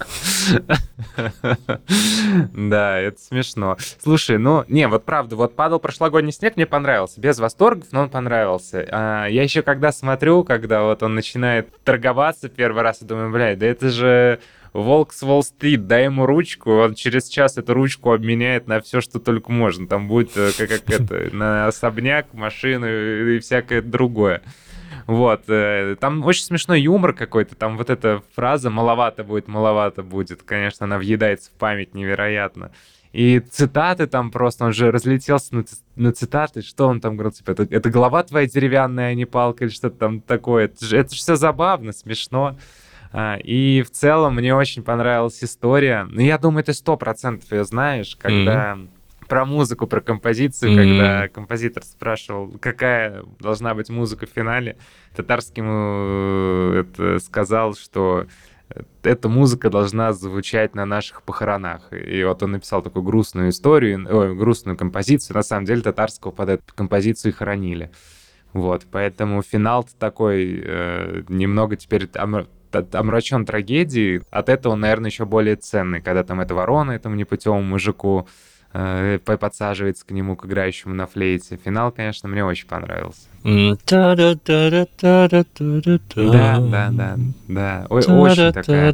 Да, 2.54 2.98
это 2.98 3.20
смешно. 3.20 3.76
Слушай, 4.02 4.38
ну, 4.38 4.64
не, 4.68 4.88
вот 4.88 5.04
правда, 5.04 5.36
вот 5.36 5.54
падал 5.54 5.78
прошлогодний 5.78 6.32
снег, 6.32 6.56
мне 6.56 6.66
понравился. 6.66 7.20
Без 7.20 7.38
восторгов, 7.38 7.88
но 7.92 8.02
он 8.02 8.10
понравился. 8.10 8.86
А, 8.90 9.26
я 9.26 9.42
еще 9.42 9.62
когда 9.62 9.92
смотрю, 9.92 10.44
когда 10.44 10.82
вот 10.82 11.02
он 11.02 11.14
начинает 11.14 11.68
торговаться 11.84 12.48
первый 12.48 12.82
раз, 12.82 12.98
я 13.00 13.06
думаю, 13.06 13.30
блядь, 13.30 13.58
да 13.58 13.66
это 13.66 13.90
же 13.90 14.40
Волк 14.72 15.12
с 15.12 15.22
Уолл-стрит, 15.22 15.86
дай 15.86 16.04
ему 16.04 16.26
ручку, 16.26 16.72
он 16.72 16.94
через 16.94 17.28
час 17.28 17.58
эту 17.58 17.74
ручку 17.74 18.12
обменяет 18.12 18.66
на 18.66 18.80
все, 18.80 19.00
что 19.00 19.18
только 19.18 19.50
можно. 19.50 19.86
Там 19.86 20.08
будет 20.08 20.36
э, 20.36 20.50
как, 20.56 20.68
как 20.68 20.90
это, 20.90 21.28
на 21.36 21.66
особняк, 21.66 22.32
машину 22.34 22.86
и 22.86 23.38
всякое 23.38 23.82
другое. 23.82 24.42
Вот. 25.06 25.44
Э, 25.48 25.96
там 25.98 26.24
очень 26.24 26.44
смешной 26.44 26.82
юмор 26.82 27.14
какой-то. 27.14 27.54
Там 27.54 27.78
вот 27.78 27.88
эта 27.88 28.22
фраза 28.34 28.68
«маловато 28.68 29.24
будет, 29.24 29.48
маловато 29.48 30.02
будет». 30.02 30.42
Конечно, 30.42 30.84
она 30.84 30.98
въедается 30.98 31.50
в 31.50 31.54
память 31.54 31.94
невероятно. 31.94 32.70
И 33.12 33.40
цитаты 33.40 34.06
там 34.06 34.30
просто, 34.30 34.66
он 34.66 34.74
же 34.74 34.90
разлетелся 34.90 35.54
на, 35.54 35.64
на 35.96 36.12
цитаты, 36.12 36.60
что 36.60 36.88
он 36.88 37.00
там 37.00 37.14
говорил, 37.16 37.32
типа, 37.32 37.52
это, 37.52 37.66
это 37.70 37.88
голова 37.88 38.22
твоя 38.22 38.46
деревянная, 38.46 39.08
а 39.08 39.14
не 39.14 39.24
палка, 39.24 39.64
или 39.64 39.72
что-то 39.72 39.96
там 39.96 40.20
такое. 40.20 40.66
Это 40.66 40.84
же, 40.84 40.98
это 40.98 41.14
же 41.14 41.16
все 41.16 41.36
забавно, 41.36 41.92
смешно. 41.92 42.58
А, 43.12 43.36
и 43.36 43.82
в 43.82 43.90
целом 43.90 44.36
мне 44.36 44.54
очень 44.54 44.82
понравилась 44.82 45.42
история. 45.42 46.06
Ну, 46.10 46.20
я 46.20 46.38
думаю, 46.38 46.64
ты 46.64 46.72
сто 46.72 46.96
процентов 46.96 47.50
ее 47.52 47.64
знаешь, 47.64 48.16
когда... 48.16 48.74
Mm-hmm 48.74 48.88
про 49.28 49.44
музыку, 49.44 49.86
про 49.86 50.00
композицию, 50.00 50.72
mm-hmm. 50.72 50.76
когда 50.76 51.28
композитор 51.28 51.84
спрашивал, 51.84 52.50
какая 52.60 53.24
должна 53.38 53.74
быть 53.74 53.90
музыка 53.90 54.26
в 54.26 54.30
финале, 54.30 54.78
Татарский 55.14 55.62
ему 55.62 56.72
э, 56.72 56.80
это 56.80 57.18
сказал, 57.18 57.74
что 57.74 58.26
эта 59.02 59.28
музыка 59.28 59.70
должна 59.70 60.12
звучать 60.12 60.74
на 60.74 60.84
наших 60.84 61.22
похоронах. 61.22 61.92
И 61.92 62.22
вот 62.24 62.42
он 62.42 62.52
написал 62.52 62.82
такую 62.82 63.02
грустную 63.02 63.50
историю, 63.50 64.06
ой, 64.10 64.34
грустную 64.34 64.76
композицию. 64.76 65.36
На 65.36 65.42
самом 65.42 65.64
деле 65.64 65.82
Татарского 65.82 66.32
под 66.32 66.48
эту 66.50 66.74
композицию 66.74 67.32
и 67.32 67.34
хоронили. 67.34 67.90
Вот, 68.52 68.86
поэтому 68.90 69.42
финал 69.42 69.86
такой 69.98 70.62
э, 70.64 71.22
немного 71.28 71.76
теперь 71.76 72.08
омрачен 72.72 73.44
трагедией, 73.46 74.22
от 74.30 74.48
этого, 74.48 74.74
наверное, 74.74 75.10
еще 75.10 75.24
более 75.24 75.56
ценный, 75.56 76.00
когда 76.00 76.22
там 76.24 76.40
эта 76.40 76.54
ворона 76.54 76.92
этому 76.92 77.14
непутевому 77.14 77.62
мужику 77.62 78.28
э, 78.72 79.18
подсаживается 79.24 80.06
к 80.06 80.10
нему, 80.10 80.36
к 80.36 80.44
играющему 80.44 80.94
на 80.94 81.06
флейте. 81.06 81.58
Финал, 81.62 81.90
конечно, 81.92 82.28
мне 82.28 82.44
очень 82.44 82.66
понравился. 82.66 83.28
Да, 86.30 86.58
да, 86.60 86.88
да, 86.90 87.16
да. 87.48 87.86
Очень 87.88 88.12
такая... 88.52 88.92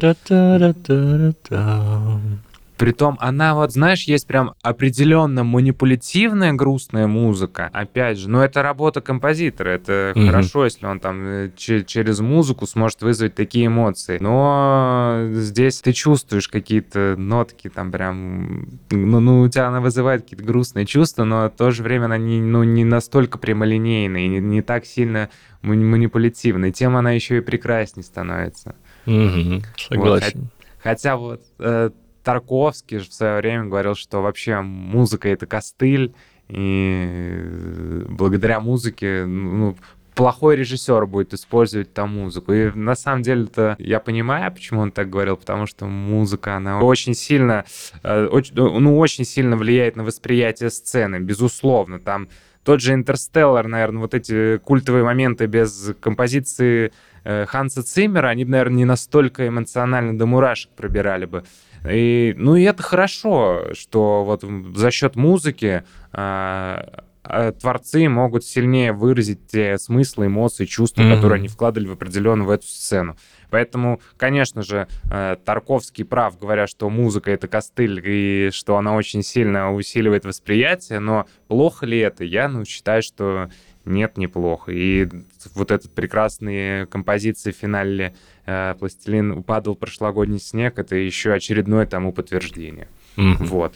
Притом 2.77 3.17
она 3.21 3.55
вот, 3.55 3.71
знаешь, 3.71 4.03
есть 4.03 4.27
прям 4.27 4.53
определенно 4.61 5.43
манипулятивная 5.43 6.53
грустная 6.53 7.07
музыка. 7.07 7.69
Опять 7.71 8.17
же, 8.17 8.29
но 8.29 8.43
это 8.43 8.61
работа 8.61 9.01
композитора. 9.01 9.69
Это 9.69 10.13
mm-hmm. 10.15 10.27
хорошо, 10.27 10.65
если 10.65 10.85
он 10.85 10.99
там 10.99 11.25
э, 11.25 11.51
через 11.55 12.19
музыку 12.19 12.67
сможет 12.67 13.01
вызвать 13.01 13.35
такие 13.35 13.67
эмоции. 13.67 14.17
Но 14.19 15.27
здесь 15.31 15.79
ты 15.79 15.93
чувствуешь 15.93 16.49
какие-то 16.49 17.15
нотки 17.17 17.69
там 17.69 17.91
прям... 17.91 18.67
Ну, 18.91 19.19
ну 19.19 19.41
у 19.41 19.47
тебя 19.49 19.67
она 19.67 19.79
вызывает 19.79 20.23
какие-то 20.23 20.43
грустные 20.43 20.85
чувства, 20.85 21.23
но 21.23 21.47
в 21.47 21.57
то 21.57 21.71
же 21.71 21.81
время 21.81 22.05
она 22.05 22.17
не, 22.17 22.41
ну, 22.41 22.63
не 22.63 22.83
настолько 22.83 23.37
прямолинейная, 23.37 24.27
не, 24.27 24.39
не 24.39 24.61
так 24.61 24.85
сильно 24.85 25.29
манипулятивная. 25.61 26.71
Тем 26.71 26.97
она 26.97 27.11
еще 27.11 27.37
и 27.37 27.41
прекраснее 27.41 28.03
становится. 28.03 28.75
Mm-hmm. 29.05 29.63
Согласен. 29.77 30.39
Вот. 30.41 30.49
Хотя 30.83 31.17
вот 31.17 31.41
э, 31.59 31.89
Тарковский 32.25 32.97
же 32.97 33.09
в 33.09 33.13
свое 33.13 33.37
время 33.37 33.65
говорил, 33.65 33.95
что 33.95 34.21
вообще 34.21 34.59
музыка— 34.59 35.29
это 35.29 35.45
костыль, 35.45 36.13
и 36.49 38.03
благодаря 38.09 38.59
музыке 38.59 39.25
ну, 39.25 39.75
плохой 40.15 40.55
режиссер 40.55 41.05
будет 41.05 41.33
использовать 41.33 41.93
там 41.93 42.15
музыку. 42.15 42.51
И 42.53 42.71
на 42.71 42.95
самом 42.95 43.21
деле-то 43.21 43.75
я 43.77 43.99
понимаю, 43.99 44.51
почему 44.51 44.81
он 44.81 44.91
так 44.91 45.09
говорил, 45.09 45.37
потому 45.37 45.67
что 45.67 45.85
музыка, 45.85 46.55
она 46.55 46.81
очень 46.81 47.13
сильно, 47.13 47.65
э, 48.03 48.25
очень, 48.25 48.55
ну, 48.55 48.97
очень 48.97 49.23
сильно 49.25 49.55
влияет 49.55 49.95
на 49.95 50.03
восприятие 50.03 50.71
сцены, 50.71 51.19
безусловно. 51.19 51.99
Там 51.99 52.29
тот 52.63 52.81
же 52.81 52.95
«Интерстеллар», 52.95 53.67
наверное, 53.67 54.01
вот 54.01 54.15
эти 54.15 54.57
культовые 54.57 55.03
моменты 55.03 55.45
без 55.45 55.93
композиции 55.99 56.91
э, 57.23 57.45
Ханса 57.45 57.83
Циммера, 57.83 58.29
они, 58.29 58.45
наверное, 58.45 58.77
не 58.77 58.85
настолько 58.85 59.47
эмоционально 59.47 60.17
до 60.17 60.25
мурашек 60.25 60.71
пробирали 60.71 61.25
бы. 61.25 61.43
И, 61.89 62.33
ну 62.37 62.55
и 62.55 62.63
это 62.63 62.83
хорошо, 62.83 63.73
что 63.73 64.23
вот 64.23 64.43
за 64.75 64.91
счет 64.91 65.15
музыки 65.15 65.83
а, 66.11 67.03
а, 67.23 67.51
творцы 67.51 68.07
могут 68.07 68.45
сильнее 68.45 68.93
выразить 68.93 69.47
те 69.47 69.77
смыслы, 69.77 70.27
эмоции, 70.27 70.65
чувства, 70.65 71.01
mm-hmm. 71.01 71.15
которые 71.15 71.37
они 71.37 71.47
вкладывали 71.47 71.87
в 71.87 71.93
определенную 71.93 72.47
в 72.47 72.51
эту 72.51 72.67
сцену. 72.67 73.15
Поэтому, 73.49 74.01
конечно 74.17 74.63
же, 74.63 74.87
э, 75.09 75.37
Тарковский 75.45 76.03
прав, 76.03 76.37
говоря, 76.37 76.67
что 76.67 76.89
музыка— 76.89 77.31
это 77.31 77.47
костыль, 77.47 78.01
и 78.03 78.49
что 78.51 78.77
она 78.77 78.95
очень 78.95 79.23
сильно 79.23 79.73
усиливает 79.73 80.25
восприятие, 80.25 80.99
но 80.99 81.25
плохо 81.47 81.85
ли 81.85 81.97
это? 81.99 82.23
Я 82.23 82.49
ну, 82.49 82.65
считаю, 82.65 83.01
что 83.01 83.49
нет, 83.85 84.17
неплохо. 84.17 84.71
И 84.71 85.07
вот 85.53 85.71
этот 85.71 85.93
прекрасные 85.93 86.85
композиции 86.87 87.51
в 87.51 87.55
финале 87.55 88.15
э, 88.45 88.75
«Пластилин 88.79 89.31
упадал 89.31 89.75
прошлогодний 89.75 90.39
снег»— 90.39 90.73
это 90.79 90.95
еще 90.95 91.33
очередное 91.33 91.85
тому 91.85 92.11
подтверждение. 92.11 92.87
Mm-hmm. 93.17 93.43
Вот. 93.45 93.75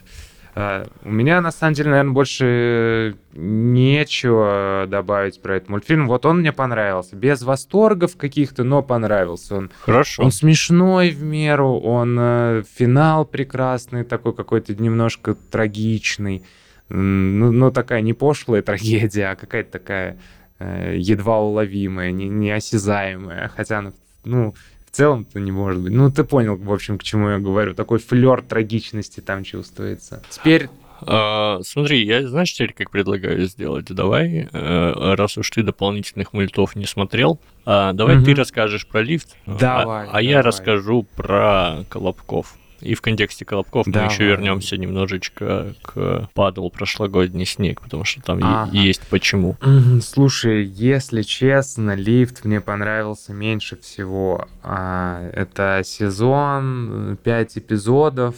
Uh, 0.56 0.92
у 1.06 1.12
меня, 1.12 1.42
на 1.42 1.52
самом 1.52 1.74
деле, 1.74 1.92
наверное, 1.92 2.12
больше 2.12 3.16
нечего 3.34 4.86
добавить 4.90 5.42
про 5.42 5.58
этот 5.58 5.70
мультфильм. 5.70 6.08
Вот 6.08 6.26
он 6.26 6.40
мне 6.40 6.52
понравился. 6.52 7.16
Без 7.16 7.44
восторгов 7.44 8.18
каких-то, 8.18 8.64
но 8.64 8.82
понравился. 8.82 9.56
Он, 9.56 9.72
Хорошо. 9.82 10.24
Он 10.24 10.32
смешной 10.32 11.12
в 11.12 11.22
меру, 11.22 11.80
он 11.80 12.20
uh, 12.20 12.66
финал 12.78 13.26
прекрасный, 13.26 14.04
такой 14.04 14.34
какой-то 14.34 14.74
немножко 14.74 15.36
трагичный 15.36 16.44
ну, 16.90 17.52
ну 17.52 17.72
такая 17.72 18.02
не 18.02 18.14
пошлая 18.14 18.62
трагедия, 18.64 19.32
а 19.32 19.36
какая-то 19.36 19.72
такая 19.72 20.18
э, 20.60 20.96
едва 20.98 21.40
уловимая, 21.40 22.12
не, 22.12 22.28
неосязаемая, 22.28 23.50
хотя 23.56 23.92
ну, 24.26 24.54
в 24.86 24.96
целом-то 24.96 25.40
не 25.40 25.52
может 25.52 25.82
быть. 25.82 25.94
Ну, 25.94 26.12
ты 26.12 26.24
понял, 26.24 26.56
в 26.56 26.74
общем, 26.74 26.98
к 26.98 27.04
чему 27.04 27.30
я 27.30 27.40
говорю. 27.40 27.74
Такой 27.74 28.00
флер 28.00 28.42
трагичности 28.42 29.20
там 29.20 29.44
чувствуется. 29.44 30.24
Теперь 30.30 30.70
а, 31.02 31.60
смотри, 31.64 32.06
я, 32.06 32.28
знаешь, 32.28 32.54
теперь 32.54 32.74
как 32.74 32.92
предлагаю 32.92 33.46
сделать? 33.46 33.86
Давай, 33.86 34.50
э, 34.52 35.14
раз 35.16 35.38
уж 35.38 35.50
ты 35.50 35.64
дополнительных 35.64 36.34
мультов 36.34 36.76
не 36.76 36.86
смотрел, 36.86 37.40
а, 37.66 37.94
давай 37.94 38.18
угу. 38.18 38.26
ты 38.26 38.36
расскажешь 38.36 38.86
про 38.88 39.02
лифт, 39.02 39.36
давай, 39.46 40.08
а, 40.08 40.10
а 40.12 40.22
я 40.22 40.42
расскажу 40.42 41.04
про 41.16 41.86
Колобков. 41.90 42.56
И 42.82 42.94
в 42.94 43.02
контексте 43.02 43.46
Колобков 43.46 43.88
да, 43.88 44.06
мы 44.06 44.12
еще 44.12 44.26
вернемся 44.26 44.78
немножечко 44.78 45.74
к 45.82 46.30
падал 46.34 46.70
прошлогодний 46.70 47.46
снег, 47.46 47.82
потому 47.82 48.06
что 48.06 48.22
там 48.22 48.40
ага. 48.42 48.70
есть 48.72 49.02
почему. 49.10 49.58
Слушай, 50.02 50.66
если 50.66 51.22
честно, 51.22 51.96
лифт 51.96 52.46
мне 52.46 52.62
понравился 52.62 53.34
меньше 53.34 53.78
всего. 53.78 54.48
А, 54.64 55.30
это 55.34 55.82
сезон, 55.84 57.18
5 57.24 57.58
эпизодов, 57.58 58.36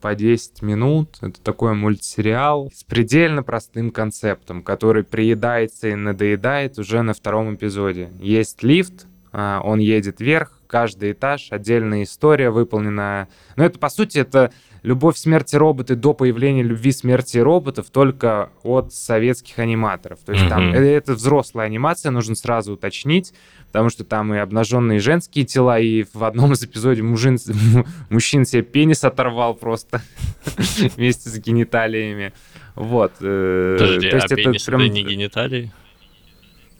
по 0.00 0.14
10 0.14 0.62
минут. 0.62 1.18
Это 1.20 1.40
такой 1.40 1.74
мультсериал 1.74 2.70
с 2.74 2.84
предельно 2.84 3.42
простым 3.42 3.90
концептом, 3.90 4.62
который 4.62 5.04
приедается 5.04 5.88
и 5.88 5.94
надоедает 5.94 6.78
уже 6.78 7.02
на 7.02 7.14
втором 7.14 7.54
эпизоде. 7.54 8.10
Есть 8.18 8.62
лифт, 8.62 9.06
а, 9.32 9.60
он 9.62 9.78
едет 9.78 10.20
вверх, 10.20 10.57
каждый 10.68 11.12
этаж, 11.12 11.48
отдельная 11.50 12.04
история 12.04 12.50
выполнена. 12.50 13.26
Но 13.56 13.64
это, 13.64 13.78
по 13.78 13.88
сути, 13.88 14.18
это 14.18 14.52
любовь, 14.82 15.16
смерти 15.16 15.56
роботы 15.56 15.96
до 15.96 16.14
появления 16.14 16.62
любви, 16.62 16.92
смерти 16.92 17.38
роботов 17.38 17.86
только 17.90 18.50
от 18.62 18.92
советских 18.92 19.58
аниматоров. 19.58 20.20
То 20.24 20.32
есть 20.32 20.44
mm-hmm. 20.44 20.48
там 20.48 20.72
это 20.72 21.14
взрослая 21.14 21.66
анимация, 21.66 22.10
нужно 22.10 22.34
сразу 22.34 22.74
уточнить, 22.74 23.32
потому 23.66 23.88
что 23.88 24.04
там 24.04 24.32
и 24.34 24.38
обнаженные 24.38 25.00
женские 25.00 25.44
тела, 25.44 25.80
и 25.80 26.04
в 26.12 26.22
одном 26.22 26.52
из 26.52 26.62
эпизодов 26.62 27.04
мужин, 27.04 27.38
мужчин 28.10 28.44
себе 28.44 28.62
пенис 28.62 29.02
оторвал 29.04 29.54
просто 29.54 30.02
вместе 30.96 31.28
с 31.30 31.38
гениталиями. 31.38 32.32
Вот. 32.74 33.12
Э, 33.20 33.76
Подожди, 33.78 34.10
то 34.10 34.16
есть 34.16 34.30
а 34.30 34.34
это 34.34 34.36
пенис 34.36 34.62
прям... 34.64 34.80
это 34.80 34.90
не 34.90 35.02
гениталии? 35.02 35.72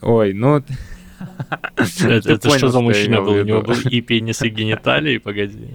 Ой, 0.00 0.32
ну... 0.32 0.62
Это 1.76 2.50
что 2.56 2.68
за 2.68 2.80
мужчина 2.80 3.20
был? 3.22 3.32
У 3.32 3.42
него 3.42 3.62
был 3.62 3.76
и 3.90 4.00
пенис, 4.00 4.42
и 4.42 4.48
гениталии, 4.48 5.18
погоди. 5.18 5.68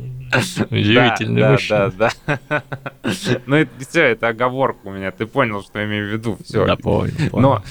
Удивительный 0.69 1.51
мужчина. 1.51 1.91
Да, 1.97 2.11
да, 2.25 2.39
да. 2.49 2.63
Ну, 3.45 3.55
это 3.55 3.71
все, 3.79 4.03
это 4.03 4.29
оговорка 4.29 4.87
у 4.87 4.91
меня. 4.91 5.11
Ты 5.11 5.25
понял, 5.25 5.61
что 5.61 5.79
я 5.79 5.85
имею 5.85 6.09
в 6.09 6.13
виду. 6.13 6.37
Все. 6.43 6.65
Да, 6.65 6.75
понял. 6.75 7.13
Но 7.33 7.63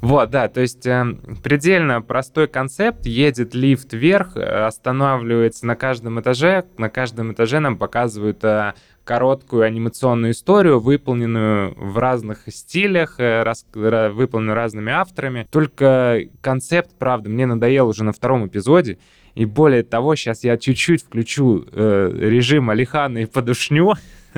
Вот, 0.00 0.30
да, 0.30 0.48
то 0.48 0.62
есть 0.62 0.86
э, 0.86 1.14
предельно 1.42 2.00
простой 2.00 2.48
концепт. 2.48 3.04
Едет 3.04 3.54
лифт 3.54 3.92
вверх, 3.92 4.36
э, 4.36 4.64
останавливается 4.64 5.66
на 5.66 5.76
каждом 5.76 6.20
этаже. 6.20 6.64
На 6.78 6.88
каждом 6.88 7.32
этаже 7.32 7.60
нам 7.60 7.76
показывают 7.76 8.42
э, 8.42 8.72
короткую 9.10 9.64
анимационную 9.64 10.30
историю, 10.30 10.78
выполненную 10.78 11.74
в 11.76 11.98
разных 11.98 12.44
стилях, 12.46 13.16
э, 13.18 13.42
рас, 13.42 13.66
выполненную 13.74 14.54
разными 14.54 14.92
авторами. 14.92 15.48
Только 15.50 16.26
концепт, 16.40 16.92
правда, 16.96 17.28
мне 17.28 17.44
надоел 17.44 17.88
уже 17.88 18.04
на 18.04 18.12
втором 18.12 18.46
эпизоде. 18.46 18.98
И 19.34 19.46
более 19.46 19.82
того, 19.82 20.14
сейчас 20.14 20.44
я 20.44 20.56
чуть-чуть 20.56 21.02
включу 21.02 21.64
э, 21.72 22.12
режим 22.20 22.70
Алихана 22.70 23.18
и 23.18 23.26
подушню. 23.26 23.94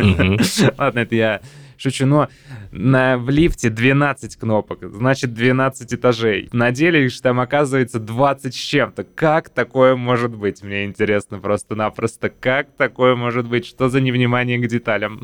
Ладно, 0.79 1.01
это 1.01 1.15
я 1.15 1.41
Шучу, 1.77 2.07
но 2.07 2.29
на, 2.71 3.19
в 3.19 3.31
лифте 3.31 3.71
12 3.71 4.37
кнопок, 4.37 4.81
значит 4.83 5.35
12 5.35 5.95
этажей. 5.95 6.49
На 6.53 6.71
деле 6.71 7.03
лишь 7.03 7.21
там 7.21 7.41
оказывается 7.41 7.99
20 7.99 8.55
с 8.55 8.59
чем-то. 8.59 9.05
Как 9.05 9.49
такое 9.49 9.97
может 9.97 10.35
быть? 10.35 10.63
Мне 10.63 10.85
интересно 10.85 11.39
просто-напросто, 11.39 12.31
как 12.31 12.71
такое 12.77 13.17
может 13.17 13.47
быть? 13.47 13.67
Что 13.67 13.89
за 13.89 14.01
невнимание 14.01 14.59
к 14.59 14.67
деталям? 14.69 15.23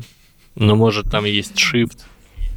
Ну, 0.55 0.75
может, 0.75 1.09
там 1.09 1.25
есть 1.25 1.55
shift, 1.55 1.99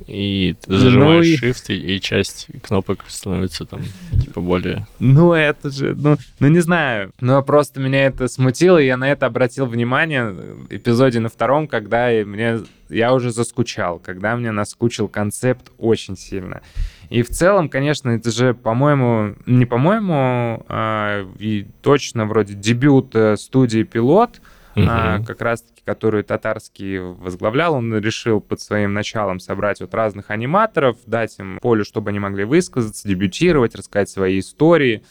и 0.06 0.56
ты 0.60 0.76
зажимаешь 0.76 1.40
ну, 1.42 1.48
Shift, 1.48 1.74
и, 1.74 1.96
и 1.96 2.00
часть 2.00 2.48
кнопок 2.62 3.04
становится 3.08 3.64
там, 3.64 3.82
типа, 4.20 4.40
более... 4.40 4.86
Ну, 4.98 5.32
это 5.32 5.70
же, 5.70 5.94
ну, 5.94 6.16
ну, 6.40 6.48
не 6.48 6.60
знаю. 6.60 7.12
Но 7.20 7.42
просто 7.42 7.80
меня 7.80 8.06
это 8.06 8.28
смутило, 8.28 8.78
и 8.78 8.86
я 8.86 8.96
на 8.96 9.10
это 9.10 9.26
обратил 9.26 9.66
внимание 9.66 10.30
в 10.30 10.66
эпизоде 10.70 11.20
на 11.20 11.28
втором, 11.28 11.68
когда 11.68 12.08
мне, 12.24 12.60
я 12.92 13.12
уже 13.14 13.30
заскучал, 13.30 13.98
когда 13.98 14.36
мне 14.36 14.52
наскучил 14.52 15.08
концепт 15.08 15.70
очень 15.78 16.16
сильно. 16.16 16.62
И 17.08 17.22
в 17.22 17.28
целом, 17.28 17.68
конечно, 17.68 18.10
это 18.10 18.30
же, 18.30 18.54
по-моему, 18.54 19.34
не 19.46 19.66
по-моему, 19.66 20.64
а, 20.68 21.26
и 21.38 21.66
точно 21.82 22.26
вроде 22.26 22.54
дебют 22.54 23.14
э, 23.14 23.36
студии 23.36 23.82
«Пилот», 23.82 24.40
угу. 24.76 24.86
а, 24.88 25.20
как 25.24 25.40
раз-таки, 25.40 25.82
которую 25.84 26.24
Татарский 26.24 26.98
возглавлял, 26.98 27.74
он 27.74 27.96
решил 27.98 28.40
под 28.40 28.60
своим 28.60 28.92
началом 28.92 29.40
собрать 29.40 29.80
вот 29.80 29.94
разных 29.94 30.30
аниматоров, 30.30 30.96
дать 31.06 31.38
им 31.38 31.58
поле, 31.60 31.84
чтобы 31.84 32.10
они 32.10 32.18
могли 32.18 32.44
высказаться, 32.44 33.06
дебютировать, 33.08 33.74
рассказать 33.74 34.08
свои 34.08 34.38
истории. 34.38 35.02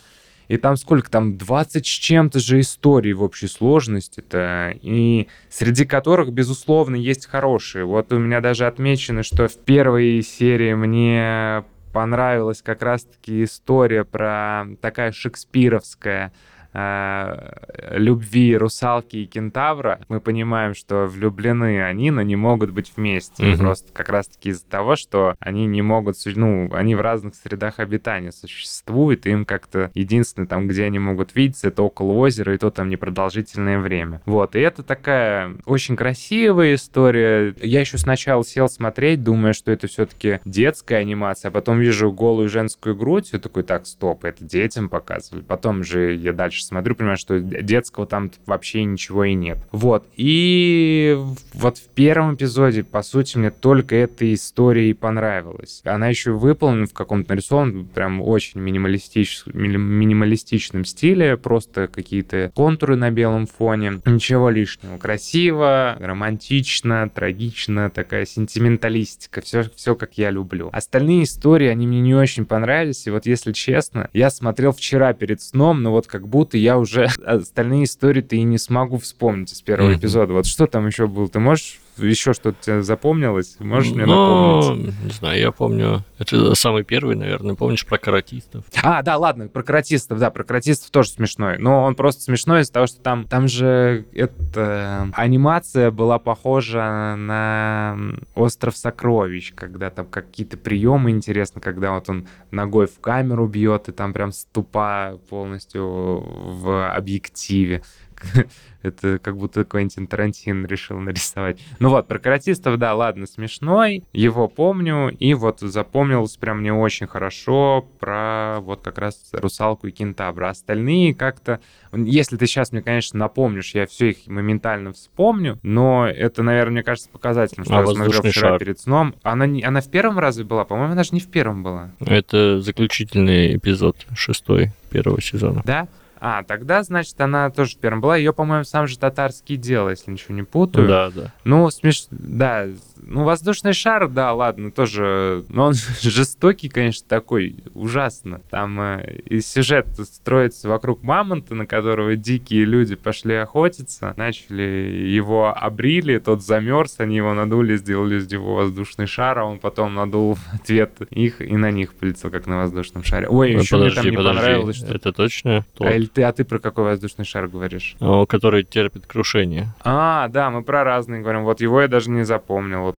И 0.52 0.58
там 0.58 0.76
сколько 0.76 1.10
там, 1.10 1.38
20 1.38 1.88
с 1.88 1.90
чем-то 1.90 2.40
же 2.42 2.60
историй 2.60 3.14
в 3.14 3.24
общей 3.24 3.48
сложности-то, 3.48 4.74
и 4.82 5.30
среди 5.50 5.86
которых, 5.86 6.34
безусловно, 6.34 6.98
есть 6.98 7.26
хорошие. 7.26 7.86
Вот 7.86 8.12
у 8.12 8.20
меня 8.20 8.42
даже 8.42 8.68
отмечено, 8.68 9.24
что 9.24 9.48
в 9.48 9.56
первой 9.56 10.22
серии 10.22 10.74
мне 10.74 11.64
понравилась 11.94 12.62
как 12.62 12.82
раз-таки 12.82 13.46
история 13.46 14.04
про 14.04 14.66
такая 14.82 15.14
шекспировская, 15.14 16.34
э, 16.74 17.98
любви 17.98 18.56
русалки 18.58 19.18
и 19.18 19.26
кентавра, 19.26 20.00
мы 20.10 20.20
понимаем, 20.20 20.74
что 20.74 21.06
влюблены 21.06 21.84
они, 21.84 22.12
но 22.12 22.22
не 22.22 22.36
могут 22.36 22.72
быть 22.72 22.92
вместе. 22.96 23.44
Mm-hmm. 23.44 23.58
Просто 23.58 23.94
как 23.94 24.10
раз-таки 24.10 24.50
из-за 24.50 24.66
того, 24.66 24.96
что 24.96 25.36
они 25.40 25.66
не 25.66 25.82
могут, 25.82 26.16
ну, 26.36 26.74
они 26.74 26.96
в 26.96 27.02
разных 27.02 27.36
средах 27.36 27.80
обитания 27.80 28.32
существуют, 28.32 29.26
и 29.26 29.32
им 29.32 29.46
как-то 29.46 29.92
единственное 29.94 30.48
там, 30.48 30.68
где 30.68 30.86
они 30.86 31.00
могут 31.00 31.36
видеться, 31.36 31.68
это 31.68 31.84
около 31.84 32.14
озера, 32.14 32.54
и 32.54 32.58
то 32.58 32.70
там 32.70 32.90
непродолжительное 32.90 33.80
время. 33.80 34.22
Вот, 34.26 34.56
и 34.56 34.60
это 34.60 34.84
такая 34.84 35.56
очень 35.66 35.96
красивая 35.96 36.76
история. 36.76 37.56
Я 37.62 37.82
еще 37.82 37.98
сначала 37.98 38.44
сел 38.44 38.70
смотреть, 38.70 39.24
думая, 39.24 39.54
что 39.54 39.72
это 39.72 39.88
все-таки 39.88 40.40
детская 40.46 40.98
анимация, 40.98 41.50
а 41.50 41.52
потом 41.52 41.80
вижу 41.80 42.12
голую 42.12 42.50
женскую 42.50 42.96
грудь, 42.96 43.30
и 43.34 43.38
такой, 43.38 43.64
так, 43.64 43.86
стоп, 43.86 44.26
это 44.26 44.44
детям 44.44 44.90
показывали. 44.90 45.44
Потом 45.44 45.84
же 45.84 46.14
я 46.16 46.34
дальше 46.34 46.61
дальше 46.62 46.66
смотрю, 46.66 46.96
понимаю, 46.96 47.18
что 47.18 47.40
детского 47.40 48.06
там 48.06 48.32
вообще 48.46 48.84
ничего 48.84 49.26
и 49.26 49.34
нет. 49.34 49.58
Вот. 49.72 50.06
И 50.16 51.18
вот 51.54 51.78
в 51.78 51.88
первом 51.90 52.36
эпизоде, 52.36 52.84
по 52.84 53.02
сути, 53.02 53.38
мне 53.38 53.52
только 53.52 53.96
эта 53.96 54.34
история 54.34 54.90
и 54.90 54.94
понравилась. 54.94 55.82
Она 55.84 56.08
еще 56.10 56.32
выполнена 56.32 56.86
в 56.86 56.94
каком-то 56.94 57.32
нарисованном, 57.32 57.86
прям 57.86 58.22
очень 58.22 58.62
минималистич... 58.62 59.44
минималистичном 59.46 60.86
стиле, 60.86 61.38
просто 61.38 61.88
какие-то 61.88 62.52
контуры 62.56 62.96
на 62.96 63.12
белом 63.12 63.48
фоне. 63.48 64.02
Ничего 64.06 64.50
лишнего. 64.50 64.98
Красиво, 64.98 65.98
романтично, 66.00 67.10
трагично, 67.14 67.90
такая 67.90 68.26
сентименталистика. 68.26 69.42
Все, 69.42 69.64
все 69.76 69.96
как 69.96 70.18
я 70.18 70.30
люблю. 70.30 70.70
Остальные 70.72 71.24
истории, 71.24 71.68
они 71.68 71.88
мне 71.88 72.02
не 72.02 72.16
очень 72.16 72.46
понравились. 72.46 73.08
И 73.08 73.12
вот 73.12 73.26
если 73.26 73.52
честно, 73.52 74.10
я 74.14 74.30
смотрел 74.30 74.72
вчера 74.72 75.14
перед 75.14 75.42
сном, 75.42 75.82
но 75.82 75.92
вот 75.92 76.08
как 76.08 76.28
будто 76.28 76.51
минуты 76.52 76.58
я 76.58 76.78
уже 76.78 77.06
остальные 77.26 77.86
истории-то 77.86 78.36
и 78.36 78.44
не 78.44 78.58
смогу 78.58 78.98
вспомнить 78.98 79.52
из 79.54 79.62
первого 79.62 79.92
mm-hmm. 79.92 80.00
эпизода. 80.00 80.34
Вот 80.34 80.46
что 80.46 80.68
там 80.68 80.88
еще 80.88 81.08
было? 81.08 81.28
Ты 81.28 81.40
можешь 81.40 81.80
еще 81.98 82.34
что-то 82.34 82.58
тебе 82.62 82.84
запомнилось? 82.84 83.58
Можешь 83.60 83.94
мне 83.94 84.06
ну, 84.06 84.56
напомнить? 84.56 85.04
Не 85.04 85.12
знаю, 85.12 85.40
я 85.40 85.52
помню. 85.52 86.04
Это 86.18 86.56
самый 86.56 86.84
первый, 86.84 87.16
наверное. 87.16 87.56
Помнишь 87.56 87.86
про 87.86 87.98
каратистов? 87.98 88.66
А, 88.84 89.02
да, 89.02 89.18
ладно, 89.18 89.48
про 89.48 89.64
каратистов, 89.64 90.20
да, 90.20 90.30
про 90.30 90.44
каратистов 90.44 90.92
тоже 90.92 91.10
смешной. 91.10 91.58
Но 91.58 91.84
он 91.84 91.96
просто 91.96 92.24
смешной 92.24 92.62
из-за 92.62 92.74
того, 92.74 92.88
что 92.88 93.02
там, 93.02 93.28
там 93.28 93.48
же 93.48 94.06
это, 94.14 95.10
анимация 95.14 95.92
была 95.92 96.20
похожа 96.20 97.16
на 97.18 97.98
«Остров 98.36 98.78
сокровищ», 98.78 99.54
когда 99.56 99.90
там 99.90 100.08
какие-то 100.08 100.58
приемы 100.58 101.12
интересно, 101.12 101.62
когда 101.62 101.94
вот 101.94 102.10
он 102.10 102.28
ногой 102.52 102.88
в 102.88 103.00
камеру 103.00 103.48
бьет, 103.48 103.90
и 103.90 103.92
там 103.92 104.14
прям 104.14 104.32
ступа 104.32 105.20
полностью 105.30 105.82
в 105.86 106.92
объективе. 106.92 107.84
Это 108.82 109.20
как 109.20 109.38
будто 109.38 109.64
Квентин 109.64 110.08
Тарантин 110.08 110.66
решил 110.66 110.98
нарисовать. 111.00 111.60
Ну 111.80 111.90
вот, 111.90 112.08
про 112.08 112.20
каратистов, 112.20 112.78
да, 112.78 112.96
ладно, 112.96 113.28
смешной. 113.28 114.04
Его 114.12 114.48
помню. 114.48 115.10
И 115.20 115.34
вот 115.34 115.60
запомнилось 115.60 116.38
прям 116.38 116.62
мне 116.62 116.74
очень 116.74 117.08
хорошо 117.08 117.88
про 118.00 118.60
вот 118.62 118.82
как 118.82 118.98
раз 118.98 119.30
русалку 119.34 119.88
и 119.88 119.92
кентавра. 119.92 120.50
Остальные 120.50 121.14
как-то... 121.14 121.60
Если 121.94 122.38
ты 122.38 122.48
сейчас 122.48 122.72
мне, 122.72 122.82
конечно, 122.82 123.20
напомнишь, 123.20 123.76
я 123.76 123.86
все 123.86 124.12
их 124.12 124.28
моментально 124.28 124.94
вспомню, 124.94 125.60
но 125.62 126.08
это, 126.08 126.42
наверное, 126.42 126.72
мне 126.72 126.84
кажется 126.84 127.10
показательным, 127.10 127.66
что 127.66 127.78
а 127.78 127.82
я 127.82 127.88
смотрел 127.88 128.22
вчера 128.22 128.50
шар. 128.50 128.60
перед 128.60 128.80
сном. 128.80 129.16
Она, 129.24 129.46
не, 129.46 129.62
она 129.62 129.82
в 129.82 129.90
первом 129.90 130.18
разве 130.18 130.44
была? 130.44 130.66
По-моему, 130.66 130.94
она 130.94 131.04
же 131.04 131.12
не 131.14 131.20
в 131.20 131.28
первом 131.28 131.64
была. 131.64 131.92
Это 132.00 132.62
заключительный 132.62 133.58
эпизод 133.58 134.08
шестой 134.16 134.72
первого 134.90 135.22
сезона. 135.22 135.62
Да? 135.66 135.88
А, 136.24 136.44
тогда, 136.44 136.84
значит, 136.84 137.20
она 137.20 137.50
тоже 137.50 137.76
первым 137.82 138.00
была. 138.00 138.16
Ее, 138.16 138.32
по-моему, 138.32 138.64
сам 138.64 138.86
же 138.86 139.00
татарский 139.00 139.58
делал, 139.58 139.90
если 139.90 140.12
ничего 140.12 140.36
не 140.36 140.44
путаю. 140.44 140.88
Да, 140.88 141.10
да. 141.10 141.34
Ну, 141.44 141.68
смеш... 141.72 142.06
Да, 142.12 142.68
ну, 143.04 143.24
воздушный 143.24 143.74
шар, 143.74 144.08
да, 144.08 144.34
ладно, 144.34 144.72
тоже... 144.72 145.44
Но 145.50 145.68
он 145.68 145.74
жестокий, 146.02 146.70
конечно, 146.70 147.08
такой, 147.08 147.56
ужасно. 147.74 148.42
Там 148.50 148.80
э, 148.80 149.18
и 149.26 149.42
сюжет 149.42 149.88
строится 150.00 150.70
вокруг 150.70 151.04
мамонта, 151.04 151.56
на 151.56 151.66
которого 151.66 152.16
дикие 152.16 152.66
люди 152.66 152.96
пошли 152.96 153.36
охотиться, 153.36 154.14
начали 154.18 154.62
его 154.62 155.56
обрили, 155.56 156.20
тот 156.20 156.44
замерз, 156.44 157.00
они 157.00 157.18
его 157.18 157.34
надули, 157.34 157.78
сделали 157.78 158.18
из 158.18 158.32
него 158.32 158.56
воздушный 158.56 159.08
шар, 159.08 159.40
а 159.40 159.46
он 159.46 159.60
потом 159.60 159.96
надул 159.96 160.38
ответ 160.54 160.94
их 161.10 161.42
и 161.42 161.56
на 161.58 161.72
них 161.72 161.94
полетел, 161.94 162.30
как 162.30 162.48
на 162.48 162.58
воздушном 162.58 163.04
шаре. 163.04 163.28
Ой, 163.28 163.54
еще 163.54 163.78
подожди, 163.78 164.00
мне 164.00 164.02
там 164.02 164.12
не 164.12 164.18
подожди. 164.18 164.40
понравилось, 164.40 164.78
что... 164.78 164.94
Это 164.94 165.12
точно? 165.12 165.66
А, 165.80 165.92
или 165.92 166.06
ты, 166.06 166.24
а 166.24 166.32
ты 166.32 166.44
про 166.44 166.60
какой 166.60 166.86
воздушный 166.86 167.26
шар 167.26 167.48
говоришь? 167.48 167.96
О, 168.00 168.26
который 168.26 168.64
терпит 168.64 169.06
крушение. 169.06 169.74
А, 169.84 170.28
да, 170.30 170.50
мы 170.50 170.64
про 170.64 170.84
разные 170.84 171.22
говорим. 171.22 171.44
Вот 171.44 171.62
его 171.62 171.82
я 171.82 171.88
даже 171.88 172.10
не 172.10 172.24
запомнил. 172.24 172.91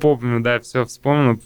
Помню, 0.00 0.40
да, 0.40 0.58
все 0.58 0.84
вспомнил. 0.84 1.40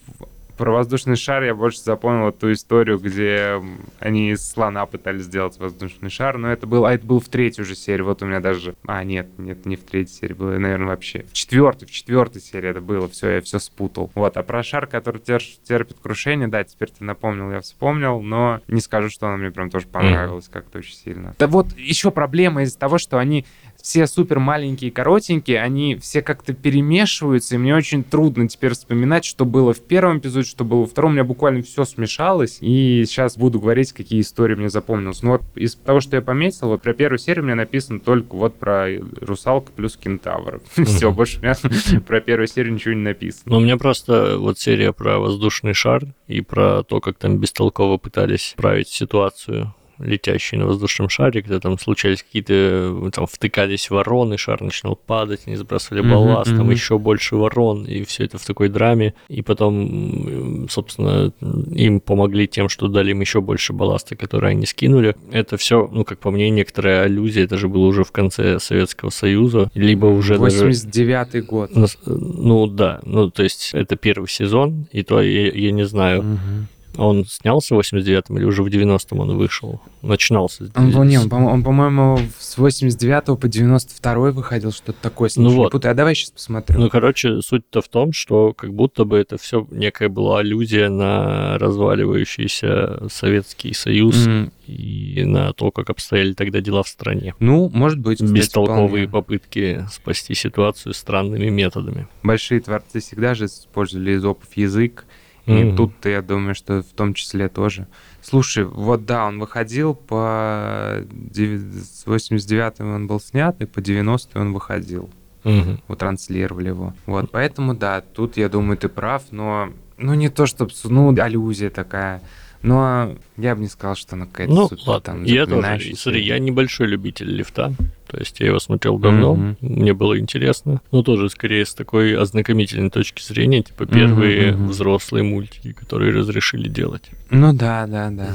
Про 0.57 0.73
воздушный 0.73 1.15
шар 1.15 1.45
я 1.45 1.55
больше 1.55 1.81
запомнил 1.81 2.33
ту 2.33 2.51
историю, 2.51 2.99
где 2.99 3.63
они 4.01 4.33
из 4.33 4.45
слона 4.45 4.87
пытались 4.87 5.25
сделать 5.25 5.57
воздушный 5.59 6.11
шар, 6.11 6.37
но 6.37 6.51
это 6.51 6.67
был, 6.67 6.85
а 6.85 6.95
это 6.95 7.07
был 7.07 7.21
в 7.21 7.29
третьей 7.29 7.63
уже 7.63 7.77
серии, 7.77 8.03
вот 8.03 8.23
у 8.23 8.27
меня 8.27 8.41
даже... 8.41 8.75
А, 8.85 9.05
нет, 9.05 9.29
нет, 9.39 9.67
не 9.67 9.77
в 9.77 9.85
третьей 9.85 10.15
серии 10.15 10.33
было, 10.33 10.59
наверное, 10.59 10.89
вообще. 10.89 11.27
В 11.31 11.33
четвертой, 11.35 11.87
в 11.87 11.93
четвертой 11.93 12.41
серии 12.41 12.71
это 12.71 12.81
было, 12.81 13.07
все, 13.09 13.37
я 13.37 13.41
все 13.41 13.61
спутал. 13.61 14.11
Вот, 14.17 14.37
а 14.37 14.43
про 14.43 14.65
шар, 14.65 14.89
который 14.89 15.21
терпит, 15.21 15.63
терпит 15.63 15.99
крушение, 16.03 16.49
да, 16.49 16.65
теперь 16.65 16.89
ты 16.89 17.05
напомнил, 17.05 17.53
я 17.53 17.61
вспомнил, 17.61 18.21
но 18.21 18.61
не 18.67 18.81
скажу, 18.81 19.11
что 19.11 19.29
она 19.29 19.37
мне 19.37 19.53
прям 19.53 19.71
тоже 19.71 19.87
понравилась 19.87 20.49
mm. 20.49 20.53
как-то 20.53 20.79
очень 20.79 20.97
сильно. 20.97 21.37
Да 21.39 21.47
вот 21.47 21.77
еще 21.77 22.11
проблема 22.11 22.63
из-за 22.63 22.79
того, 22.79 22.99
что 22.99 23.19
они 23.19 23.47
все 23.89 24.07
супер 24.07 24.39
маленькие, 24.39 24.91
коротенькие, 24.91 25.63
они 25.63 25.97
все 25.97 26.21
как-то 26.21 26.53
перемешиваются, 26.53 27.55
и 27.55 27.59
мне 27.59 27.75
очень 27.75 28.05
трудно 28.05 28.47
теперь 28.47 28.73
вспоминать, 28.73 29.25
что 29.25 29.47
было 29.47 29.73
в 29.73 29.81
первом 29.81 30.19
эпизоде, 30.19 30.47
что 30.47 30.63
было 30.63 30.81
во 30.81 30.87
втором. 30.87 31.13
У 31.13 31.15
меня 31.15 31.25
буквально 31.25 31.63
все 31.63 31.87
смешалось, 31.87 32.59
и 32.61 33.05
сейчас 33.07 33.39
буду 33.39 33.59
говорить, 33.59 33.95
какие 33.95 34.21
истории 34.21 34.57
мне 34.57 34.69
запомнилось. 34.69 35.23
Ну 35.23 35.31
вот 35.31 35.43
из 35.55 35.75
того, 35.75 36.01
что 36.01 36.17
я 36.17 36.23
пометил, 36.23 36.69
вот 36.69 36.83
про 36.83 36.93
первую 36.93 37.19
серию 37.19 37.47
меня 37.47 37.55
написано 37.55 37.99
только 37.99 38.35
вот 38.35 38.57
про 38.59 38.89
русалка 39.23 39.73
плюс 39.73 39.97
кентавр. 39.97 40.61
Все, 40.85 41.11
больше 41.11 41.39
у 41.39 41.43
меня 41.45 42.01
про 42.07 42.21
первую 42.21 42.47
серию 42.47 42.75
ничего 42.75 42.93
не 42.93 43.01
написано. 43.01 43.45
Ну, 43.47 43.57
у 43.57 43.61
меня 43.61 43.79
просто 43.79 44.37
вот 44.37 44.59
серия 44.59 44.93
про 44.93 45.19
воздушный 45.19 45.73
шар 45.73 46.03
и 46.27 46.43
про 46.43 46.83
то, 46.83 47.01
как 47.01 47.17
там 47.17 47.39
бестолково 47.39 47.97
пытались 47.97 48.53
править 48.59 48.89
ситуацию 48.89 49.75
летящий 49.99 50.59
на 50.59 50.67
воздушном 50.67 51.09
шаре, 51.09 51.43
когда 51.43 51.61
там 51.61 51.79
случались 51.79 52.23
какие-то, 52.23 53.11
там 53.15 53.27
втыкались 53.27 53.91
вороны, 53.91 54.39
шар 54.39 54.61
начинал 54.63 54.97
падать, 54.97 55.43
они 55.47 55.57
сбрасывали 55.57 56.03
балласт, 56.03 56.51
mm-hmm, 56.51 56.57
там 56.57 56.71
еще 56.71 56.99
больше 56.99 57.37
ворон, 57.37 57.85
и 57.85 58.05
все 58.05 58.25
это 58.25 58.39
в 58.39 58.45
такой 58.45 58.69
драме. 58.69 59.15
И 59.29 59.43
потом, 59.43 60.69
собственно, 60.69 61.33
им 61.73 62.01
помогли 62.01 62.47
тем, 62.47 62.69
что 62.69 62.89
дали 62.89 63.11
им 63.11 63.21
еще 63.21 63.41
больше 63.41 63.73
балласта, 63.73 64.17
который 64.17 64.51
они 64.51 64.67
скинули. 64.67 65.17
Это 65.33 65.57
все, 65.57 65.89
ну, 65.93 66.05
как 66.05 66.19
по 66.19 66.31
мне, 66.31 66.51
некоторая 66.51 67.05
аллюзия, 67.05 67.45
это 67.45 67.57
же 67.57 67.69
было 67.69 67.87
уже 67.87 68.05
в 68.05 68.13
конце 68.13 68.59
Советского 68.59 69.11
Союза, 69.11 69.71
либо 69.75 70.07
уже 70.07 70.37
89-й 70.37 71.33
даже... 71.33 71.43
год. 71.43 71.71
Ну, 72.07 72.67
да, 72.67 73.01
ну, 73.05 73.31
то 73.31 73.43
есть 73.43 73.71
это 73.73 73.97
первый 73.97 74.29
сезон, 74.29 74.87
и 74.93 75.03
то 75.03 75.21
я, 75.21 75.51
я 75.51 75.73
не 75.73 75.85
знаю, 75.85 76.23
mm-hmm 76.23 76.78
он 76.97 77.25
снялся 77.27 77.75
в 77.75 77.79
89-м 77.79 78.39
или 78.39 78.45
уже 78.45 78.63
в 78.63 78.67
90-м 78.67 79.21
он 79.21 79.37
вышел? 79.37 79.81
Начинался. 80.03 80.71
Он, 80.75 81.07
не, 81.07 81.19
он, 81.19 81.33
он, 81.33 81.63
по-моему, 81.63 82.19
с 82.39 82.59
89 82.59 83.39
по 83.39 83.49
92 83.49 84.31
выходил, 84.33 84.73
что-то 84.73 85.01
такое. 85.01 85.31
Ну 85.37 85.51
вот. 85.51 85.73
Путай. 85.73 85.93
А 85.93 85.95
давай 85.95 86.15
сейчас 86.15 86.31
посмотрю. 86.31 86.79
Ну, 86.81 86.89
короче, 86.89 87.41
суть-то 87.41 87.83
в 87.83 87.89
том, 87.89 88.13
что 88.13 88.53
как 88.53 88.73
будто 88.73 89.05
бы 89.05 89.19
это 89.19 89.39
все 89.39 89.67
некая 89.71 90.09
была 90.09 90.41
аллюзия 90.41 90.89
на 90.89 91.59
разваливающийся 91.59 93.09
Советский 93.11 93.75
Союз 93.75 94.27
mm. 94.27 94.53
и 94.67 95.25
на 95.25 95.53
то, 95.53 95.71
как 95.71 95.91
обстояли 95.91 96.33
тогда 96.33 96.61
дела 96.61 96.83
в 96.83 96.89
стране. 96.89 97.35
Ну, 97.39 97.71
может 97.73 97.99
быть. 97.99 98.19
Кстати, 98.19 98.33
Бестолковые 98.33 99.07
вполне. 99.07 99.09
попытки 99.09 99.87
спасти 99.91 100.35
ситуацию 100.35 100.95
странными 100.95 101.49
методами. 101.49 102.09
Большие 102.23 102.61
творцы 102.61 103.01
всегда 103.01 103.35
же 103.35 103.47
использовали 103.47 104.17
изопов 104.17 104.49
язык, 104.57 105.05
и 105.49 105.51
mm-hmm. 105.51 105.77
тут-то 105.77 106.11
я 106.11 106.21
думаю, 106.21 106.55
что 106.55 106.83
в 106.83 106.93
том 106.93 107.15
числе 107.15 107.49
тоже. 107.49 107.87
Слушай, 108.21 108.65
вот 108.65 109.07
да, 109.07 109.27
он 109.27 109.41
выходил 109.41 109.95
по... 109.95 111.03
С 111.33 112.05
89 112.05 112.81
он 112.81 113.07
был 113.07 113.19
снят, 113.19 113.59
и 113.63 113.65
по 113.65 113.81
90 113.81 114.39
он 114.39 114.53
выходил. 114.53 115.09
Mm-hmm. 115.45 115.81
Вот 115.89 115.99
транслировали 115.99 116.69
его. 116.69 116.93
Вот, 117.07 117.31
поэтому 117.31 117.75
да, 117.75 118.03
тут, 118.03 118.37
я 118.37 118.51
думаю, 118.51 118.77
ты 118.77 118.89
прав, 118.89 119.23
но... 119.31 119.71
Ну, 119.97 120.15
не 120.15 120.29
то, 120.29 120.45
чтобы... 120.47 120.71
Ну, 120.85 121.19
аллюзия 121.19 121.71
такая. 121.71 122.21
Но 122.63 123.17
я 123.37 123.55
бы 123.55 123.63
не 123.63 123.69
сказал, 123.69 123.95
что 123.95 124.17
она 124.17 124.27
какая-то 124.27 124.53
ну, 124.53 124.69
супер 124.69 124.83
ладно. 124.87 125.01
там 125.01 125.25
Я 125.25 125.47
тоже, 125.47 125.95
смотри, 125.95 126.25
я 126.25 126.39
небольшой 126.39 126.89
любитель 126.89 127.31
лифта. 127.31 127.73
То 128.09 128.19
есть 128.19 128.41
я 128.41 128.47
его 128.47 128.59
смотрел 128.59 128.99
давно, 128.99 129.35
mm-hmm. 129.35 129.57
мне 129.61 129.93
было 129.93 130.19
интересно. 130.19 130.81
Но 130.93 131.03
тоже 131.03 131.29
скорее 131.29 131.67
с 131.67 131.75
такой 131.75 132.17
ознакомительной 132.17 132.91
точки 132.91 133.23
зрения, 133.23 133.63
типа 133.63 133.87
первые 133.87 134.53
mm-hmm. 134.53 134.67
взрослые 134.67 135.23
мультики, 135.25 135.73
которые 135.73 136.13
разрешили 136.13 136.69
делать. 136.69 137.11
Ну 137.31 137.53
да, 137.53 137.87
да, 137.87 138.11
да. 138.11 138.35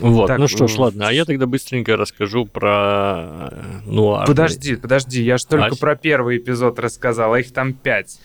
Вот, 0.00 0.28
так, 0.28 0.38
ну 0.38 0.48
что 0.48 0.66
ж, 0.66 0.76
ладно, 0.78 1.08
а 1.08 1.12
я 1.12 1.26
тогда 1.26 1.46
быстренько 1.46 1.94
расскажу 1.96 2.46
про 2.46 3.50
э, 3.52 3.80
нуар. 3.84 4.26
Подожди, 4.26 4.76
подожди, 4.76 5.22
я 5.22 5.36
же 5.36 5.46
только 5.46 5.74
а... 5.74 5.76
про 5.76 5.94
первый 5.94 6.38
эпизод 6.38 6.78
рассказал, 6.78 7.34
а 7.34 7.40
их 7.40 7.52
там 7.52 7.74
пять. 7.74 8.18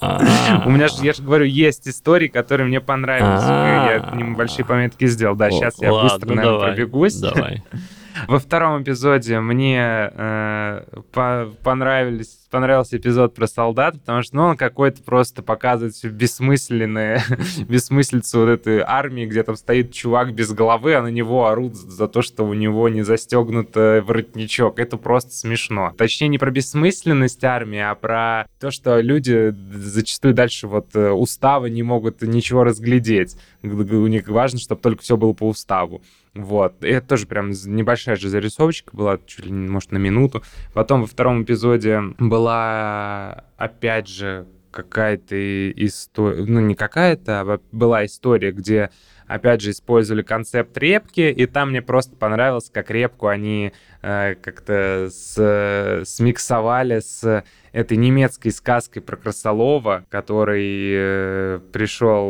А. 0.00 0.62
У 0.66 0.70
меня 0.70 0.88
же, 0.88 1.04
я 1.04 1.12
же 1.12 1.22
говорю, 1.22 1.44
есть 1.44 1.86
истории, 1.88 2.28
которые 2.28 2.66
мне 2.66 2.80
понравились. 2.80 3.42
Я 3.42 4.10
небольшие 4.14 4.64
пометки 4.64 5.06
сделал. 5.06 5.36
Да, 5.36 5.50
сейчас 5.50 5.80
я 5.80 5.90
быстро, 5.92 6.34
наверное, 6.34 6.58
пробегусь. 6.58 7.14
Давай. 7.14 7.62
Во 8.28 8.38
втором 8.38 8.82
эпизоде 8.82 9.40
мне 9.40 10.10
э, 10.12 10.84
по 11.12 11.50
понравились 11.62 12.40
понравился 12.50 12.96
эпизод 12.96 13.34
про 13.34 13.46
солдат, 13.46 13.98
потому 14.00 14.22
что 14.22 14.36
ну, 14.36 14.42
он 14.42 14.56
какой-то 14.56 15.02
просто 15.02 15.42
показывает 15.42 15.94
всю 15.94 16.10
бессмысленную, 16.10 17.20
бессмыслицу 17.68 18.40
вот 18.40 18.48
этой 18.48 18.80
армии, 18.80 19.24
где 19.24 19.42
там 19.42 19.56
стоит 19.56 19.92
чувак 19.92 20.34
без 20.34 20.52
головы, 20.52 20.94
а 20.94 21.02
на 21.02 21.08
него 21.08 21.46
орут 21.46 21.76
за 21.76 22.08
то, 22.08 22.22
что 22.22 22.44
у 22.44 22.54
него 22.54 22.88
не 22.88 23.02
застегнут 23.02 23.74
воротничок. 23.74 24.78
Это 24.78 24.96
просто 24.96 25.32
смешно. 25.32 25.94
Точнее, 25.96 26.28
не 26.28 26.38
про 26.38 26.50
бессмысленность 26.50 27.44
армии, 27.44 27.78
а 27.78 27.94
про 27.94 28.46
то, 28.58 28.70
что 28.70 29.00
люди 29.00 29.54
зачастую 29.72 30.34
дальше 30.34 30.66
вот 30.66 30.94
э, 30.94 31.10
устава 31.10 31.66
не 31.66 31.82
могут 31.82 32.22
ничего 32.22 32.64
разглядеть. 32.64 33.36
У 33.62 33.66
них 34.06 34.28
важно, 34.28 34.58
чтобы 34.58 34.80
только 34.80 35.02
все 35.02 35.16
было 35.16 35.32
по 35.32 35.48
уставу. 35.48 36.02
Вот. 36.34 36.84
И 36.84 36.88
это 36.88 37.08
тоже 37.08 37.26
прям 37.26 37.50
небольшая 37.50 38.16
же 38.16 38.28
зарисовочка 38.28 38.94
была, 38.94 39.18
чуть 39.26 39.46
ли, 39.46 39.52
может, 39.52 39.92
на 39.92 39.98
минуту. 39.98 40.42
Потом 40.74 41.02
во 41.02 41.06
втором 41.06 41.42
эпизоде 41.42 42.00
была, 42.18 43.44
опять 43.56 44.08
же, 44.08 44.46
какая-то 44.70 45.70
история, 45.72 46.44
ну, 46.46 46.60
не 46.60 46.74
какая-то, 46.74 47.40
а 47.40 47.60
была 47.72 48.06
история, 48.06 48.52
где 48.52 48.90
опять 49.30 49.60
же, 49.60 49.70
использовали 49.70 50.22
концепт 50.22 50.76
репки, 50.76 51.20
и 51.20 51.46
там 51.46 51.70
мне 51.70 51.82
просто 51.82 52.16
понравилось, 52.16 52.68
как 52.68 52.90
репку 52.90 53.28
они 53.28 53.72
э, 54.02 54.34
как-то 54.34 55.08
с, 55.08 56.02
смиксовали 56.04 56.98
с 56.98 57.44
этой 57.72 57.96
немецкой 57.96 58.50
сказкой 58.50 59.02
про 59.02 59.16
Красолова, 59.16 60.04
который 60.08 60.92
э, 60.92 61.60
пришел, 61.72 62.26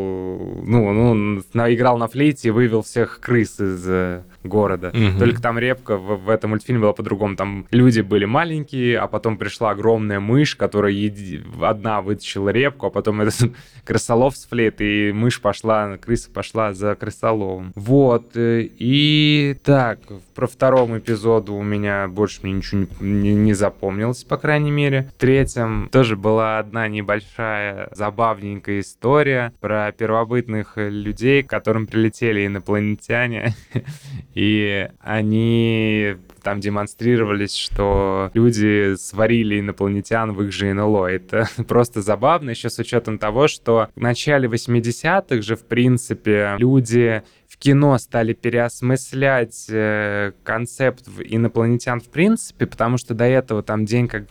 ну, 0.65 0.93
ну, 0.93 1.43
играл 1.73 1.99
на 1.99 2.09
флейте 2.09 2.49
и 2.49 2.51
вывел 2.51 2.83
всех 2.83 3.21
крыс 3.21 3.61
из 3.61 3.85
э, 3.89 4.23
города. 4.43 4.89
Угу. 4.89 5.19
Только 5.19 5.43
там 5.43 5.59
репка 5.59 5.97
в, 5.97 6.25
в 6.25 6.31
этом 6.31 6.51
мультфильме 6.51 6.83
была 6.83 6.93
по-другому. 6.93 7.37
Там 7.37 7.67
люди 7.71 8.01
были 8.01 8.25
маленькие, 8.25 8.99
а 8.99 9.07
потом 9.07 9.37
пришла 9.37 9.71
огромная 9.71 10.21
мышь, 10.21 10.57
которая 10.57 10.93
еди... 10.93 11.43
одна 11.61 12.01
вытащила 12.01 12.51
репку, 12.51 12.87
а 12.87 12.91
потом 12.91 13.21
этот 13.21 13.53
крысолов 13.85 14.37
с 14.37 14.47
флейты, 14.47 15.09
и 15.09 15.13
мышь 15.13 15.41
пошла, 15.41 15.97
крыса 15.97 16.31
пошла 16.31 16.73
за 16.73 16.95
крысоловым. 16.95 17.73
Вот. 17.75 18.37
Э, 18.37 18.63
и 18.63 19.57
так, 19.65 20.01
про 20.35 20.47
втором 20.47 20.99
эпизоду 20.99 21.55
у 21.55 21.63
меня 21.63 22.09
больше 22.09 22.41
мне 22.43 22.53
ничего 22.53 22.87
не, 23.01 23.35
не, 23.35 23.53
запомнилось, 23.53 24.25
по 24.25 24.37
крайней 24.37 24.71
мере 24.71 25.11
третьем 25.19 25.89
тоже 25.93 26.17
была 26.17 26.59
одна 26.59 26.89
небольшая 26.89 27.89
забавненькая 27.93 28.81
история 28.81 29.53
про 29.61 29.93
первобытных 29.93 30.75
людей, 30.77 31.43
к 31.43 31.51
которым 31.51 31.87
прилетели 31.87 32.47
инопланетяне, 32.47 33.55
и 34.35 34.89
они 35.01 36.17
там 36.43 36.61
демонстрировались, 36.61 37.55
что 37.55 38.31
люди 38.35 38.95
сварили 38.97 39.61
инопланетян 39.61 40.33
в 40.33 40.43
их 40.43 40.53
же 40.53 40.73
НЛО. 40.73 41.07
Это 41.07 41.49
просто 41.69 42.03
забавно, 42.03 42.51
еще 42.51 42.71
с 42.71 42.79
учетом 42.79 43.19
того, 43.19 43.49
что 43.49 43.89
в 43.95 44.01
начале 44.01 44.49
80-х 44.49 45.43
же, 45.43 45.57
в 45.57 45.65
принципе, 45.65 46.55
люди 46.59 47.23
в 47.49 47.57
кино 47.59 47.99
стали 47.99 48.33
переосмыслять 48.33 49.67
э, 49.69 50.33
концепт 50.45 51.07
инопланетян 51.23 52.01
в 52.01 52.09
принципе, 52.09 52.67
потому 52.67 52.97
что 52.97 53.15
до 53.15 53.25
этого 53.25 53.63
там 53.63 53.85
день 53.85 54.09
как 54.09 54.25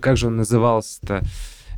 как 0.00 0.16
же 0.16 0.28
он 0.28 0.36
назывался-то? 0.36 1.22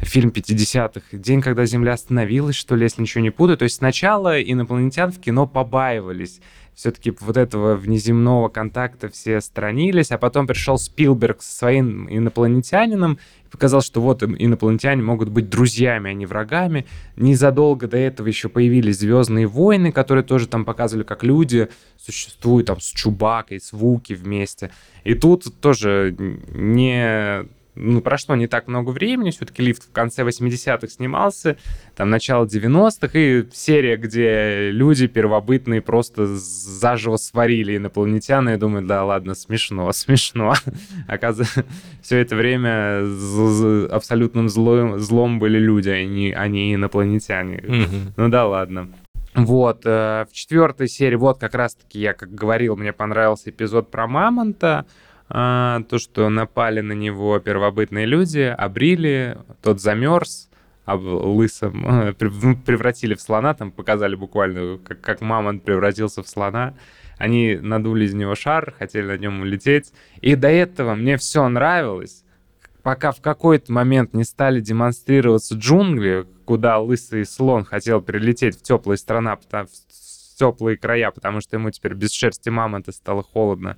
фильм 0.03 0.31
50-х, 0.31 1.03
день, 1.13 1.43
когда 1.43 1.67
Земля 1.67 1.93
остановилась, 1.93 2.57
что 2.57 2.75
ли, 2.75 2.85
если 2.85 3.03
ничего 3.03 3.23
не 3.23 3.31
путаю. 3.31 3.59
То 3.59 3.65
есть 3.65 3.77
сначала 3.77 4.41
инопланетян 4.41 5.13
в 5.13 5.21
кино 5.21 5.47
побаивались. 5.47 6.41
Все-таки 6.81 7.13
вот 7.21 7.37
этого 7.37 7.77
внеземного 7.77 8.49
контакта 8.49 9.11
все 9.11 9.43
сторонились, 9.43 10.13
а 10.13 10.17
потом 10.17 10.47
пришел 10.47 10.79
Спилберг 10.79 11.43
со 11.43 11.55
своим 11.55 12.09
инопланетянином 12.09 13.19
и 13.45 13.51
показал, 13.51 13.83
что 13.83 14.01
вот 14.01 14.23
инопланетяне 14.23 15.03
могут 15.03 15.29
быть 15.29 15.51
друзьями, 15.51 16.11
а 16.11 16.15
не 16.15 16.25
врагами. 16.25 16.87
Незадолго 17.17 17.87
до 17.87 17.99
этого 17.99 18.29
еще 18.29 18.49
появились 18.49 18.99
Звездные 18.99 19.47
войны, 19.47 19.93
которые 19.93 20.25
тоже 20.25 20.47
там 20.47 20.65
показывали, 20.65 21.05
как 21.05 21.23
люди 21.23 21.69
существуют 21.99 22.69
там 22.69 22.81
с 22.81 22.87
Чубакой, 22.87 23.61
с 23.61 23.75
Вуки 23.75 24.15
вместе. 24.15 24.71
И 25.05 25.13
тут 25.13 25.61
тоже 25.61 26.17
не 26.19 27.45
ну, 27.81 28.01
прошло 28.03 28.37
не 28.37 28.47
так 28.47 28.69
много 28.69 28.91
времени, 28.91 29.31
все-таки 29.31 29.63
лифт 29.63 29.85
в 29.85 29.93
конце 29.93 30.23
80-х 30.23 30.89
снимался, 30.89 31.57
там 31.97 32.11
начало 32.11 32.45
90-х, 32.45 33.19
и 33.19 33.47
серия, 33.53 33.97
где 33.97 34.71
люди 34.71 35.07
первобытные 35.07 35.81
просто 35.81 36.27
заживо 36.27 37.17
сварили 37.17 37.77
инопланетян, 37.77 38.49
и 38.49 38.53
я 38.53 38.59
думаю, 38.59 38.87
да 38.87 39.05
ладно, 39.05 39.35
смешно, 39.35 39.91
смешно. 39.93 40.55
Оказывается, 41.09 41.65
все 42.03 42.19
это 42.19 42.37
время 42.37 43.05
абсолютным 43.91 44.49
злом, 44.49 44.99
злом 44.99 45.39
были 45.39 45.59
люди, 45.59 45.89
а 45.89 46.05
не, 46.05 46.33
а 46.33 46.47
не 46.49 46.75
инопланетяне. 46.75 47.57
Mm-hmm. 47.57 48.13
Ну 48.17 48.29
да 48.29 48.47
ладно. 48.47 48.89
Вот, 49.35 49.83
э, 49.85 50.27
в 50.29 50.33
четвертой 50.33 50.89
серии, 50.89 51.15
вот 51.15 51.39
как 51.39 51.55
раз-таки 51.55 52.01
я, 52.01 52.15
как 52.15 52.35
говорил, 52.35 52.77
мне 52.77 52.93
понравился 52.93 53.51
эпизод 53.51 53.91
про 53.91 54.09
Мамонта, 54.09 54.87
а, 55.33 55.83
то, 55.89 55.99
что 55.99 56.29
напали 56.29 56.81
на 56.81 56.93
него 56.93 57.39
первобытные 57.39 58.05
люди, 58.05 58.41
обрили, 58.41 59.39
тот 59.63 59.81
замерз, 59.81 60.51
лысым 60.87 61.87
э, 61.87 62.15
ну, 62.21 62.57
превратили 62.57 63.15
в 63.15 63.21
слона, 63.21 63.55
там 63.55 63.71
показали 63.71 64.17
буквально, 64.17 64.79
как, 64.79 65.01
как 65.01 65.21
мамонт 65.21 65.63
превратился 65.63 66.25
в 66.25 66.29
слона. 66.29 66.75
Они 67.17 67.57
надули 67.57 68.07
из 68.07 68.15
него 68.15 68.35
шар, 68.35 68.75
хотели 68.77 69.07
на 69.07 69.19
нем 69.19 69.43
улететь. 69.43 69.93
И 70.21 70.35
до 70.35 70.49
этого 70.49 70.95
мне 70.97 71.17
все 71.17 71.47
нравилось, 71.49 72.25
пока 72.83 73.13
в 73.13 73.21
какой-то 73.21 73.73
момент 73.73 74.15
не 74.15 74.25
стали 74.25 74.61
демонстрироваться 74.61 75.55
джунгли, 75.55 76.27
куда 76.45 76.79
лысый 76.79 77.25
слон 77.25 77.65
хотел 77.65 78.01
прилететь 78.01 78.59
в 78.59 78.63
теплые 78.63 78.97
страна, 78.99 79.37
в 79.37 80.39
теплые 80.39 80.77
края, 80.77 81.13
потому 81.13 81.41
что 81.41 81.57
ему 81.57 81.71
теперь 81.71 81.95
без 81.95 82.11
шерсти 82.11 82.49
мамонта 82.49 82.91
стало 82.91 83.23
холодно 83.23 83.77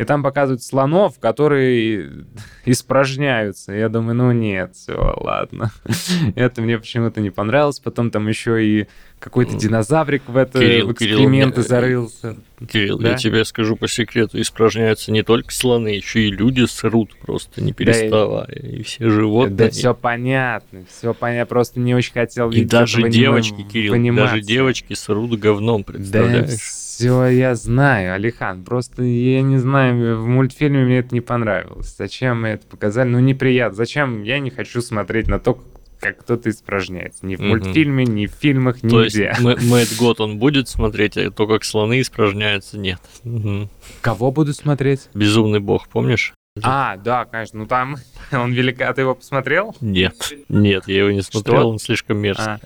и 0.00 0.04
там 0.04 0.22
показывают 0.22 0.62
слонов, 0.62 1.18
которые 1.20 2.24
испражняются. 2.64 3.74
Я 3.74 3.90
думаю, 3.90 4.16
ну 4.16 4.32
нет, 4.32 4.74
все, 4.74 4.96
ладно. 4.96 5.72
Это 6.36 6.62
мне 6.62 6.78
почему-то 6.78 7.20
не 7.20 7.28
понравилось. 7.28 7.80
Потом 7.80 8.10
там 8.10 8.26
еще 8.26 8.64
и 8.64 8.88
какой-то 9.20 9.56
динозаврик 9.56 10.22
в 10.26 10.36
это 10.36 10.58
Кирилл, 10.58 10.88
в 10.88 10.92
экскременты 10.92 11.62
Кирилл, 11.62 11.68
зарылся. 11.68 12.36
Кирилл, 12.66 12.98
да? 12.98 13.10
я 13.10 13.16
тебе 13.16 13.44
скажу 13.44 13.76
по 13.76 13.86
секрету, 13.86 14.40
испражняются 14.40 15.12
не 15.12 15.22
только 15.22 15.52
слоны, 15.52 15.88
еще 15.88 16.22
и 16.26 16.30
люди 16.30 16.64
срут 16.64 17.14
просто 17.20 17.62
не 17.62 17.72
переставая, 17.72 18.46
да, 18.46 18.52
и 18.52 18.82
все 18.82 19.10
животные. 19.10 19.56
Да, 19.56 19.70
все 19.70 19.94
понятно, 19.94 20.84
все 20.88 21.14
понятно, 21.14 21.46
просто 21.46 21.80
не 21.80 21.94
очень 21.94 22.14
хотел 22.14 22.50
И 22.50 22.64
даже 22.64 23.08
девочки, 23.10 23.62
Кирилл, 23.62 24.16
даже 24.16 24.40
девочки 24.40 24.94
срут 24.94 25.38
говном, 25.38 25.84
представляешь? 25.84 26.48
Да, 26.48 26.56
все 27.00 27.26
я 27.28 27.54
знаю, 27.54 28.14
Алихан. 28.14 28.62
Просто 28.62 29.02
я 29.02 29.40
не 29.40 29.56
знаю, 29.56 30.20
в 30.20 30.26
мультфильме 30.26 30.84
мне 30.84 30.98
это 30.98 31.14
не 31.14 31.22
понравилось. 31.22 31.94
Зачем 31.96 32.42
мы 32.42 32.48
это 32.48 32.66
показали? 32.66 33.08
Ну, 33.08 33.20
неприятно. 33.20 33.74
Зачем? 33.74 34.22
Я 34.22 34.38
не 34.38 34.50
хочу 34.50 34.82
смотреть 34.82 35.26
на 35.26 35.38
то, 35.38 35.54
как 35.54 35.69
кто-то 36.00 36.50
испражняется. 36.50 37.26
Ни 37.26 37.36
в 37.36 37.40
угу. 37.40 37.48
мультфильме, 37.48 38.04
ни 38.04 38.26
в 38.26 38.32
фильмах, 38.32 38.82
нигде. 38.82 39.32
То 39.32 39.50
есть 39.50 39.62
Мэтт 39.70 39.96
Год 39.98 40.20
он 40.20 40.38
будет 40.38 40.68
смотреть, 40.68 41.16
а 41.16 41.30
то, 41.30 41.46
как 41.46 41.64
слоны 41.64 42.00
испражняются, 42.00 42.78
нет. 42.78 43.00
Угу. 43.24 43.68
Кого 44.00 44.32
буду 44.32 44.52
смотреть? 44.52 45.08
Безумный 45.14 45.60
бог, 45.60 45.88
помнишь? 45.88 46.34
А, 46.62 46.96
да, 46.96 47.24
конечно. 47.24 47.60
Ну 47.60 47.66
там 47.66 47.96
он 48.32 48.52
велика. 48.52 48.88
А 48.88 48.94
ты 48.94 49.02
его 49.02 49.14
посмотрел? 49.14 49.76
Нет, 49.80 50.32
нет, 50.48 50.88
я 50.88 50.98
его 50.98 51.10
не 51.10 51.22
смотрел, 51.22 51.60
Что? 51.60 51.68
он 51.68 51.78
слишком 51.78 52.18
мерзкий. 52.18 52.44
А. 52.44 52.60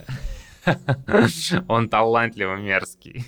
Он 1.68 1.90
талантливо 1.90 2.56
мерзкий. 2.56 3.22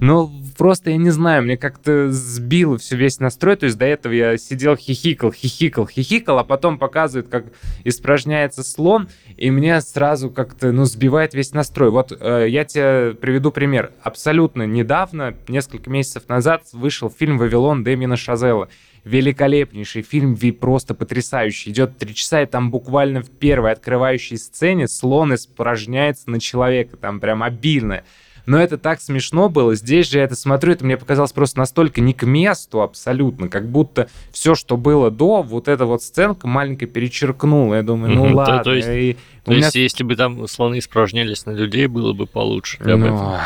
Ну, 0.00 0.30
просто 0.56 0.90
я 0.90 0.96
не 0.96 1.10
знаю, 1.10 1.42
мне 1.42 1.56
как-то 1.56 2.10
сбило 2.10 2.78
все 2.78 2.96
весь 2.96 3.18
настрой. 3.20 3.56
То 3.56 3.66
есть 3.66 3.78
до 3.78 3.84
этого 3.84 4.12
я 4.12 4.36
сидел, 4.38 4.76
хихикал, 4.76 5.32
хихикал, 5.32 5.86
хихикал, 5.86 6.38
а 6.38 6.44
потом 6.44 6.78
показывает, 6.78 7.28
как 7.28 7.46
испражняется 7.84 8.62
слон, 8.62 9.08
и 9.36 9.50
мне 9.50 9.80
сразу 9.80 10.30
как-то, 10.30 10.72
ну, 10.72 10.84
сбивает 10.84 11.34
весь 11.34 11.52
настрой. 11.52 11.90
Вот 11.90 12.16
э, 12.18 12.46
я 12.48 12.64
тебе 12.64 13.14
приведу 13.14 13.50
пример. 13.50 13.92
Абсолютно 14.02 14.66
недавно, 14.66 15.34
несколько 15.48 15.90
месяцев 15.90 16.28
назад, 16.28 16.64
вышел 16.72 17.10
фильм 17.10 17.38
«Вавилон» 17.38 17.84
Дэмина 17.84 18.16
Шазела 18.16 18.68
великолепнейший 19.04 20.02
фильм, 20.02 20.36
просто 20.60 20.94
потрясающий. 20.94 21.70
Идет 21.70 21.98
три 21.98 22.14
часа, 22.14 22.42
и 22.42 22.46
там 22.46 22.70
буквально 22.70 23.22
в 23.22 23.30
первой 23.30 23.72
открывающей 23.72 24.38
сцене 24.38 24.86
слон 24.88 25.34
испражняется 25.34 26.30
на 26.30 26.40
человека, 26.40 26.96
там 26.96 27.20
прям 27.20 27.42
обильно. 27.42 28.04
Но 28.46 28.58
это 28.58 28.78
так 28.78 29.00
смешно 29.00 29.48
было. 29.48 29.74
Здесь 29.74 30.10
же 30.10 30.18
я 30.18 30.24
это 30.24 30.34
смотрю, 30.34 30.72
это 30.72 30.84
мне 30.84 30.96
показалось 30.96 31.32
просто 31.32 31.58
настолько 31.58 32.00
не 32.00 32.12
к 32.12 32.24
месту 32.24 32.82
абсолютно, 32.82 33.48
как 33.48 33.68
будто 33.68 34.08
все, 34.32 34.54
что 34.54 34.76
было 34.76 35.10
до, 35.10 35.42
вот 35.42 35.68
эта 35.68 35.86
вот 35.86 36.02
сценка 36.02 36.46
маленькая 36.46 36.86
перечеркнула. 36.86 37.76
Я 37.76 37.82
думаю, 37.82 38.14
ну 38.14 38.34
ладно. 38.34 38.58
То, 38.58 38.64
то 38.64 38.74
есть, 38.74 38.88
и 38.88 39.16
то 39.44 39.52
меня... 39.52 39.66
есть 39.66 39.76
если 39.76 40.04
бы 40.04 40.16
там 40.16 40.46
слоны 40.48 40.78
испражнялись 40.78 41.46
на 41.46 41.52
людей, 41.52 41.86
было 41.86 42.12
бы 42.12 42.26
получше. 42.26 42.78
Ну, 42.84 43.38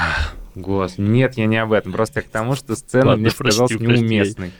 Гос, 0.55 0.95
нет, 0.97 1.37
я 1.37 1.47
не 1.47 1.59
об 1.59 1.73
этом. 1.73 1.93
Просто 1.93 2.23
к 2.23 2.29
тому, 2.29 2.55
что 2.55 2.77
сцена 2.77 3.09
Ладно, 3.09 3.23
мне 3.23 3.31
показалась 3.31 3.73
неуместной. 3.73 4.53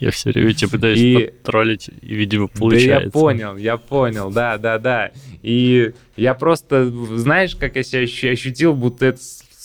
Я 0.00 0.10
все 0.10 0.32
время 0.32 0.52
тебя 0.54 0.70
пытаюсь 0.70 0.98
и... 0.98 1.32
троллить, 1.44 1.88
и, 2.02 2.14
видимо, 2.14 2.48
получается. 2.48 2.88
Да 2.98 3.04
я 3.04 3.10
понял, 3.10 3.56
я 3.56 3.76
понял, 3.76 4.30
да, 4.30 4.58
да, 4.58 4.78
да. 4.78 5.12
И 5.42 5.92
я 6.16 6.34
просто, 6.34 6.90
знаешь, 7.16 7.54
как 7.54 7.76
я 7.76 7.82
себя 7.82 8.32
ощутил, 8.32 8.74
будто 8.74 9.06
это 9.06 9.20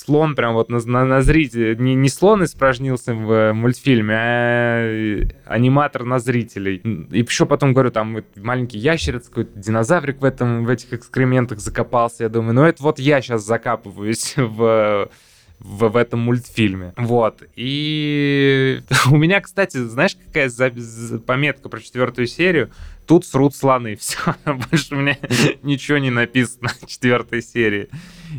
слон 0.09 0.35
прям 0.35 0.55
вот 0.55 0.69
на, 0.69 0.79
на, 0.85 1.05
на 1.05 1.21
зрителя. 1.21 1.75
Не, 1.75 1.93
не 1.93 2.09
слон 2.09 2.43
испражнился 2.43 3.13
в 3.13 3.31
э, 3.31 3.53
мультфильме, 3.53 4.15
а 4.15 4.81
э, 4.81 5.27
аниматор 5.45 6.03
на 6.03 6.17
зрителей. 6.17 6.77
И 7.11 7.19
еще 7.19 7.45
потом, 7.45 7.73
говорю, 7.73 7.91
там 7.91 8.17
маленький 8.35 8.79
ящериц, 8.79 9.27
какой-то 9.29 9.59
динозаврик 9.59 10.19
в, 10.19 10.25
этом, 10.25 10.65
в 10.65 10.69
этих 10.69 10.93
экскрементах 10.93 11.59
закопался. 11.59 12.23
Я 12.23 12.29
думаю, 12.29 12.55
ну 12.55 12.63
это 12.63 12.81
вот 12.81 12.97
я 12.97 13.21
сейчас 13.21 13.45
закапываюсь 13.45 14.33
в 14.37 15.09
в, 15.59 15.89
в 15.89 15.97
этом 15.97 16.21
мультфильме. 16.21 16.93
Вот. 16.95 17.43
И 17.55 18.81
у 19.11 19.17
меня, 19.17 19.41
кстати, 19.41 19.77
знаешь, 19.77 20.15
какая 20.15 20.49
пометка 21.19 21.69
про 21.69 21.81
четвертую 21.81 22.27
серию? 22.27 22.71
Тут 23.05 23.25
срут 23.25 23.55
слоны. 23.55 23.95
Все, 23.99 24.35
больше 24.45 24.95
у 24.95 24.99
меня 24.99 25.17
ничего 25.61 25.97
не 25.97 26.11
написано 26.11 26.69
в 26.81 26.87
четвертой 26.87 27.41
серии. 27.41 27.89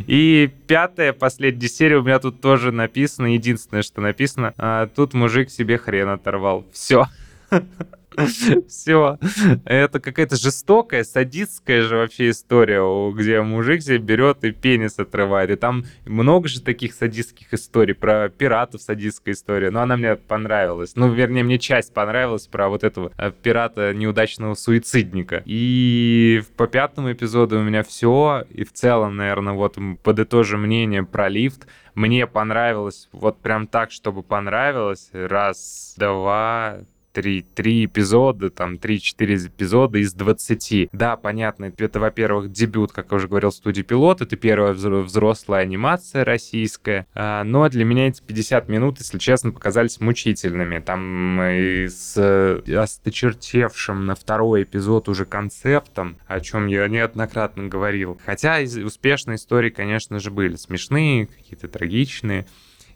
И 0.06 0.50
пятая, 0.66 1.12
последняя 1.12 1.68
серия 1.68 1.96
у 1.96 2.02
меня 2.02 2.18
тут 2.18 2.40
тоже 2.40 2.72
написано. 2.72 3.26
Единственное, 3.26 3.82
что 3.82 4.00
написано, 4.00 4.54
а, 4.56 4.86
тут 4.86 5.14
мужик 5.14 5.50
себе 5.50 5.78
хрен 5.78 6.08
оторвал. 6.08 6.66
Все. 6.72 7.06
Все. 8.68 9.18
Это 9.64 10.00
какая-то 10.00 10.36
жестокая, 10.36 11.04
садистская 11.04 11.82
же 11.82 11.96
вообще 11.96 12.30
история, 12.30 12.82
где 13.12 13.40
мужик 13.42 13.82
себе 13.82 13.98
берет 13.98 14.44
и 14.44 14.50
пенис 14.50 14.98
отрывает. 14.98 15.50
И 15.50 15.56
там 15.56 15.84
много 16.04 16.48
же 16.48 16.60
таких 16.60 16.94
садистских 16.94 17.52
историй. 17.54 17.94
Про 17.94 18.28
пиратов 18.28 18.82
садистская 18.82 19.34
история. 19.34 19.70
Но 19.70 19.80
она 19.80 19.96
мне 19.96 20.16
понравилась. 20.16 20.96
Ну, 20.96 21.12
вернее, 21.12 21.44
мне 21.44 21.58
часть 21.58 21.94
понравилась 21.94 22.46
про 22.46 22.68
вот 22.68 22.84
этого 22.84 23.12
э, 23.16 23.32
пирата 23.42 23.94
неудачного 23.94 24.54
суицидника. 24.54 25.42
И 25.44 26.42
по 26.56 26.66
пятому 26.66 27.12
эпизоду 27.12 27.58
у 27.58 27.62
меня 27.62 27.82
все. 27.82 28.44
И 28.50 28.64
в 28.64 28.72
целом, 28.72 29.16
наверное, 29.16 29.54
вот 29.54 29.78
подытожим 30.02 30.62
мнение 30.62 31.04
про 31.04 31.28
лифт. 31.28 31.66
Мне 31.94 32.26
понравилось 32.26 33.08
вот 33.12 33.40
прям 33.40 33.66
так, 33.66 33.90
чтобы 33.90 34.22
понравилось. 34.22 35.10
Раз, 35.12 35.94
два, 35.98 36.78
три, 37.12 37.42
три 37.42 37.84
эпизода, 37.86 38.50
там, 38.50 38.78
три-четыре 38.78 39.36
эпизода 39.36 39.98
из 39.98 40.12
20. 40.14 40.90
Да, 40.92 41.16
понятно, 41.16 41.72
это, 41.76 42.00
во-первых, 42.00 42.52
дебют, 42.52 42.92
как 42.92 43.10
я 43.10 43.16
уже 43.16 43.28
говорил, 43.28 43.52
студии 43.52 43.82
«Пилот», 43.82 44.20
это 44.20 44.36
первая 44.36 44.72
взрослая 44.72 45.62
анимация 45.62 46.24
российская, 46.24 47.06
а, 47.14 47.44
но 47.44 47.68
для 47.68 47.84
меня 47.84 48.08
эти 48.08 48.22
50 48.22 48.68
минут, 48.68 48.98
если 48.98 49.18
честно, 49.18 49.52
показались 49.52 50.00
мучительными. 50.00 50.78
Там 50.78 51.42
и 51.42 51.88
с 51.88 52.62
осточертевшим 52.66 54.06
на 54.06 54.14
второй 54.14 54.62
эпизод 54.64 55.08
уже 55.08 55.24
концептом, 55.24 56.18
о 56.26 56.40
чем 56.40 56.66
я 56.66 56.86
неоднократно 56.88 57.68
говорил. 57.68 58.20
Хотя 58.24 58.58
успешные 58.84 59.36
истории, 59.36 59.70
конечно 59.70 60.18
же, 60.18 60.30
были 60.30 60.56
смешные, 60.56 61.26
какие-то 61.26 61.68
трагичные. 61.68 62.46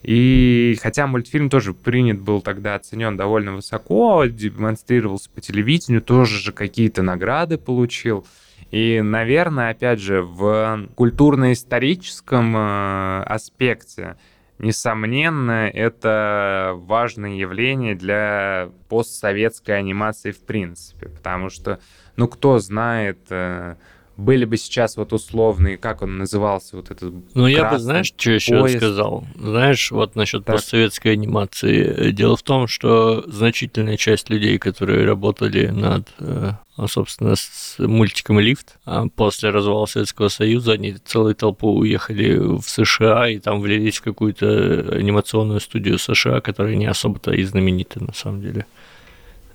И 0.04 0.78
хотя 0.82 1.06
мультфильм 1.06 1.48
тоже 1.48 1.72
принят 1.72 2.20
был 2.20 2.42
тогда, 2.42 2.74
оценен 2.74 3.16
довольно 3.16 3.54
высоко, 3.54 4.26
демонстрировался 4.26 5.30
по 5.30 5.40
телевидению, 5.40 6.02
тоже 6.02 6.38
же 6.38 6.52
какие-то 6.52 7.02
награды 7.02 7.56
получил. 7.56 8.26
И, 8.70 9.00
наверное, 9.00 9.70
опять 9.70 10.00
же, 10.00 10.20
в 10.20 10.88
культурно-историческом 10.94 12.54
э, 12.54 13.22
аспекте, 13.22 14.16
несомненно, 14.58 15.70
это 15.72 16.74
важное 16.76 17.36
явление 17.36 17.94
для 17.94 18.68
постсоветской 18.90 19.78
анимации 19.78 20.32
в 20.32 20.40
принципе. 20.40 21.08
Потому 21.08 21.48
что, 21.48 21.80
ну, 22.16 22.28
кто 22.28 22.58
знает 22.58 23.20
э, 23.30 23.76
были 24.16 24.44
бы 24.44 24.56
сейчас 24.56 24.96
вот 24.96 25.12
условные, 25.12 25.76
как 25.76 26.02
он 26.02 26.18
назывался, 26.18 26.76
вот 26.76 26.90
этот 26.90 27.12
Ну, 27.34 27.46
я 27.46 27.70
бы, 27.70 27.78
знаешь, 27.78 28.06
что 28.06 28.30
еще 28.30 28.60
поезд. 28.60 28.76
сказал? 28.78 29.24
Знаешь, 29.36 29.90
вот 29.90 30.14
насчет 30.14 30.44
так. 30.44 30.56
постсоветской 30.56 31.12
анимации. 31.12 32.10
Дело 32.12 32.36
в 32.36 32.42
том, 32.42 32.68
что 32.68 33.24
значительная 33.26 33.96
часть 33.96 34.30
людей, 34.30 34.58
которые 34.58 35.04
работали 35.04 35.66
над, 35.66 36.08
э, 36.20 36.52
собственно, 36.86 37.34
с 37.34 37.76
мультиком 37.78 38.38
«Лифт», 38.38 38.76
а 38.84 39.06
после 39.08 39.50
развала 39.50 39.86
Советского 39.86 40.28
Союза 40.28 40.72
они 40.72 40.94
целой 41.04 41.34
толпой 41.34 41.80
уехали 41.80 42.36
в 42.36 42.62
США 42.62 43.28
и 43.28 43.38
там 43.38 43.60
влились 43.60 43.96
в 43.96 44.02
какую-то 44.02 44.46
анимационную 44.92 45.60
студию 45.60 45.98
США, 45.98 46.40
которая 46.40 46.76
не 46.76 46.86
особо-то 46.86 47.32
и 47.32 47.42
знаменита 47.42 48.02
на 48.02 48.12
самом 48.12 48.42
деле. 48.42 48.66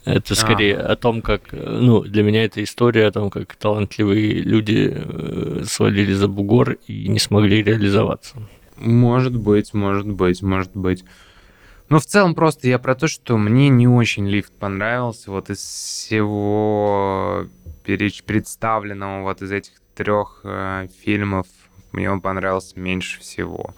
Это 0.06 0.36
скорее 0.36 0.78
а. 0.78 0.93
о 0.93 0.95
том, 0.95 1.22
как, 1.22 1.52
ну, 1.52 2.02
для 2.02 2.24
меня 2.24 2.45
это 2.45 2.64
история 2.64 3.08
о 3.08 3.12
том, 3.12 3.30
как 3.30 3.56
талантливые 3.56 4.41
люди 4.41 4.91
э, 4.95 5.64
свалили 5.66 6.14
за 6.14 6.28
бугор 6.28 6.78
и 6.88 7.08
не 7.08 7.20
смогли 7.20 7.62
реализоваться. 7.62 8.38
Может 8.78 9.36
быть, 9.36 9.74
может 9.74 10.08
быть, 10.08 10.41
может 10.41 10.76
быть. 10.76 11.04
Ну, 11.89 12.00
в 12.00 12.06
целом 12.06 12.34
просто 12.34 12.68
я 12.68 12.80
про 12.80 12.95
то, 12.95 13.08
что 13.08 13.38
мне 13.38 13.70
не 13.70 13.88
очень 13.88 14.28
лифт 14.28 14.54
понравился. 14.54 15.32
Вот 15.32 15.50
из 15.50 15.60
всего 15.60 17.47
представленного 18.26 19.24
вот 19.24 19.41
из 19.41 19.52
этих 19.52 19.74
трех 19.95 20.41
э, 20.43 20.88
фильмов 21.04 21.47
мне 21.91 22.10
он 22.12 22.22
понравился 22.22 22.80
меньше 22.80 23.20
всего. 23.20 23.74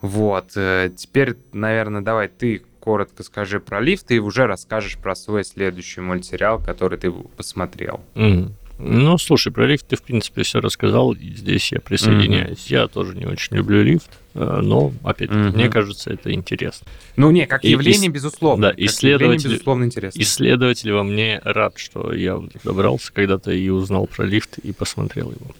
Вот. 0.00 0.52
Э, 0.56 0.90
теперь, 0.94 1.36
наверное, 1.52 2.00
давай 2.00 2.28
ты 2.28 2.62
коротко 2.86 3.24
скажи 3.24 3.58
про 3.58 3.80
лифт 3.80 4.12
и 4.12 4.20
уже 4.20 4.46
расскажешь 4.46 4.96
про 4.96 5.16
свой 5.16 5.42
следующий 5.42 6.00
мультсериал, 6.00 6.62
который 6.62 6.96
ты 6.98 7.10
посмотрел. 7.10 8.00
Mm. 8.14 8.52
Ну, 8.78 9.18
слушай, 9.18 9.52
про 9.52 9.66
лифт 9.66 9.88
ты, 9.88 9.96
в 9.96 10.02
принципе, 10.02 10.44
все 10.44 10.60
рассказал, 10.60 11.12
и 11.12 11.30
здесь 11.30 11.72
я 11.72 11.80
присоединяюсь. 11.80 12.66
Mm-hmm. 12.66 12.72
Я 12.72 12.86
тоже 12.86 13.16
не 13.16 13.26
очень 13.26 13.56
люблю 13.56 13.82
лифт, 13.82 14.08
э, 14.34 14.60
но, 14.62 14.92
опять-таки, 15.02 15.40
mm-hmm. 15.40 15.54
мне 15.56 15.68
кажется, 15.68 16.12
это 16.12 16.32
интересно. 16.32 16.86
Ну, 17.16 17.32
не, 17.32 17.46
как 17.46 17.64
явление, 17.64 18.08
и, 18.08 18.12
безусловно. 18.12 18.68
Да, 18.68 18.74
исследователь, 18.76 19.50
безусловно, 19.50 19.84
интересно. 19.84 20.20
Исследователь 20.20 20.92
во 20.92 21.02
мне 21.02 21.40
рад, 21.42 21.78
что 21.78 22.12
я 22.12 22.40
добрался 22.62 23.12
когда-то 23.12 23.50
и 23.50 23.68
узнал 23.68 24.06
про 24.06 24.24
лифт 24.24 24.58
и 24.58 24.70
посмотрел 24.72 25.32
его. 25.32 25.56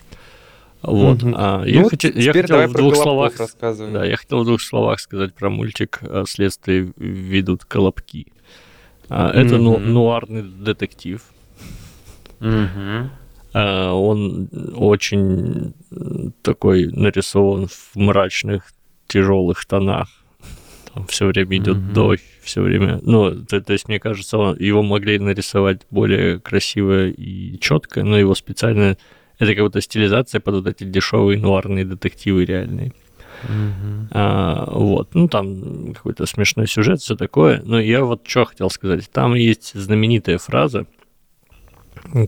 Вот. 0.87 1.23
Mm-hmm. 1.23 1.35
А, 1.37 1.65
я, 1.67 1.83
ну, 1.83 1.89
хотел, 1.89 2.13
я 2.15 2.33
хотел 2.33 2.67
в 2.69 2.73
двух 2.73 2.97
словах, 2.97 3.33
да, 3.61 4.05
я 4.05 4.17
хотел 4.17 4.43
в 4.43 4.45
двух 4.45 4.63
словах 4.63 5.01
сказать 5.01 5.35
про 5.35 5.51
мультик 5.51 6.01
"Следствие 6.27 6.93
ведут 6.97 7.65
колобки". 7.65 8.27
А, 9.09 9.31
это 9.31 9.57
mm-hmm. 9.57 9.59
ну, 9.59 9.79
нуарный 9.79 10.43
детектив 10.43 11.23
Угу. 12.41 13.11
Он 13.55 14.49
очень 14.75 15.75
такой 16.43 16.87
нарисован 16.89 17.69
в 17.69 17.97
мрачных, 17.97 18.65
тяжелых 19.07 19.65
тонах. 19.65 20.09
Там 20.93 21.07
все 21.07 21.27
время 21.27 21.57
идет 21.57 21.77
угу. 21.79 21.93
дождь, 21.93 22.25
все 22.43 22.61
время. 22.61 23.01
Ну, 23.03 23.45
то, 23.45 23.61
то 23.61 23.73
есть, 23.73 23.89
мне 23.89 23.99
кажется, 23.99 24.37
он, 24.37 24.59
его 24.59 24.83
могли 24.83 25.19
нарисовать 25.19 25.83
более 25.91 26.39
красиво 26.39 27.07
и 27.07 27.59
четко, 27.59 28.03
но 28.03 28.19
его 28.19 28.35
специально 28.35 28.99
это 29.39 29.55
как 29.55 29.65
будто 29.65 29.81
стилизация 29.81 30.41
под 30.41 30.55
вот 30.57 30.67
эти 30.67 30.85
дешевые 30.85 31.39
нуарные 31.39 31.85
детективы 31.85 32.45
реальные. 32.45 32.93
Uh-huh. 33.43 34.07
А, 34.13 34.71
вот, 34.71 35.15
ну 35.15 35.29
там 35.29 35.93
какой-то 35.93 36.25
смешной 36.27 36.67
сюжет, 36.67 37.01
все 37.01 37.17
такое. 37.17 37.63
Но 37.65 37.79
я 37.79 38.03
вот 38.05 38.27
что 38.27 38.47
хотел 38.47 38.71
сказать. 38.71 39.11
Там 39.11 39.35
есть 39.35 39.75
знаменитая 39.75 40.39
фраза, 40.39 40.87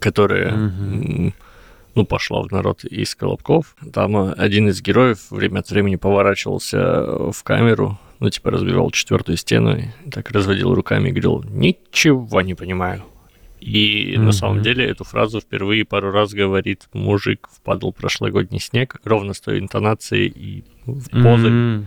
которая 0.00 0.68
угу. 0.68 1.32
ну, 1.94 2.04
пошла 2.04 2.42
в 2.42 2.50
народ 2.50 2.84
из 2.84 3.14
Колобков. 3.14 3.74
Там 3.92 4.16
э, 4.16 4.32
один 4.32 4.68
из 4.68 4.82
героев 4.82 5.30
время 5.30 5.60
от 5.60 5.70
времени 5.70 5.96
поворачивался 5.96 7.30
в 7.32 7.42
камеру, 7.42 7.98
ну, 8.20 8.30
типа 8.30 8.50
разбивал 8.50 8.90
четвертую 8.90 9.36
стену, 9.36 9.76
и 9.76 10.10
так 10.10 10.30
разводил 10.30 10.74
руками 10.74 11.08
и 11.08 11.12
говорил, 11.12 11.44
ничего 11.48 12.40
не 12.42 12.54
понимаю. 12.54 13.04
И 13.60 14.14
mm-hmm. 14.14 14.20
на 14.20 14.32
самом 14.32 14.62
деле 14.62 14.86
эту 14.86 15.04
фразу 15.04 15.40
впервые 15.40 15.84
пару 15.84 16.10
раз 16.10 16.32
говорит 16.32 16.88
мужик 16.92 17.48
впадал 17.52 17.92
прошлогодний 17.92 18.60
снег, 18.60 18.96
ровно 19.04 19.34
с 19.34 19.40
той 19.40 19.58
интонацией 19.58 20.28
и 20.28 20.64
в 20.86 21.10
позой. 21.10 21.50
Mm-hmm. 21.50 21.84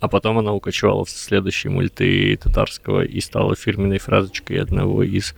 А 0.00 0.08
потом 0.08 0.38
она 0.38 0.52
укочевала 0.52 1.04
в 1.04 1.10
следующие 1.10 1.70
мульты 1.70 2.36
татарского 2.36 3.04
и 3.04 3.20
стала 3.20 3.54
фирменной 3.54 3.98
фразочкой 3.98 4.60
одного 4.60 5.02
из 5.02 5.34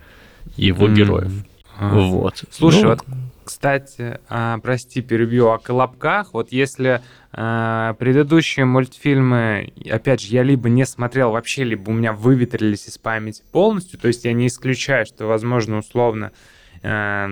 его 0.56 0.86
mm-hmm. 0.86 0.94
героев. 0.94 1.32
Вот. 1.78 2.44
Слушай, 2.50 2.82
ну, 2.82 2.88
вот, 2.90 3.04
кстати, 3.44 4.20
а, 4.28 4.58
прости, 4.58 5.02
перебью 5.02 5.50
о 5.50 5.58
колобках. 5.58 6.32
Вот 6.34 6.52
если 6.52 7.02
а, 7.32 7.94
предыдущие 7.94 8.64
мультфильмы, 8.64 9.72
опять 9.90 10.20
же, 10.20 10.28
я 10.28 10.42
либо 10.42 10.68
не 10.68 10.86
смотрел 10.86 11.32
вообще, 11.32 11.64
либо 11.64 11.90
у 11.90 11.92
меня 11.92 12.12
выветрились 12.12 12.88
из 12.88 12.98
памяти 12.98 13.42
полностью, 13.50 13.98
то 13.98 14.08
есть 14.08 14.24
я 14.24 14.32
не 14.32 14.46
исключаю, 14.46 15.06
что, 15.06 15.26
возможно, 15.26 15.78
условно, 15.78 16.32
а, 16.82 17.28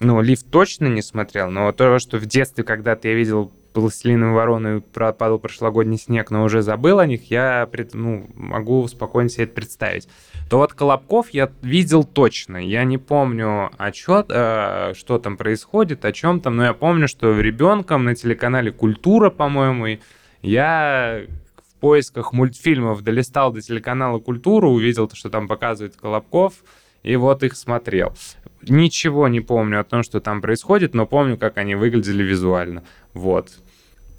ну, 0.00 0.20
Лифт 0.20 0.50
точно 0.50 0.86
не 0.86 1.02
смотрел, 1.02 1.50
но 1.50 1.72
то, 1.72 1.98
что 1.98 2.18
в 2.18 2.26
детстве 2.26 2.64
когда-то 2.64 3.08
я 3.08 3.14
видел 3.14 3.52
«Пластилиновые 3.72 4.34
вороны» 4.34 4.80
падал 4.80 5.38
прошлогодний 5.38 5.98
снег, 5.98 6.30
но 6.30 6.44
уже 6.44 6.62
забыл 6.62 6.98
о 6.98 7.06
них, 7.06 7.30
я 7.30 7.68
ну, 7.92 8.28
могу 8.34 8.86
спокойно 8.88 9.28
себе 9.28 9.44
это 9.44 9.54
представить. 9.54 10.08
То 10.48 10.58
вот 10.58 10.72
Колобков 10.72 11.30
я 11.30 11.50
видел 11.62 12.04
точно. 12.04 12.56
Я 12.56 12.84
не 12.84 12.98
помню 12.98 13.70
отчет, 13.76 14.26
э, 14.30 14.94
что 14.96 15.18
там 15.18 15.36
происходит, 15.36 16.04
о 16.04 16.12
чем 16.12 16.40
там, 16.40 16.56
но 16.56 16.64
я 16.64 16.74
помню, 16.74 17.06
что 17.08 17.38
ребенком 17.38 18.04
на 18.04 18.14
телеканале 18.14 18.72
«Культура», 18.72 19.30
по-моему, 19.30 19.98
я 20.42 21.22
в 21.68 21.80
поисках 21.80 22.32
мультфильмов 22.32 23.02
долистал 23.02 23.52
до 23.52 23.60
телеканала 23.60 24.18
«Культура», 24.18 24.66
увидел, 24.66 25.10
что 25.12 25.30
там 25.30 25.46
показывает 25.46 25.96
Колобков, 25.96 26.54
и 27.02 27.14
вот 27.16 27.42
их 27.42 27.56
смотрел. 27.56 28.14
Ничего 28.62 29.28
не 29.28 29.40
помню 29.40 29.80
о 29.80 29.84
том, 29.84 30.02
что 30.02 30.20
там 30.20 30.40
происходит, 30.40 30.94
но 30.94 31.06
помню, 31.06 31.36
как 31.36 31.58
они 31.58 31.74
выглядели 31.74 32.22
визуально. 32.22 32.82
Вот. 33.18 33.50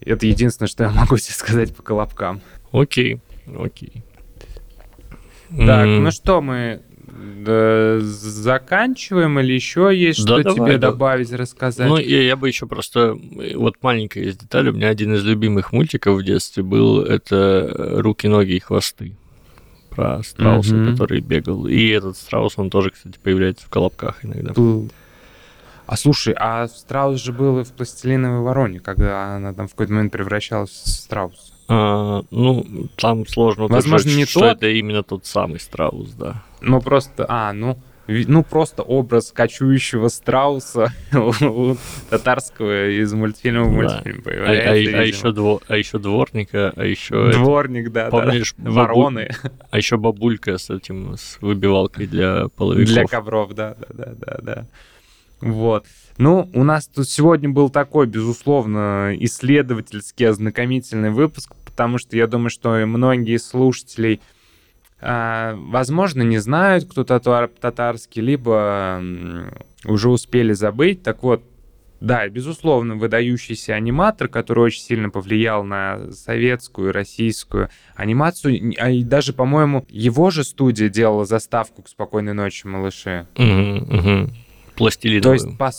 Это 0.02 0.26
единственное, 0.26 0.68
что 0.68 0.84
я 0.84 0.92
могу 0.92 1.18
тебе 1.18 1.34
сказать 1.34 1.74
по 1.76 1.84
колобкам. 1.84 2.42
Окей, 2.72 3.20
окей. 3.58 4.04
Так, 5.50 5.88
mm. 5.88 6.00
ну 6.00 6.12
что, 6.12 6.42
мы 6.42 6.82
да, 7.44 8.00
заканчиваем 8.02 9.40
или 9.40 9.54
еще 9.54 9.92
есть 9.94 10.24
да, 10.26 10.42
что 10.42 10.44
давай, 10.44 10.56
тебе 10.56 10.78
да. 10.78 10.92
добавить, 10.92 11.32
рассказать? 11.32 11.88
Ну, 11.88 11.98
я, 11.98 12.22
я 12.22 12.36
бы 12.36 12.48
еще 12.48 12.68
просто... 12.68 13.18
Вот 13.56 13.76
маленькая 13.82 14.26
есть 14.26 14.42
деталь. 14.42 14.70
У 14.70 14.74
меня 14.74 14.90
один 14.90 15.16
из 15.16 15.24
любимых 15.24 15.72
мультиков 15.72 16.18
в 16.18 16.24
детстве 16.24 16.62
был 16.62 17.02
это 17.02 17.96
«Руки, 17.98 18.28
ноги 18.28 18.54
и 18.54 18.60
хвосты» 18.60 19.14
про 19.90 20.22
страуса, 20.24 20.76
mm-hmm. 20.76 20.92
который 20.92 21.20
бегал. 21.22 21.66
И 21.66 21.88
этот 21.88 22.16
страус, 22.16 22.54
он 22.58 22.70
тоже, 22.70 22.92
кстати, 22.92 23.18
появляется 23.22 23.66
в 23.66 23.70
колобках 23.70 24.24
иногда. 24.24 24.54
А 25.90 25.98
слушай, 25.98 26.36
а 26.38 26.68
страус 26.68 27.20
же 27.20 27.34
был 27.34 27.62
и 27.62 27.64
в 27.64 27.72
«Пластилиновой 27.72 28.42
вороне», 28.42 28.80
когда 28.80 29.38
она 29.38 29.54
там 29.54 29.68
в 29.68 29.72
какой-то 29.72 29.94
момент 29.94 30.12
превращалась 30.12 30.70
в 30.70 30.88
страус. 30.88 31.52
А, 31.68 32.22
ну, 32.30 32.64
там 32.96 33.26
сложно 33.26 33.66
Возможно, 33.66 34.10
не 34.10 34.26
что 34.26 34.42
тот. 34.42 34.58
это 34.58 34.68
именно 34.70 35.02
тот 35.02 35.26
самый 35.26 35.60
страус, 35.60 36.12
да. 36.12 36.44
Ну, 36.62 36.80
просто, 36.80 37.26
а, 37.28 37.54
ну, 37.54 37.80
ну, 38.08 38.44
просто 38.44 38.84
образ 38.84 39.32
кочующего 39.32 40.10
страуса 40.10 40.94
татарского 42.12 42.90
из 42.90 43.12
мультфильма 43.14 43.64
в 43.64 43.72
мультфильм 43.72 44.18
да. 44.18 44.30
появляется. 44.30 44.70
А, 44.70 45.00
а, 45.00 45.02
а, 45.02 45.06
еще 45.06 45.32
дво, 45.32 45.60
а 45.68 45.76
еще 45.76 45.98
дворника, 45.98 46.72
а 46.76 46.86
еще... 46.86 47.32
Дворник, 47.32 47.92
да, 47.92 48.12
помнишь, 48.12 48.54
да. 48.60 48.70
Вороны. 48.70 49.32
А 49.72 49.78
еще 49.78 49.98
бабулька 49.98 50.60
с 50.60 50.70
этим, 50.70 51.16
с 51.18 51.40
выбивалкой 51.42 52.06
для 52.06 52.48
половиков. 52.50 52.94
Для 52.94 53.06
ковров, 53.06 53.56
да, 53.56 53.76
да, 53.80 53.88
да, 53.90 54.14
да, 54.16 54.38
да. 54.44 54.66
Вот. 55.42 55.86
Ну, 56.18 56.50
у 56.54 56.64
нас 56.64 56.88
тут 56.88 57.08
сегодня 57.08 57.50
был 57.50 57.70
такой, 57.70 58.08
безусловно, 58.08 59.16
исследовательский, 59.20 60.28
ознакомительный 60.28 61.12
выпуск, 61.12 61.56
потому 61.66 61.98
что 61.98 62.18
я 62.18 62.28
думаю, 62.28 62.50
что 62.50 62.72
многие 62.86 63.38
слушателей, 63.38 64.20
а, 65.00 65.56
возможно, 65.56 66.24
не 66.24 66.40
знают, 66.40 66.86
кто 66.86 67.06
татар, 67.06 67.48
татарский, 67.48 68.22
либо 68.22 69.02
уже 69.86 70.10
успели 70.10 70.52
забыть. 70.52 71.04
Так 71.04 71.24
вот, 71.24 71.42
да, 72.02 72.28
безусловно, 72.28 72.96
выдающийся 72.96 73.76
аниматор, 73.76 74.28
который 74.28 74.66
очень 74.66 74.82
сильно 74.82 75.10
повлиял 75.10 75.64
на 75.64 76.12
советскую, 76.12 76.92
российскую 76.92 77.70
анимацию. 77.96 78.74
А 78.78 78.90
и 78.90 79.04
даже, 79.04 79.32
по-моему, 79.32 79.86
его 79.90 80.32
же 80.32 80.44
студия 80.44 80.90
делала 80.90 81.26
заставку 81.26 81.82
к 81.82 81.88
«Спокойной 81.88 82.34
ночи, 82.34 82.68
малыши». 82.68 83.26
Угу 83.38 84.32
пластилиновую. 84.80 85.22
То 85.22 85.34
есть, 85.34 85.58
по, 85.58 85.72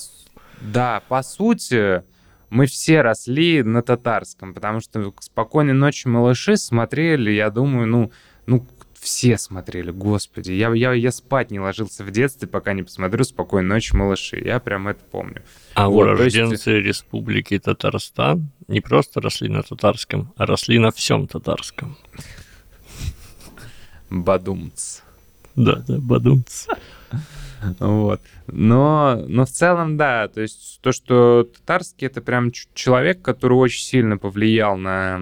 да, 0.60 1.02
по 1.08 1.22
сути, 1.22 2.02
мы 2.50 2.66
все 2.66 3.00
росли 3.00 3.62
на 3.62 3.82
татарском, 3.82 4.54
потому 4.54 4.80
что 4.80 5.12
«Спокойной 5.20 5.72
ночи, 5.72 6.06
малыши» 6.06 6.56
смотрели, 6.56 7.30
я 7.30 7.50
думаю, 7.50 7.86
ну, 7.86 8.12
ну 8.46 8.66
все 9.00 9.38
смотрели, 9.38 9.90
господи. 9.90 10.52
Я, 10.52 10.72
я, 10.74 10.92
я 10.92 11.10
спать 11.10 11.50
не 11.50 11.58
ложился 11.58 12.04
в 12.04 12.10
детстве, 12.10 12.46
пока 12.46 12.74
не 12.74 12.82
посмотрю 12.82 13.24
«Спокойной 13.24 13.68
ночи, 13.68 13.96
малыши». 13.96 14.38
Я 14.38 14.60
прям 14.60 14.88
это 14.88 15.00
помню. 15.10 15.42
А 15.74 15.88
вот, 15.88 16.02
урожденцы 16.02 16.70
есть... 16.70 16.86
Республики 16.86 17.58
Татарстан 17.58 18.50
не 18.68 18.80
просто 18.80 19.22
росли 19.22 19.48
на 19.48 19.62
татарском, 19.62 20.32
а 20.36 20.44
росли 20.44 20.78
на 20.78 20.90
всем 20.90 21.26
татарском. 21.26 21.96
Бадумц. 24.10 25.00
Да, 25.56 25.76
да, 25.76 25.98
бадумц. 25.98 26.66
Вот. 27.78 28.20
Но, 28.46 29.22
но 29.28 29.44
в 29.44 29.50
целом, 29.50 29.96
да, 29.96 30.28
то 30.28 30.40
есть 30.40 30.80
то, 30.82 30.92
что 30.92 31.44
татарский 31.44 32.06
это 32.06 32.20
прям 32.20 32.50
человек, 32.74 33.22
который 33.22 33.54
очень 33.54 33.82
сильно 33.82 34.16
повлиял 34.16 34.76
на 34.76 35.20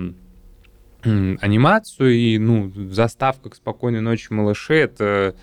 анимацию, 1.03 2.14
и, 2.14 2.39
ну, 2.39 2.72
заставка 2.91 3.51
к 3.51 3.55
«Спокойной 3.55 4.01
ночи, 4.01 4.32
малыши»— 4.32 4.74
это, 4.74 5.36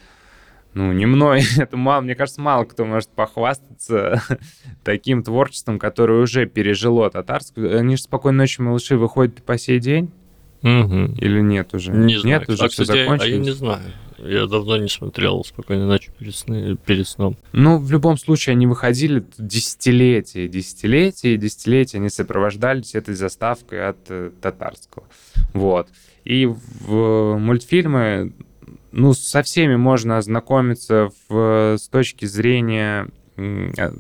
ну, 0.74 0.92
не 0.92 1.06
мной, 1.06 1.44
это 1.58 1.78
мало, 1.78 2.02
мне 2.02 2.16
кажется, 2.16 2.42
мало 2.42 2.66
кто 2.66 2.86
может 2.86 3.10
похвастаться 3.10 4.22
таким 4.84 5.24
творчеством, 5.24 5.80
которое 5.80 6.22
уже 6.22 6.46
пережило 6.46 7.10
татарскую. 7.10 7.78
Они 7.80 7.96
же 7.96 8.04
«Спокойной 8.04 8.40
ночи, 8.40 8.62
малыши» 8.62 8.98
выходят 8.98 9.44
по 9.44 9.58
сей 9.58 9.80
день. 9.80 10.12
Угу. 10.66 11.18
Или 11.20 11.42
нет 11.42 11.76
уже? 11.76 11.92
Не 11.92 12.18
знаю. 12.20 12.40
Нет, 12.40 12.50
уже 12.50 12.66
а, 12.66 12.70
все 12.70 12.82
кстати, 12.82 12.98
а 12.98 13.04
закончилось? 13.04 13.32
я 13.32 13.38
не 13.38 13.52
знаю. 13.52 13.84
Я 14.18 14.48
давно 14.48 14.78
не 14.78 14.90
смотрел 14.90 15.44
«Спокойной 15.46 15.86
ночи» 15.86 16.10
перед, 16.18 16.34
сны- 16.34 16.76
перед 16.84 17.08
сном. 17.08 17.38
Ну, 17.52 17.78
в 17.78 17.92
любом 17.92 18.18
случае, 18.18 18.54
они 18.54 18.66
выходили 18.66 19.24
десятилетия, 19.38 20.48
десятилетия, 20.48 21.36
и 21.36 21.38
десятилетия 21.38 22.00
они 22.00 22.10
сопровождались 22.10 22.96
этой 22.96 23.14
заставкой 23.14 23.90
от 23.90 23.98
э, 24.10 24.32
татарского. 24.42 25.06
Вот. 25.54 25.90
И 26.24 26.48
в 26.48 27.38
мультфильмы, 27.38 28.34
ну, 28.92 29.14
со 29.14 29.44
всеми 29.44 29.76
можно 29.76 30.18
ознакомиться 30.18 31.12
в, 31.30 31.78
с 31.78 31.88
точки 31.90 32.26
зрения 32.26 33.10
э, 33.38 33.92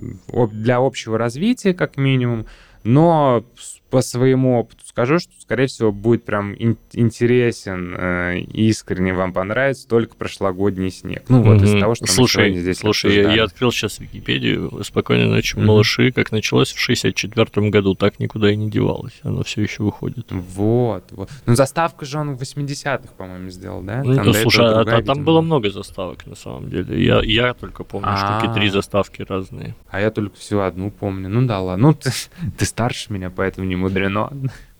для 0.51 0.77
общего 0.77 1.19
развития, 1.19 1.75
как 1.75 1.97
минимум, 1.97 2.47
но 2.83 3.45
по 3.89 4.01
своему 4.01 4.59
опыту 4.59 4.85
скажу, 4.85 5.19
что, 5.19 5.31
скорее 5.45 5.67
всего, 5.67 5.91
будет 5.91 6.25
прям 6.25 6.53
ин- 6.53 6.77
интересен, 6.93 7.95
э, 7.97 8.39
искренне 8.39 9.13
вам 9.13 9.31
понравится 9.31 9.87
только 9.87 10.15
прошлогодний 10.15 10.89
снег. 10.89 11.23
Ну, 11.29 11.41
вот 11.43 11.61
из 11.61 11.71
Мгм. 11.71 11.79
того, 11.81 11.95
что 11.95 12.05
мы 12.05 12.11
слушай, 12.11 12.45
сегодня 12.45 12.59
здесь 12.61 12.77
слушай, 12.79 13.11
я, 13.11 13.17
обсуждали. 13.19 13.37
я 13.37 13.43
открыл 13.43 13.71
сейчас 13.71 13.99
Википедию 13.99 14.83
«Спокойной 14.83 15.27
ночи, 15.27 15.55
Мгм. 15.55 15.67
малыши», 15.67 16.11
как 16.11 16.31
началось 16.31 16.73
в 16.73 16.79
64 16.79 17.69
году, 17.69 17.93
так 17.93 18.19
никуда 18.19 18.51
и 18.51 18.55
не 18.55 18.69
девалось. 18.71 19.13
Оно 19.23 19.43
все 19.43 19.61
еще 19.61 19.83
выходит. 19.83 20.31
Вот, 20.31 21.03
вот. 21.11 21.29
Ну, 21.45 21.55
заставку 21.55 22.05
же 22.05 22.17
он 22.17 22.35
в 22.35 22.41
80-х, 22.41 23.13
по-моему, 23.15 23.49
сделал, 23.49 23.81
да? 23.83 24.01
Ну, 24.03 24.15
Там 24.15 24.25
до 24.25 24.33
слушай, 24.33 24.65
а, 24.65 24.75
другая, 24.75 24.97
а 24.99 25.03
там 25.03 25.23
было 25.23 25.41
много 25.41 25.69
заставок 25.69 26.25
на 26.25 26.35
самом 26.35 26.69
деле. 26.71 27.03
Я, 27.03 27.21
я 27.23 27.53
только 27.53 27.83
помню 27.83 28.09
штуки 28.17 28.51
три 28.55 28.69
А. 28.69 28.71
заставки 28.71 29.21
разные. 29.21 29.75
А 29.91 30.01
я 30.01 30.09
только 30.09 30.35
всю 30.37 30.59
одну 30.59 30.89
помню. 30.89 31.29
Ну 31.29 31.45
да 31.45 31.59
ладно. 31.61 31.89
Ну, 31.89 31.93
ты, 31.93 32.09
ты 32.57 32.65
старше 32.65 33.13
меня, 33.13 33.29
поэтому 33.29 33.67
не 33.67 33.75
мудрено. 33.75 34.31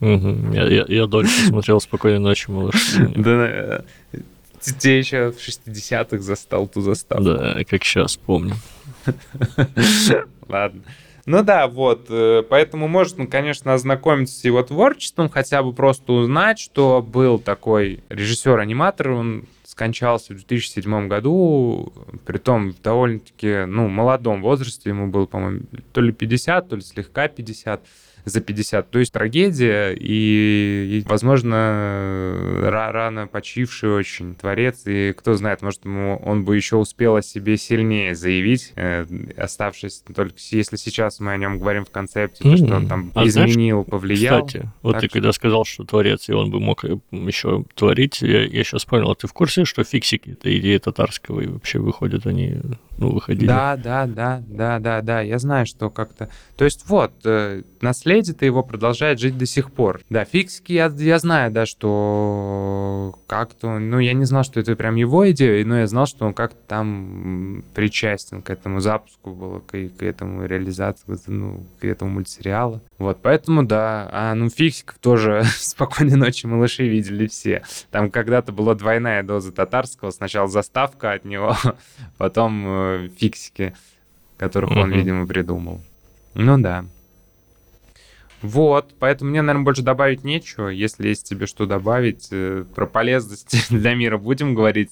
Я, 0.02 0.68
я, 0.68 0.86
я 0.88 1.06
дольше 1.08 1.48
смотрел 1.48 1.80
«Спокойной 1.80 2.20
ночи, 2.20 2.50
малыши». 2.50 3.08
Да, 3.16 3.48
э, 3.48 3.82
ты 4.82 4.90
еще 4.90 5.32
в 5.32 5.38
60-х 5.38 6.20
застал 6.20 6.68
ту 6.68 6.82
заставку. 6.82 7.24
Да, 7.24 7.64
как 7.70 7.84
сейчас 7.84 8.18
помню. 8.18 8.56
Ладно. 10.48 10.82
Ну 11.26 11.44
да, 11.44 11.68
вот, 11.68 12.06
э, 12.10 12.44
поэтому 12.48 12.88
можно, 12.88 13.26
конечно, 13.26 13.74
ознакомиться 13.74 14.40
с 14.40 14.44
его 14.44 14.62
творчеством, 14.62 15.28
хотя 15.28 15.64
бы 15.64 15.74
просто 15.74 16.14
узнать, 16.14 16.60
что 16.60 17.02
был 17.02 17.40
такой 17.40 18.04
режиссер-аниматор, 18.10 19.10
он 19.10 19.46
скончался 19.64 20.34
в 20.34 20.38
2007 20.38 21.08
году, 21.08 21.92
при 22.26 22.38
том 22.38 22.72
в 22.72 22.82
довольно-таки, 22.82 23.66
ну, 23.66 23.88
молодом 23.88 24.44
возрасте, 24.44 24.90
ему 24.90 25.08
было, 25.08 25.26
по-моему, 25.26 25.62
то 25.94 26.02
ли 26.02 26.12
50, 26.12 26.70
то 26.70 26.76
ли 26.76 26.82
слегка 26.84 27.28
50, 27.28 27.82
за 28.26 28.42
50. 28.42 28.90
То 28.92 29.00
есть 29.00 29.14
трагедия 29.14 29.92
и, 29.94 31.00
и, 31.00 31.04
возможно, 31.08 31.54
ра- 32.64 32.92
рано 32.92 33.28
почивший 33.28 33.90
очень 33.92 34.36
творец. 34.36 34.84
И 34.86 35.14
кто 35.18 35.34
знает, 35.36 35.62
может, 35.62 35.86
ему 35.86 36.18
он 36.24 36.44
бы 36.44 36.56
еще 36.56 36.76
успел 36.78 37.16
о 37.16 37.22
себе 37.22 37.58
сильнее 37.58 38.16
заявить, 38.16 38.74
э, 38.76 39.06
оставшись 39.38 40.04
только... 40.16 40.34
Если 40.52 40.76
сейчас 40.76 41.20
мы 41.20 41.32
о 41.32 41.38
нем 41.38 41.60
говорим 41.60 41.86
в 41.86 41.92
концепте, 41.92 42.44
то, 42.44 42.58
что 42.58 42.76
он 42.76 42.88
там 42.88 43.12
А 43.16 43.26
знаешь, 43.28 43.52
изменил, 43.52 43.84
повлиял. 43.84 44.46
Кстати, 44.46 44.70
вот 44.82 44.94
Так 44.94 45.02
ты 45.02 45.08
что- 45.08 45.14
когда 45.14 45.32
сказал, 45.32 45.66
что 45.66 45.84
творец, 45.84 46.30
и 46.30 46.34
он 46.34 46.52
бы 46.52 46.60
мог 46.60 46.84
еще 47.12 47.66
творить, 47.76 48.22
я, 48.22 48.44
я 48.46 48.64
сейчас 48.64 48.86
понял, 48.86 49.12
а 49.12 49.16
ты 49.16 49.28
в 49.28 49.34
курсе, 49.34 49.66
что 49.66 49.84
фиксики 49.84 50.32
это 50.32 50.56
идея 50.58 50.80
татарского, 50.80 51.42
и 51.42 51.48
вообще 51.48 51.80
выходят 51.80 52.26
они, 52.26 52.58
ну, 52.98 53.12
выходили. 53.12 53.48
Да, 53.48 53.78
да, 53.78 54.06
да, 54.08 54.44
да, 54.48 54.80
да, 54.80 55.02
да. 55.02 55.22
Я 55.22 55.40
знаю, 55.40 55.66
что 55.66 55.90
как-то. 55.90 56.30
То 56.58 56.66
есть 56.66 56.88
вот 56.88 57.12
э, 57.26 57.64
наследие-то 58.16 58.46
его 58.46 58.64
продолжает 58.64 59.20
жить 59.20 59.38
до 59.38 59.46
сих 59.46 59.72
пор. 59.72 60.02
Да, 60.10 60.26
фиксики 60.26 60.74
я, 60.74 60.88
я 60.98 61.20
знаю, 61.20 61.52
да, 61.52 61.66
что 61.66 63.16
как-то, 63.28 63.80
ну 63.80 64.00
я 64.00 64.14
не 64.14 64.26
знал, 64.26 64.44
что 64.44 64.60
это 64.60 64.76
прям 64.76 64.96
его 64.96 65.30
идея, 65.32 65.66
но 65.66 65.80
я 65.80 65.88
знал, 65.88 66.06
что 66.06 66.26
он 66.26 66.34
как-то 66.34 66.60
там 66.68 67.64
причастен 67.74 68.42
к 68.42 68.50
этому 68.50 68.80
запуску 68.80 69.32
было, 69.32 69.60
к, 69.60 69.72
к 69.72 70.04
этому 70.04 70.46
реализации, 70.46 71.18
ну, 71.28 71.66
к 71.80 71.86
этому 71.86 72.12
мультсериалу. 72.12 72.82
Вот, 72.98 73.20
поэтому 73.22 73.64
да. 73.64 74.10
А 74.12 74.34
ну 74.34 74.50
фиксиков 74.50 74.98
тоже 75.00 75.44
спокойной 75.58 76.16
ночи 76.16 76.46
малыши 76.46 76.88
видели 76.88 77.28
все. 77.28 77.64
Там 77.92 78.10
когда-то 78.10 78.52
была 78.52 78.76
двойная 78.76 79.24
доза 79.24 79.52
татарского. 79.52 80.12
Сначала 80.12 80.48
заставка 80.48 81.12
от 81.12 81.26
него, 81.26 81.56
потом 82.18 82.64
э, 82.66 83.10
фиксики, 83.18 83.74
которых 84.38 84.72
он, 84.72 84.92
видимо, 84.92 85.28
придумал. 85.28 85.82
Ну 86.34 86.58
да. 86.58 86.86
Вот, 88.46 88.94
поэтому 89.00 89.32
мне, 89.32 89.42
наверное, 89.42 89.66
больше 89.66 89.82
добавить 89.82 90.24
нечего. 90.24 90.68
Если 90.68 91.08
есть 91.08 91.28
тебе 91.28 91.48
что 91.48 91.66
добавить, 91.66 92.28
э, 92.32 92.64
про 92.76 92.86
полезность 92.86 93.70
для 93.70 93.96
мира 93.96 94.18
будем 94.18 94.54
говорить. 94.54 94.92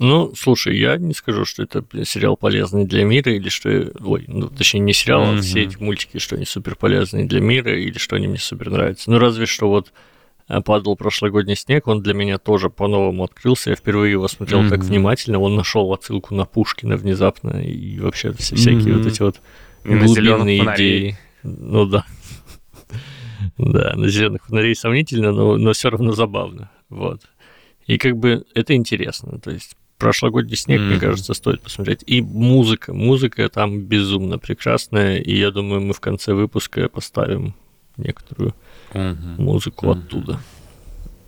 Ну, 0.00 0.32
слушай, 0.34 0.76
я 0.78 0.96
не 0.96 1.12
скажу, 1.12 1.44
что 1.44 1.62
это 1.62 1.84
сериал 2.04 2.36
полезный 2.36 2.86
для 2.86 3.04
мира, 3.04 3.32
или 3.32 3.48
что... 3.50 3.92
Ой, 4.00 4.24
ну, 4.26 4.48
точнее, 4.48 4.80
не 4.80 4.94
сериал, 4.94 5.34
а 5.34 5.40
все 5.40 5.62
эти 5.62 5.76
мультики, 5.76 6.18
что 6.18 6.36
они 6.36 6.46
супер 6.46 6.74
полезные 6.74 7.26
для 7.26 7.40
мира, 7.40 7.78
или 7.78 7.98
что 7.98 8.16
они 8.16 8.26
мне 8.26 8.38
супер 8.38 8.70
нравятся. 8.70 9.10
Ну, 9.10 9.18
разве 9.18 9.44
что 9.44 9.68
вот 9.68 9.92
э, 10.48 10.62
падал 10.62 10.96
прошлогодний 10.96 11.54
снег, 11.54 11.86
он 11.86 12.02
для 12.02 12.14
меня 12.14 12.38
тоже 12.38 12.70
по-новому 12.70 13.24
открылся. 13.24 13.70
Я 13.70 13.76
впервые 13.76 14.12
его 14.12 14.26
смотрел 14.26 14.68
так 14.68 14.80
внимательно. 14.80 15.38
Он 15.38 15.54
нашел 15.54 15.92
отсылку 15.92 16.34
на 16.34 16.46
Пушкина 16.46 16.96
внезапно, 16.96 17.62
и 17.62 18.00
вообще 18.00 18.32
все 18.32 18.56
всякие 18.56 18.94
вот 18.94 19.06
эти 19.06 19.20
вот 19.20 19.40
глубинные 19.84 20.74
идеи. 20.74 21.18
Ну 21.42 21.86
да. 21.86 22.04
Да, 23.58 23.94
на 23.96 24.08
зеленых 24.08 24.46
фонарей 24.46 24.74
сомнительно, 24.74 25.32
но, 25.32 25.56
но 25.56 25.72
все 25.72 25.90
равно 25.90 26.12
забавно. 26.12 26.70
Вот. 26.88 27.22
И 27.86 27.98
как 27.98 28.16
бы 28.16 28.44
это 28.54 28.74
интересно. 28.74 29.38
То 29.38 29.50
есть 29.50 29.76
прошлогодний 29.98 30.56
снег, 30.56 30.80
мне 30.80 30.92
Мгм. 30.92 31.00
кажется, 31.00 31.34
стоит 31.34 31.60
посмотреть. 31.62 32.02
И 32.06 32.20
музыка. 32.22 32.92
Музыка 32.94 33.48
там 33.48 33.80
безумно 33.80 34.38
прекрасная. 34.38 35.16
И 35.18 35.36
я 35.36 35.50
думаю, 35.50 35.80
мы 35.80 35.92
в 35.94 36.00
конце 36.00 36.32
выпуска 36.34 36.88
поставим 36.88 37.54
некоторую 37.96 38.54
Мгм. 38.94 39.36
музыку 39.42 39.86
Мгм. 39.86 39.98
оттуда. 39.98 40.40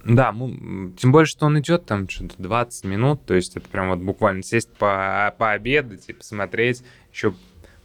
Да, 0.04 0.32
му- 0.32 0.48
м, 0.50 0.94
тем 0.98 1.12
более, 1.12 1.26
что 1.26 1.46
он 1.46 1.60
идет 1.60 1.86
там 1.86 2.08
что-то 2.08 2.34
20 2.38 2.84
минут, 2.84 3.24
то 3.24 3.34
есть 3.34 3.56
это 3.56 3.68
прям 3.68 3.90
вот 3.90 4.00
буквально 4.00 4.42
сесть 4.42 4.68
по 4.74 5.32
пообедать 5.38 6.04
и 6.08 6.12
посмотреть, 6.12 6.82
еще 7.12 7.34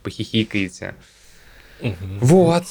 похихикаете. 0.03 0.95
Вот. 2.21 2.63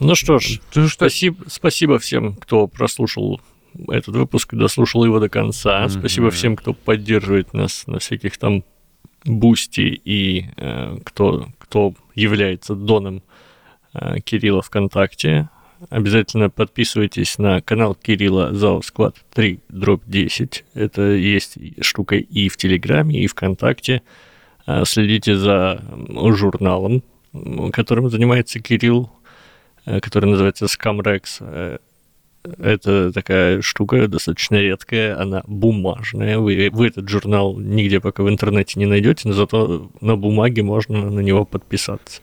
Ну 0.00 0.14
что 0.14 0.38
ж, 0.38 0.60
Ну 0.74 0.88
что, 0.88 0.88
спасибо, 0.88 1.44
спасибо 1.46 1.98
всем, 1.98 2.34
кто 2.34 2.66
прослушал 2.66 3.40
этот 3.88 4.16
выпуск 4.16 4.52
и 4.52 4.56
дослушал 4.56 5.04
его 5.04 5.20
до 5.20 5.28
конца. 5.28 5.80
Мгм. 5.82 5.90
Спасибо 5.90 6.30
всем, 6.30 6.56
кто 6.56 6.72
поддерживает 6.74 7.54
нас 7.54 7.86
на 7.86 7.98
всяких 7.98 8.36
там 8.36 8.64
бусти 9.24 10.00
и 10.04 10.46
э, 10.56 10.98
кто, 11.04 11.48
кто 11.58 11.94
является 12.14 12.74
доном 12.74 13.22
э, 13.94 14.20
Кирилла 14.20 14.62
ВКонтакте. 14.62 15.48
Обязательно 15.90 16.48
подписывайтесь 16.48 17.38
на 17.38 17.60
канал 17.60 17.94
Кирилла 17.94 18.52
ЗАО 18.54 18.82
Склад 18.82 19.16
3 19.34 19.60
дробь 19.68 20.02
10. 20.06 20.64
Это 20.74 21.02
есть 21.12 21.58
штука 21.80 22.16
и 22.16 22.48
в 22.48 22.56
Телеграме, 22.56 23.22
и 23.22 23.26
ВКонтакте. 23.26 24.02
Э, 24.66 24.84
Следите 24.84 25.36
за 25.36 25.82
журналом, 26.34 27.02
которым 27.72 28.10
занимается 28.10 28.60
Кирилл, 28.60 29.10
э, 29.86 30.00
который 30.00 30.30
называется 30.30 30.66
Scamrex. 30.66 31.22
Э, 31.40 31.78
Это 32.58 33.12
такая 33.12 33.62
штука 33.62 34.08
достаточно 34.08 34.56
редкая, 34.56 35.16
она 35.20 35.42
бумажная. 35.46 36.38
Вы, 36.38 36.70
вы 36.72 36.88
этот 36.88 37.08
журнал 37.08 37.56
нигде 37.56 38.00
пока 38.00 38.24
в 38.24 38.28
интернете 38.28 38.80
не 38.80 38.86
найдете, 38.86 39.28
но 39.28 39.34
зато 39.34 39.90
на 40.00 40.16
бумаге 40.16 40.62
можно 40.62 41.08
на 41.08 41.20
него 41.20 41.44
подписаться. 41.44 42.20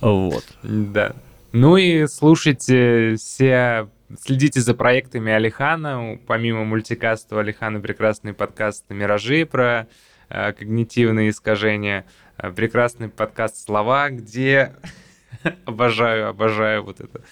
Вот. 0.00 0.44
Да. 0.64 1.14
Ну 1.52 1.76
и 1.76 2.06
слушайте 2.08 3.14
все, 3.16 3.88
следите 4.20 4.60
за 4.60 4.74
проектами 4.74 5.32
Алихана. 5.32 6.18
Помимо 6.26 6.64
мультикаста 6.64 7.36
у 7.36 7.38
Алихана 7.38 7.80
прекрасный 7.80 8.34
подкаст 8.34 8.84
«Миражи» 8.90 9.46
про 9.46 9.86
э, 10.30 10.52
когнитивные 10.52 11.30
искажения. 11.30 12.04
Э, 12.38 12.52
прекрасный 12.52 13.08
подкаст 13.08 13.56
«Слова», 13.56 14.10
где 14.10 14.72
обожаю, 15.64 16.28
обожаю 16.28 16.84
вот 16.84 17.00
это 17.00 17.22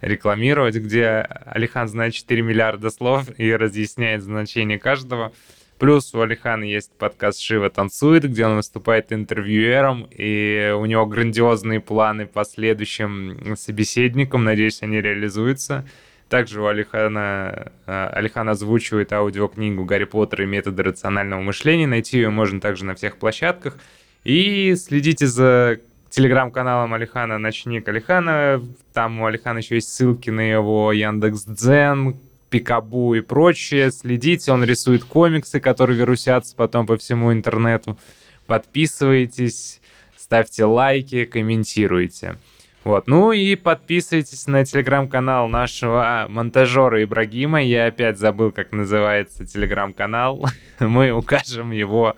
рекламировать, 0.00 0.76
где 0.76 1.26
Алихан 1.46 1.88
знает 1.88 2.14
4 2.14 2.42
миллиарда 2.42 2.90
слов 2.90 3.26
и 3.38 3.52
разъясняет 3.52 4.22
значение 4.22 4.78
каждого. 4.78 5.32
Плюс 5.78 6.14
у 6.14 6.20
Алихана 6.20 6.62
есть 6.62 6.92
подкаст 6.96 7.40
«Шива 7.40 7.70
танцует», 7.70 8.24
где 8.24 8.46
он 8.46 8.56
выступает 8.56 9.12
интервьюером, 9.12 10.08
и 10.10 10.72
у 10.76 10.86
него 10.86 11.06
грандиозные 11.06 11.80
планы 11.80 12.26
по 12.26 12.44
следующим 12.44 13.56
собеседникам. 13.56 14.44
Надеюсь, 14.44 14.82
они 14.82 15.00
реализуются. 15.00 15.84
Также 16.28 16.62
у 16.62 16.66
Алихана, 16.66 17.72
э, 17.86 18.08
Алихан 18.12 18.48
озвучивает 18.48 19.12
аудиокнигу 19.12 19.84
«Гарри 19.84 20.04
Поттер 20.04 20.42
и 20.42 20.46
методы 20.46 20.84
рационального 20.84 21.40
мышления». 21.40 21.88
Найти 21.88 22.18
ее 22.18 22.30
можно 22.30 22.60
также 22.60 22.84
на 22.84 22.94
всех 22.94 23.16
площадках. 23.16 23.76
И 24.24 24.74
следите 24.76 25.26
за 25.26 25.78
телеграм-каналом 26.10 26.94
Алихана 26.94 27.38
«Ночник 27.38 27.88
Алихана». 27.88 28.62
Там 28.92 29.20
у 29.20 29.26
Алихана 29.26 29.58
еще 29.58 29.76
есть 29.76 29.92
ссылки 29.92 30.30
на 30.30 30.40
его 30.40 30.92
Яндекс 30.92 31.44
Дзен, 31.44 32.16
Пикабу 32.48 33.14
и 33.14 33.20
прочее. 33.20 33.90
Следите, 33.90 34.52
он 34.52 34.62
рисует 34.62 35.02
комиксы, 35.04 35.58
которые 35.58 35.98
вирусятся 35.98 36.54
потом 36.54 36.86
по 36.86 36.96
всему 36.98 37.32
интернету. 37.32 37.98
Подписывайтесь, 38.46 39.80
ставьте 40.16 40.66
лайки, 40.66 41.24
комментируйте. 41.24 42.36
Вот. 42.84 43.08
Ну 43.08 43.32
и 43.32 43.56
подписывайтесь 43.56 44.46
на 44.46 44.64
телеграм-канал 44.64 45.48
нашего 45.48 46.26
монтажера 46.28 47.02
Ибрагима. 47.02 47.62
Я 47.62 47.86
опять 47.86 48.18
забыл, 48.18 48.52
как 48.52 48.72
называется 48.72 49.46
телеграм-канал. 49.46 50.46
Мы 50.78 51.10
укажем 51.10 51.70
его 51.70 52.14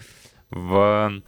в 0.50 1.22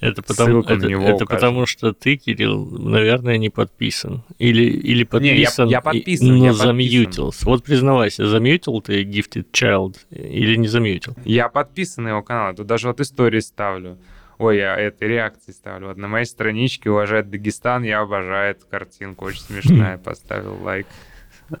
это 0.00 0.22
потому, 0.22 0.60
это, 0.60 0.86
это 0.86 1.26
потому 1.26 1.66
что 1.66 1.92
ты, 1.92 2.16
Кирилл, 2.16 2.66
наверное, 2.66 3.36
не 3.36 3.50
подписан. 3.50 4.22
Или, 4.38 4.62
или 4.62 5.02
подписан, 5.02 5.66
не, 5.66 5.72
я, 5.72 5.78
я 5.78 5.80
подписан, 5.80 6.38
но 6.38 6.44
я 6.46 6.52
замьютился. 6.52 7.44
Вот 7.44 7.64
признавайся, 7.64 8.26
замьютил 8.26 8.80
ты 8.80 9.02
Gifted 9.02 9.46
Child 9.52 9.96
или 10.10 10.56
не 10.56 10.68
замьютил? 10.68 11.14
Я 11.24 11.48
подписан 11.48 12.04
на 12.04 12.08
его 12.10 12.22
канал, 12.22 12.54
тут 12.54 12.66
даже 12.66 12.86
вот 12.86 13.00
истории 13.00 13.40
ставлю. 13.40 13.98
Ой, 14.38 14.58
я 14.58 14.76
это 14.76 15.04
реакции 15.04 15.50
ставлю. 15.50 15.88
Вот 15.88 15.96
на 15.96 16.06
моей 16.06 16.26
страничке 16.26 16.90
уважает 16.90 17.28
Дагестан, 17.28 17.82
я 17.82 18.00
обожаю 18.00 18.52
эту 18.52 18.66
картинку, 18.66 19.24
очень 19.24 19.40
смешная, 19.40 19.98
поставил 20.04 20.62
лайк. 20.62 20.86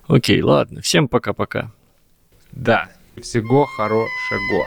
Окей, 0.06 0.40
ладно, 0.42 0.80
всем 0.80 1.08
пока-пока. 1.08 1.72
Да, 2.52 2.88
всего 3.20 3.64
хорошего. 3.64 4.66